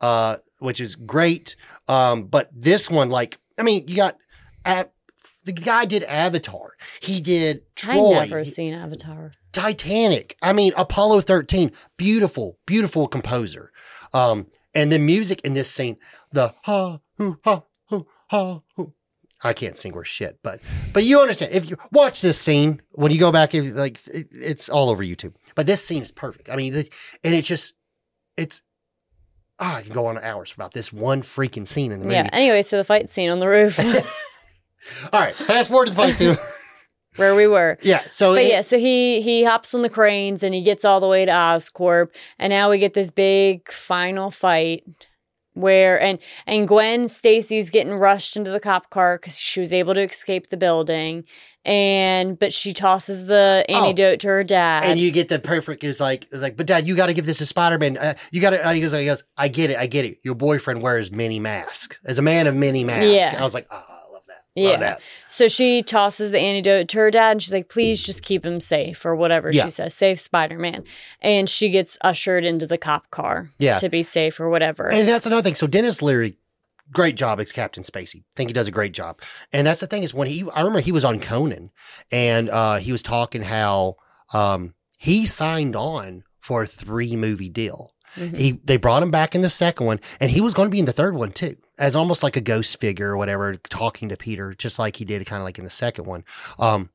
[0.00, 1.56] uh, which is great.
[1.88, 4.16] Um, but this one like i mean you got
[4.64, 4.84] uh,
[5.54, 9.32] the guy did avatar he did troy I've never seen Avatar.
[9.52, 10.36] Titanic.
[10.42, 11.72] I mean, Apollo 13.
[11.96, 13.72] Beautiful, beautiful composer.
[14.12, 15.96] Um, and the music in this scene,
[16.32, 18.92] the ha, hoo, ha, hoo, ha, hoo.
[19.42, 20.60] I can't sing worth shit, but
[20.92, 21.52] but you understand.
[21.54, 25.34] If you watch this scene when you go back, like it, it's all over YouTube.
[25.54, 26.50] But this scene is perfect.
[26.50, 26.84] I mean, and
[27.34, 27.72] it's just
[28.36, 28.60] it's.
[29.58, 32.16] Ah, I can go on hours about this one freaking scene in the movie.
[32.16, 32.28] Yeah.
[32.32, 33.78] Anyway, so the fight scene on the roof
[35.12, 36.36] All right, fast forward to the fight scene.
[37.16, 37.78] where we were.
[37.82, 40.84] yeah, so But it- yeah, so he he hops on the cranes and he gets
[40.84, 44.84] all the way to Oscorp, and now we get this big final fight
[45.54, 49.94] where and and Gwen Stacy's getting rushed into the cop car because she was able
[49.94, 51.24] to escape the building,
[51.64, 54.84] and but she tosses the antidote to her dad.
[54.84, 54.86] Oh.
[54.86, 57.26] And you get the perfect is like is like, but Dad, you got to give
[57.26, 57.98] this to Spider Man.
[57.98, 58.72] Uh, you got to.
[58.72, 60.18] He goes, he goes, I get it, I get it.
[60.22, 63.04] Your boyfriend wears mini mask As a man of mini mask.
[63.04, 63.30] Yeah.
[63.30, 63.89] And I was like, oh, I love that.
[64.54, 64.96] Yeah.
[65.28, 68.60] So she tosses the antidote to her dad and she's like, please just keep him
[68.60, 69.64] safe or whatever Yeah.
[69.64, 70.84] she says, save Spider Man.
[71.20, 73.78] And she gets ushered into the cop car Yeah.
[73.78, 74.92] to be safe or whatever.
[74.92, 75.54] And that's another thing.
[75.54, 76.36] So Denis Leary,
[76.92, 78.24] great job as Captain Spacey.
[78.34, 79.20] think he does a great job.
[79.52, 81.70] And that's the thing is when he, I remember he was on Conan,
[82.10, 83.96] and uh, he was talking how
[84.34, 87.92] um, he signed on for a three movie deal.
[88.16, 88.36] Mhm.
[88.36, 90.80] He they brought him back in the second one, and he was going to be
[90.80, 94.16] in the third one too, as almost like a ghost figure or whatever, talking to
[94.16, 96.24] Peter, just like he did, kind of like in the second one.
[96.60, 96.90] Um,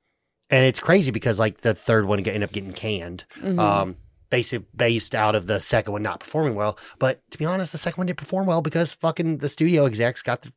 [0.50, 3.60] and it's crazy because like the third one ended up getting canned, Mhm.
[3.60, 3.98] um,
[4.30, 6.78] basic based out of the second one not performing well.
[7.00, 10.22] But to be honest, the second one did perform well because fucking the studio execs
[10.22, 10.54] got the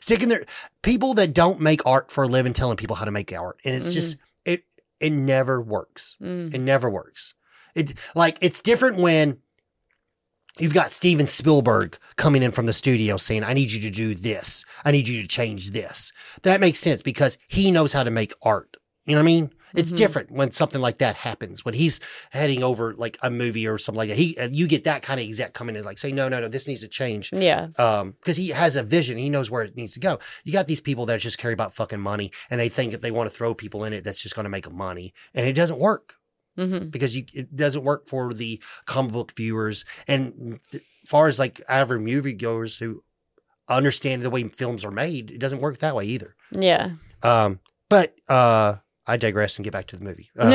[0.00, 0.44] sticking their
[0.82, 3.74] people that don't make art for a living telling people how to make art, and
[3.74, 4.64] it's just it
[5.00, 6.16] it never works.
[6.22, 6.52] Mm.
[6.54, 7.32] It never works.
[7.74, 9.38] It like it's different when
[10.58, 14.14] you've got Steven Spielberg coming in from the studio saying, "I need you to do
[14.14, 14.64] this.
[14.84, 16.12] I need you to change this."
[16.42, 18.76] That makes sense because he knows how to make art.
[19.04, 19.50] You know what I mean?
[19.74, 19.96] It's Mhm.
[19.96, 21.64] different when something like that happens.
[21.64, 22.00] When he's
[22.30, 25.26] heading over like a movie or something like that, he you get that kind of
[25.26, 27.68] exec coming in like say, "No, no, no, this needs to change." Yeah.
[27.78, 29.18] um, because he has a vision.
[29.18, 30.18] He knows where it needs to go.
[30.44, 33.10] You got these people that just care about fucking money, and they think if they
[33.10, 35.52] want to throw people in it, that's just going to make them money, and it
[35.52, 36.14] doesn't work
[36.56, 39.84] hmm because you it doesn't work for the comic book viewers.
[40.08, 43.02] And th- far as like average moviegoers who
[43.68, 46.34] understand the way films are made it doesn't work that way either.
[46.52, 46.90] Yeah.
[47.22, 48.76] um but uh
[49.06, 50.30] i digress and get back to the movie.
[50.38, 50.48] Uh,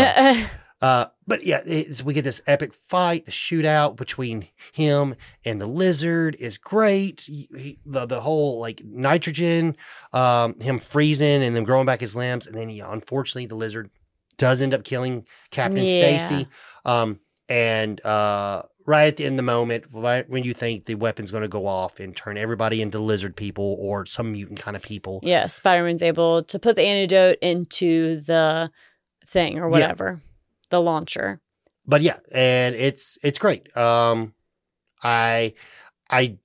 [0.81, 5.15] uh but yeah it's, we get this epic fight the shootout between him
[5.45, 7.21] and the lizard is great.
[7.27, 9.75] He- he- the, the whole like nitrogen
[10.13, 13.89] um him freezing and then growing back his limbs and then he, unfortunately the lizard
[14.37, 16.17] does end up killing captain Yeah.
[16.17, 16.47] stacy
[16.85, 20.95] um and uh right at the end of the moment, right when you think the
[20.95, 24.75] weapon's going to go off and turn everybody into lizard people or some mutant kind
[24.75, 25.19] of people.
[25.21, 28.71] Yeah, Spider Man's able to put the antidote into the
[29.27, 30.19] thing or whatever,
[30.71, 31.41] the launcher.
[31.85, 33.75] But yeah, and it's it's great.
[33.77, 34.33] Um,
[35.03, 35.53] I
[36.09, 36.37] I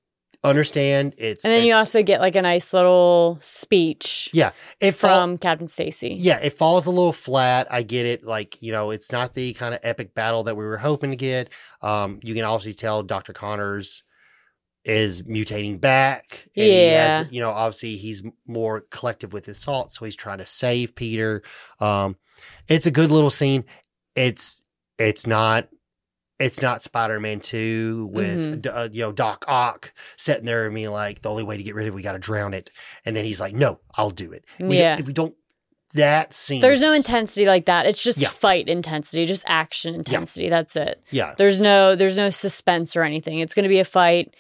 [0.49, 4.51] understand it's And then you also get like a nice little speech yeah
[4.81, 6.17] it fall- from Captain Stacy.
[6.19, 7.67] yeah it falls a little flat.
[7.71, 8.25] I get it.
[8.25, 11.17] Like you know, it's not the kind of epic battle that we were hoping to
[11.17, 11.51] get.
[11.83, 14.03] Um, you can obviously tell Doctor Connors
[14.85, 16.49] is mutating back.
[16.57, 17.19] And he Yeah.
[17.19, 20.95] has, you know, obviously he's more collective with his thoughts, so he's trying to save
[20.95, 21.43] Peter.
[21.81, 22.17] Um,
[22.69, 23.65] it's a good little scene.
[24.15, 24.65] It's
[24.99, 25.69] it's not
[26.39, 28.67] it's not Spider-Man 2 with Mhm.
[28.75, 31.75] Uh, you know Doc Ock sitting there and being like the only way to get
[31.75, 32.71] rid of it we got to drown it
[33.05, 34.45] and then he's like no I'll do it.
[34.61, 34.97] We Yeah.
[34.97, 35.35] don't, we don't
[35.95, 37.87] that scene There's no intensity like that.
[37.87, 38.29] It's just Yeah.
[38.29, 40.49] fight intensity, just action intensity.
[40.51, 41.03] That's it.
[41.11, 41.35] Yeah.
[41.39, 43.39] There's no there's no suspense or anything.
[43.39, 44.35] It's going to be a fight.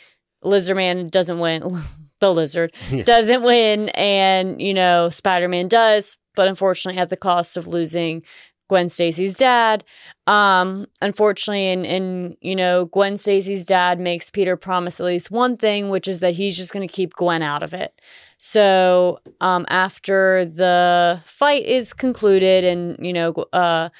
[0.44, 1.82] Lizardman doesn't win.
[2.20, 3.04] the lizard Yeah.
[3.04, 8.22] doesn't win and, you know, Spider-Man does, but unfortunately at the cost of losing
[8.68, 9.84] Gwen Stacy's dad.
[10.26, 15.56] Um unfortunately and and you know, Gwen Stacy's dad makes Peter promise at least one
[15.56, 18.00] thing, which is that he's just going to keep Gwen out of it.
[18.38, 23.90] So, um after the fight is concluded and, you know, uh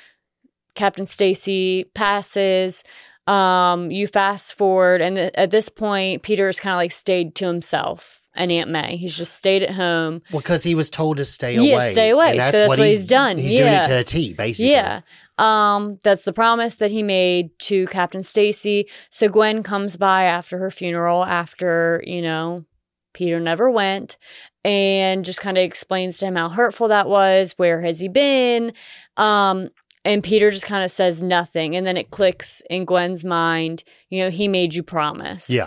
[0.75, 2.85] Captain Stacy passes.
[3.27, 7.35] Um, you fast forward, and th- at this point, Peter Peter's kind of like stayed
[7.37, 8.97] to himself and Aunt May.
[8.97, 10.23] He's just stayed at home.
[10.33, 11.69] Well, because he was told to stay away.
[11.69, 12.33] Yeah, stay away.
[12.33, 13.39] And So that's what he's done.
[13.39, 14.71] He's doing it to a T, basically.
[14.71, 15.01] Yeah.
[15.39, 18.89] Um, that's the promise that he made to Captain Stacy.
[19.11, 22.65] So Gwen comes by after her funeral, after, you know,
[23.13, 24.17] Peter never went,
[24.65, 27.53] and just kind of explains to him how hurtful that was.
[27.57, 28.73] Where has he been?
[29.17, 29.71] Um,
[30.05, 31.77] and Peter just kind of says nothing.
[31.77, 35.51] And then it clicks in Gwen's mind, you know, he made you promise.
[35.51, 35.65] Yeah.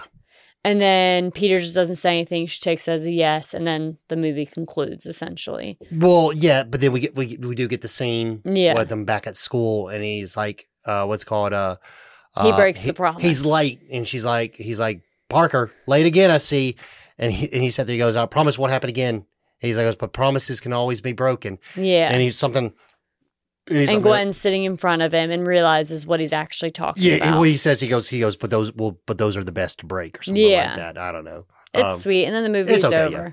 [0.66, 2.46] And then Peter just doesn't say anything.
[2.46, 3.54] She takes as a yes.
[3.54, 5.78] And then the movie concludes essentially.
[5.92, 8.74] Well, yeah, but then we get we we do get the scene Yeah.
[8.76, 11.78] with them back at school, and he's like, uh, what's called uh,
[12.42, 13.24] He uh, breaks the promise.
[13.24, 16.76] He's late, and she's like, he's like, Parker, late again, I see,
[17.18, 19.26] and he and he said that he goes, I promise won't happen again.
[19.60, 22.10] He's like, but promises can always be broken, Yeah.
[22.12, 22.74] and he's something.
[23.70, 27.26] And, and Gwen's sitting in front of him and realizes what he's actually talking about.
[27.26, 29.52] yeah, well, he says he goes, he goes, but those, well, but those are the
[29.52, 30.68] best to break, or something Yeah.
[30.68, 30.98] like that.
[30.98, 31.46] I don't know.
[31.74, 33.12] it's Um, sweet, and then the movie's okay, over.
[33.12, 33.32] Yeah.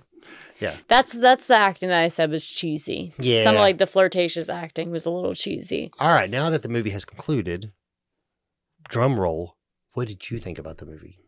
[0.58, 0.76] Yeah.
[0.88, 3.12] That's that's the acting that I said was cheesy.
[3.18, 3.42] Yeah.
[3.42, 5.90] Some of like the flirtatious acting was a little cheesy.
[6.00, 7.72] All right, now that the movie has concluded,
[8.88, 9.56] drum roll.
[9.92, 11.18] What did you think about the movie?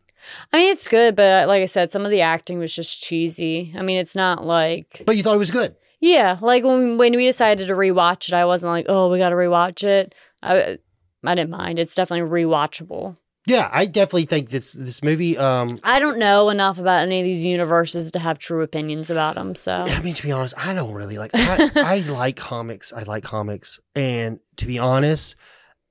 [0.51, 3.73] I mean, it's good, but like I said, some of the acting was just cheesy.
[3.77, 5.75] I mean, it's not like But you thought it was good.
[5.99, 9.29] Yeah, like when when we decided to rewatch it, I wasn't like, oh, we got
[9.29, 10.15] to rewatch it.
[10.41, 10.77] I
[11.23, 11.79] I didn't mind.
[11.79, 13.17] It's definitely rewatchable.
[13.45, 15.37] Yeah, I definitely think this this movie.
[15.37, 19.35] Um, I don't know enough about any of these universes to have true opinions about
[19.35, 19.55] them.
[19.55, 21.31] So I mean, to be honest, I don't really like.
[21.33, 22.93] I, I like comics.
[22.93, 25.35] I like comics, and to be honest,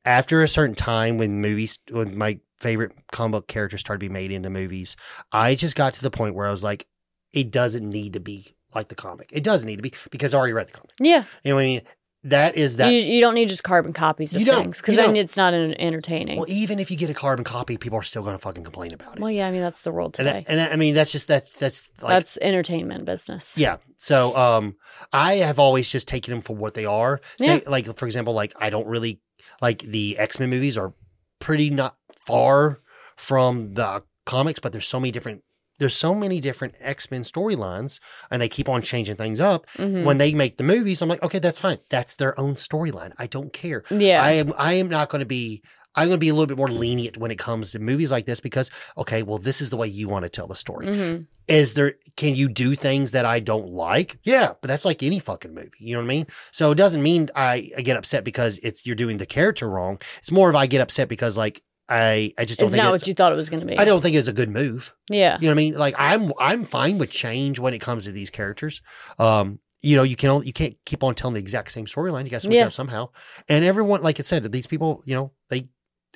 [0.05, 4.12] after a certain time when movies, when my favorite comic book characters started to be
[4.12, 4.97] made into movies,
[5.32, 6.86] I just got to the point where I was like,
[7.32, 9.30] it doesn't need to be like the comic.
[9.32, 10.90] It doesn't need to be because I already read the comic.
[11.00, 11.82] yeah, You know what I mean?
[12.24, 12.92] That is that.
[12.92, 15.16] you, you don't need just carbon copies of You things because then don't.
[15.16, 16.36] it's not en- entertaining.
[16.36, 18.92] well, even if you get a carbon copy, people are still going to fucking complain
[18.92, 19.20] about it.
[19.22, 20.40] Well, yeah, I mean that's the world and today.
[20.40, 23.56] that, and that, I mean, that's just that's that's like that's entertainment business.
[23.56, 23.76] Yeah.
[23.98, 24.74] So um
[25.12, 27.20] I have always just taken them for what they are.
[27.38, 27.70] Say Yeah.
[27.70, 29.20] like for example, like I don't really
[29.62, 30.94] like the X-Men movies are
[31.38, 31.96] pretty not
[32.26, 32.80] far
[33.16, 35.42] from the comics, but there's so many different
[35.78, 38.00] there's so many different X-Men storylines
[38.30, 39.66] and they keep on changing things up.
[39.76, 40.05] Mhm.
[40.05, 41.78] When they make the movies, I'm like, okay, that's fine.
[41.90, 43.12] That's their own storyline.
[43.18, 43.84] I don't care.
[43.90, 45.62] yeah, I am I am not going to be
[45.94, 48.26] I'm going to be a little bit more lenient when it comes to movies like
[48.26, 51.26] this because okay, well this is the way you want to tell the story Mhm.
[51.48, 54.18] is there can you do things that I don't like?
[54.22, 55.70] Yeah, but that's like any fucking movie.
[55.78, 56.26] You know what I mean?
[56.52, 59.98] So it doesn't mean I, I get upset because it's you're doing the character wrong.
[60.18, 62.93] It's more of I get upset because like I I just don't it's think not
[62.93, 63.78] what you thought it was going to be.
[63.78, 64.94] I don't think it's a good move.
[65.10, 65.74] Yeah, You know what I mean?
[65.74, 68.82] Like I'm I'm fine with change when it comes to these characters.
[69.19, 72.24] Um, you know, you can only, you can't keep on telling the exact same storyline.
[72.24, 72.66] You got to switch it Yeah.
[72.66, 73.10] up somehow.
[73.48, 75.69] And everyone, like I said, these people, you know, they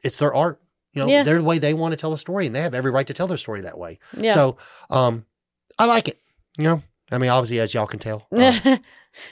[0.03, 0.61] it's their art.
[0.93, 1.23] You know, Yeah.
[1.23, 3.27] the way they want to tell a story, and they have every right to tell
[3.29, 3.99] their story that way.
[4.17, 4.35] yeah.
[4.35, 4.59] So,
[4.91, 5.25] um,
[5.79, 6.21] I like it.
[6.59, 8.79] You know, I mean, obviously, as y'all can tell, um,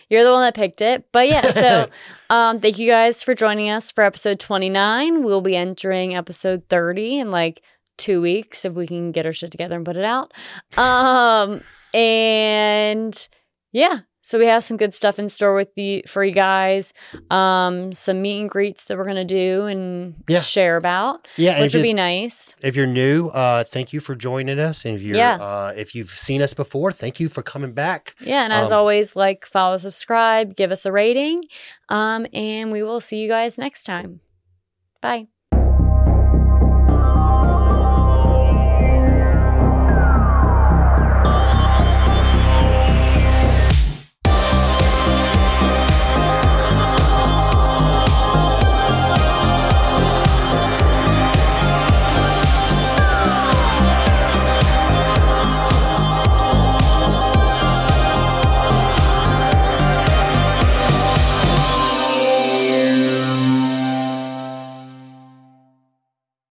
[0.09, 1.07] You're the one that picked it.
[1.13, 1.89] But yeah, so
[2.31, 5.23] um, thank you guys for joining us for episode 29.
[5.23, 7.63] We'll be entering episode 30 in like
[7.97, 10.33] two weeks if we can get our shit together and put it out.
[10.77, 11.63] Um,
[11.93, 13.29] and
[13.73, 14.01] yeah,
[14.31, 16.93] So we have some good stuff in store with you for you guys.
[17.31, 20.39] Um, some meet and greets that we're gonna do and Yeah.
[20.41, 22.55] share about, Yeah, which would you, be nice.
[22.63, 24.85] if you're new, uh, thank you for joining us.
[24.85, 25.35] And if you're Yeah.
[25.41, 28.15] uh, if you've seen us before, thank you for coming back.
[28.21, 31.43] Yeah, and as Um, always, like, follow, subscribe, give us a rating,
[31.89, 34.21] um, and we will see you guys next time.
[35.03, 35.27] Bye.